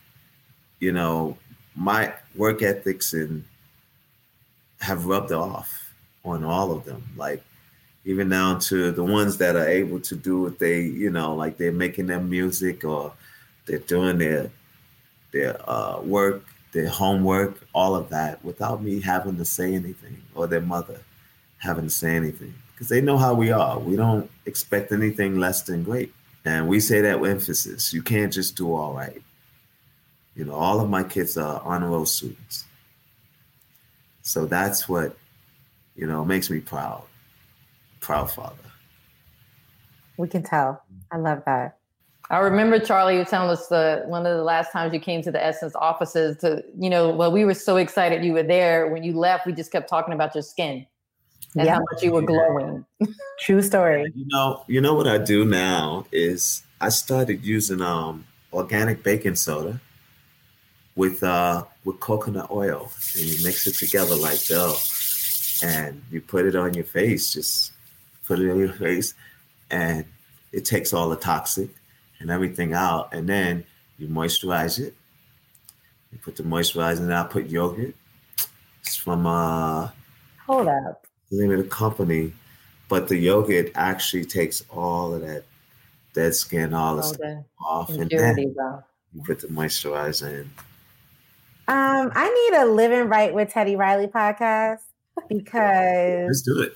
you 0.78 0.92
know, 0.92 1.36
my 1.74 2.12
work 2.36 2.62
ethics 2.62 3.12
and 3.12 3.42
have 4.78 5.06
rubbed 5.06 5.32
off 5.32 5.92
on 6.24 6.44
all 6.44 6.70
of 6.70 6.84
them. 6.84 7.02
Like 7.16 7.42
even 8.04 8.28
down 8.28 8.60
to 8.60 8.92
the 8.92 9.02
ones 9.02 9.38
that 9.38 9.56
are 9.56 9.66
able 9.66 9.98
to 10.00 10.14
do 10.14 10.42
what 10.42 10.58
they, 10.58 10.82
you 10.82 11.10
know, 11.10 11.34
like 11.34 11.56
they're 11.56 11.72
making 11.72 12.06
their 12.06 12.20
music 12.20 12.84
or 12.84 13.12
they're 13.66 13.78
doing 13.78 14.18
their 14.18 14.50
their 15.32 15.58
uh, 15.68 16.00
work, 16.00 16.44
their 16.72 16.88
homework, 16.88 17.66
all 17.72 17.96
of 17.96 18.08
that, 18.10 18.44
without 18.44 18.82
me 18.82 19.00
having 19.00 19.36
to 19.36 19.44
say 19.44 19.74
anything 19.74 20.22
or 20.34 20.46
their 20.46 20.60
mother 20.60 21.00
having 21.58 21.84
to 21.84 21.90
say 21.90 22.14
anything, 22.14 22.54
because 22.72 22.88
they 22.88 23.00
know 23.00 23.16
how 23.16 23.32
we 23.34 23.50
are. 23.50 23.78
We 23.78 23.96
don't 23.96 24.30
expect 24.44 24.92
anything 24.92 25.40
less 25.40 25.62
than 25.62 25.82
great, 25.82 26.12
and 26.44 26.68
we 26.68 26.78
say 26.78 27.00
that 27.00 27.18
with 27.18 27.30
emphasis. 27.30 27.92
You 27.92 28.02
can't 28.02 28.32
just 28.32 28.54
do 28.54 28.74
all 28.74 28.92
right. 28.92 29.22
You 30.36 30.44
know, 30.44 30.54
all 30.54 30.80
of 30.80 30.90
my 30.90 31.02
kids 31.02 31.36
are 31.38 31.60
honor 31.64 31.88
roll 31.88 32.06
students, 32.06 32.64
so 34.22 34.44
that's 34.44 34.88
what 34.88 35.16
you 35.96 36.06
know 36.06 36.24
makes 36.24 36.50
me 36.50 36.60
proud 36.60 37.04
proud 38.04 38.30
father. 38.30 38.54
We 40.18 40.28
can 40.28 40.42
tell. 40.42 40.82
I 41.10 41.16
love 41.16 41.42
that. 41.46 41.78
I 42.30 42.38
remember 42.38 42.78
Charli, 42.78 43.18
you 43.18 43.24
telling 43.24 43.50
us 43.50 43.66
the 43.68 44.02
one 44.06 44.24
of 44.26 44.36
the 44.36 44.42
last 44.42 44.72
times 44.72 44.94
you 44.94 45.00
came 45.00 45.22
to 45.22 45.32
the 45.32 45.44
Essence 45.44 45.74
offices 45.74 46.36
to, 46.38 46.62
you 46.78 46.88
know, 46.88 47.10
well, 47.10 47.32
we 47.32 47.44
were 47.44 47.54
so 47.54 47.76
excited 47.76 48.24
you 48.24 48.32
were 48.32 48.42
there. 48.42 48.88
When 48.88 49.02
you 49.02 49.12
left, 49.12 49.46
we 49.46 49.52
just 49.52 49.72
kept 49.72 49.88
talking 49.88 50.14
about 50.14 50.34
your 50.34 50.42
skin 50.42 50.86
and 51.56 51.68
how 51.68 51.80
much 51.80 52.02
you 52.02 52.12
were 52.12 52.22
glowing. 52.22 52.84
True 53.40 53.62
story. 53.62 54.10
You 54.14 54.26
know, 54.28 54.64
you 54.68 54.80
know 54.80 54.94
what 54.94 55.06
I 55.06 55.18
do 55.18 55.44
now 55.44 56.06
is 56.12 56.62
I 56.80 56.90
started 56.90 57.44
using 57.44 57.80
um 57.80 58.26
organic 58.52 59.02
baking 59.02 59.36
soda 59.36 59.80
with 60.96 61.22
uh 61.22 61.64
with 61.84 62.00
coconut 62.00 62.50
oil 62.50 62.90
and 63.16 63.24
you 63.24 63.44
mix 63.44 63.66
it 63.66 63.74
together 63.74 64.14
like 64.14 64.42
dough 64.46 64.76
and 65.62 66.02
you 66.10 66.20
put 66.20 66.46
it 66.46 66.56
on 66.56 66.74
your 66.74 66.84
face 66.84 67.32
just 67.32 67.72
put 68.26 68.38
it 68.38 68.50
on 68.50 68.58
your 68.58 68.72
face, 68.72 69.14
and 69.70 70.04
it 70.52 70.64
takes 70.64 70.92
all 70.92 71.08
the 71.08 71.16
toxic 71.16 71.68
and 72.20 72.30
everything 72.30 72.72
out. 72.72 73.12
And 73.12 73.28
then 73.28 73.64
you 73.98 74.08
moisturize 74.08 74.78
it. 74.78 74.94
You 76.12 76.18
put 76.18 76.36
the 76.36 76.42
moisturizer 76.42 77.12
out, 77.12 77.30
put 77.30 77.46
yogurt. 77.46 77.94
It's 78.82 78.96
from 78.96 79.26
uh 79.26 79.88
hold 80.46 80.68
up. 80.68 81.06
The 81.30 81.40
name 81.40 81.52
of 81.52 81.58
the 81.58 81.70
company. 81.70 82.32
But 82.88 83.08
the 83.08 83.16
yogurt 83.16 83.72
actually 83.74 84.26
takes 84.26 84.62
all 84.70 85.14
of 85.14 85.22
that 85.22 85.44
dead 86.12 86.34
skin, 86.34 86.74
all 86.74 86.96
the 86.96 87.02
stuff 87.02 87.44
off, 87.58 87.90
and 87.90 88.10
then 88.10 88.38
you 88.38 89.22
put 89.24 89.40
the 89.40 89.48
moisturizer 89.48 90.42
in. 90.42 90.50
Um, 91.66 92.12
I 92.14 92.28
need 92.28 92.58
a 92.58 92.66
living 92.66 93.08
right 93.08 93.32
with 93.32 93.50
Teddy 93.50 93.74
Riley 93.74 94.06
podcast 94.06 94.80
because 95.28 96.26
let's 96.26 96.42
do 96.42 96.60
it. 96.60 96.74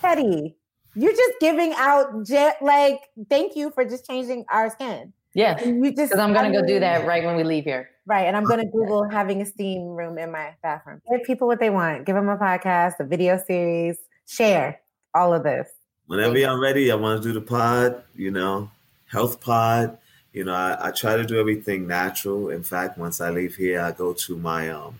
Teddy, 0.00 0.56
you're 0.94 1.12
just 1.12 1.34
giving 1.40 1.72
out 1.76 2.24
jet 2.24 2.56
like 2.60 3.00
thank 3.28 3.56
you 3.56 3.70
for 3.70 3.84
just 3.84 4.06
changing 4.06 4.44
our 4.50 4.70
skin. 4.70 5.12
Yeah. 5.32 5.62
You 5.62 5.92
just 5.94 6.10
because 6.10 6.18
I'm 6.18 6.32
gonna 6.32 6.52
go 6.52 6.66
do 6.66 6.80
that 6.80 7.06
right 7.06 7.24
when 7.24 7.36
we 7.36 7.44
leave 7.44 7.64
here. 7.64 7.90
Right. 8.06 8.26
And 8.26 8.36
I'm 8.36 8.44
gonna 8.44 8.66
Google 8.66 9.08
having 9.08 9.40
a 9.42 9.46
steam 9.46 9.82
room 9.88 10.18
in 10.18 10.32
my 10.32 10.54
bathroom. 10.62 11.00
Give 11.10 11.22
people 11.22 11.46
what 11.46 11.60
they 11.60 11.70
want. 11.70 12.04
Give 12.04 12.16
them 12.16 12.28
a 12.28 12.36
podcast, 12.36 12.98
a 12.98 13.04
video 13.04 13.38
series, 13.46 13.96
share 14.26 14.80
all 15.14 15.32
of 15.32 15.44
this. 15.44 15.68
Whenever 16.06 16.36
y'all 16.36 16.58
ready, 16.58 16.90
I 16.90 16.96
want 16.96 17.22
to 17.22 17.28
do 17.28 17.32
the 17.32 17.40
pod, 17.40 18.02
you 18.16 18.32
know, 18.32 18.70
health 19.06 19.40
pod. 19.40 19.98
You 20.32 20.44
know, 20.44 20.54
I, 20.54 20.88
I 20.88 20.90
try 20.90 21.16
to 21.16 21.24
do 21.24 21.38
everything 21.38 21.86
natural. 21.86 22.50
In 22.50 22.64
fact, 22.64 22.98
once 22.98 23.20
I 23.20 23.30
leave 23.30 23.54
here, 23.54 23.80
I 23.80 23.92
go 23.92 24.12
to 24.12 24.36
my 24.36 24.70
um 24.70 24.98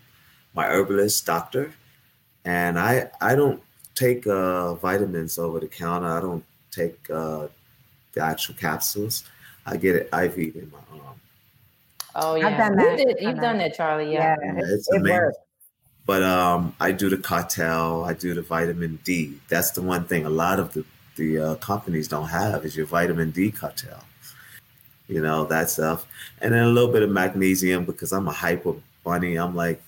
my 0.55 0.67
herbalist 0.67 1.27
doctor 1.27 1.73
and 2.45 2.79
I 2.79 3.11
I 3.21 3.35
don't 3.35 3.63
take 4.01 4.27
uh, 4.27 4.75
vitamins 4.75 5.39
over 5.39 5.61
the 5.61 5.69
counter. 5.69 6.07
I 6.07 6.21
don't 6.21 6.45
take 6.71 6.99
uh, 7.11 7.49
the 8.13 8.23
actual 8.23 8.55
capsules. 8.55 9.25
I 9.67 9.77
get 9.77 9.95
it 9.97 10.09
IV 10.13 10.57
in 10.57 10.73
my 10.73 10.99
arm. 10.99 11.21
Oh 12.15 12.35
yeah, 12.35 12.49
I've 12.49 12.59
done 12.59 12.77
that. 12.77 12.99
You 12.99 13.07
did, 13.07 13.17
you've 13.21 13.41
done 13.41 13.59
that, 13.59 13.77
Charli. 13.77 14.13
Yeah, 14.13 14.37
yeah, 14.43 14.55
yeah 14.55 14.61
it's 14.65 14.91
it 14.91 14.97
amazing. 14.97 15.19
Works. 15.19 15.37
But 16.07 16.23
um, 16.23 16.75
I 16.81 16.93
do 16.93 17.09
the 17.11 17.19
cartel. 17.19 18.05
I 18.05 18.15
do 18.15 18.35
the 18.35 18.43
vitamin 18.43 18.99
D. 19.05 19.39
That's 19.49 19.71
the 19.73 19.83
one 19.83 20.05
thing 20.05 20.25
a 20.25 20.31
lot 20.31 20.59
of 20.59 20.73
the 20.73 20.85
the 21.17 21.39
uh, 21.39 21.55
companies 21.57 22.09
don't 22.09 22.29
have 22.29 22.65
is 22.65 22.75
your 22.77 22.87
vitamin 22.87 23.31
D 23.31 23.51
cartel. 23.51 24.03
You 25.09 25.21
know 25.21 25.45
that 25.47 25.69
stuff, 25.71 26.07
and 26.41 26.55
then 26.55 26.63
a 26.63 26.69
little 26.69 26.93
bit 26.93 27.03
of 27.03 27.11
magnesium 27.11 27.85
because 27.85 28.13
I'm 28.13 28.29
a 28.29 28.33
hyper 28.33 28.75
bunny. 29.05 29.37
I'm 29.37 29.55
like, 29.55 29.83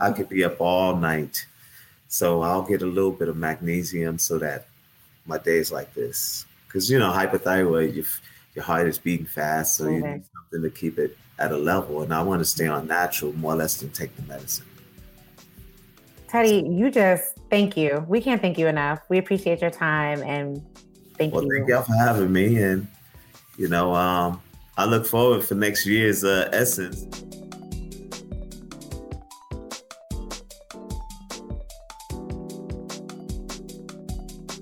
I 0.00 0.10
could 0.10 0.28
be 0.28 0.44
up 0.44 0.60
all 0.60 0.96
night 0.96 1.46
so 2.12 2.42
I'll 2.42 2.60
get 2.60 2.82
a 2.82 2.86
little 2.86 3.10
bit 3.10 3.30
of 3.30 3.38
magnesium 3.38 4.18
so 4.18 4.38
that 4.38 4.66
my 5.24 5.38
days 5.38 5.72
like 5.72 5.94
this, 5.94 6.44
because 6.66 6.90
you 6.90 6.98
know 6.98 7.10
hypothyroid, 7.10 7.94
your 7.94 8.04
your 8.54 8.64
heart 8.64 8.86
is 8.86 8.98
beating 8.98 9.24
fast, 9.24 9.78
so 9.78 9.88
you 9.88 10.06
need 10.06 10.22
something 10.34 10.62
to 10.62 10.68
keep 10.68 10.98
it 10.98 11.16
at 11.38 11.52
a 11.52 11.56
level. 11.56 12.02
And 12.02 12.12
I 12.12 12.22
want 12.22 12.40
to 12.40 12.44
stay 12.44 12.66
on 12.66 12.86
natural 12.86 13.32
more 13.32 13.54
or 13.54 13.56
less 13.56 13.76
than 13.76 13.88
take 13.92 14.14
the 14.16 14.22
medicine. 14.24 14.66
Teddy, 16.28 16.68
you 16.68 16.90
just 16.90 17.38
thank 17.48 17.78
you. 17.78 18.04
We 18.06 18.20
can't 18.20 18.42
thank 18.42 18.58
you 18.58 18.66
enough. 18.66 19.00
We 19.08 19.16
appreciate 19.16 19.62
your 19.62 19.70
time 19.70 20.22
and 20.22 20.62
thank 21.16 21.32
well, 21.32 21.44
you. 21.44 21.50
Thank 21.50 21.70
y'all 21.70 21.82
for 21.82 21.94
having 21.94 22.30
me, 22.30 22.62
and 22.62 22.86
you 23.56 23.68
know, 23.68 23.94
um, 23.94 24.42
I 24.76 24.84
look 24.84 25.06
forward 25.06 25.44
for 25.44 25.54
next 25.54 25.86
year's 25.86 26.24
uh, 26.24 26.50
Essence. 26.52 27.06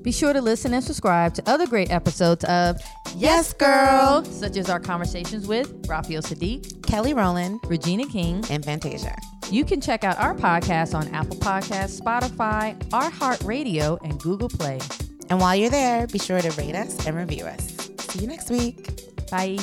Be 0.03 0.12
sure 0.12 0.32
to 0.32 0.40
listen 0.40 0.72
and 0.72 0.82
subscribe 0.82 1.34
to 1.34 1.42
other 1.48 1.66
great 1.66 1.90
episodes 1.90 2.44
of 2.44 2.76
Yes 3.16 3.53
Girl, 3.53 4.24
such 4.24 4.57
as 4.57 4.70
our 4.70 4.80
conversations 4.80 5.46
with 5.46 5.86
Raphael 5.88 6.22
Saadiq, 6.22 6.86
Kelly 6.86 7.12
Rowland, 7.12 7.61
Regina 7.66 8.07
King, 8.07 8.44
and 8.51 8.64
Fantasia. 8.64 9.14
You 9.51 9.64
can 9.64 9.80
check 9.80 10.05
out 10.05 10.18
our 10.18 10.34
podcast 10.34 10.94
on 10.94 11.09
Apple 11.14 11.36
Podcasts, 11.36 12.01
Spotify, 12.01 12.78
iHeartRadio, 12.90 13.98
and 14.03 14.18
Google 14.20 14.48
Play. 14.48 14.78
And 15.28 15.40
while 15.40 15.55
you're 15.55 15.70
there, 15.70 16.07
be 16.07 16.18
sure 16.18 16.40
to 16.40 16.51
rate 16.53 16.74
us 16.74 17.07
and 17.07 17.16
review 17.16 17.44
us. 17.44 17.76
See 17.98 18.20
you 18.20 18.26
next 18.26 18.51
week. 18.51 19.28
Bye. 19.30 19.59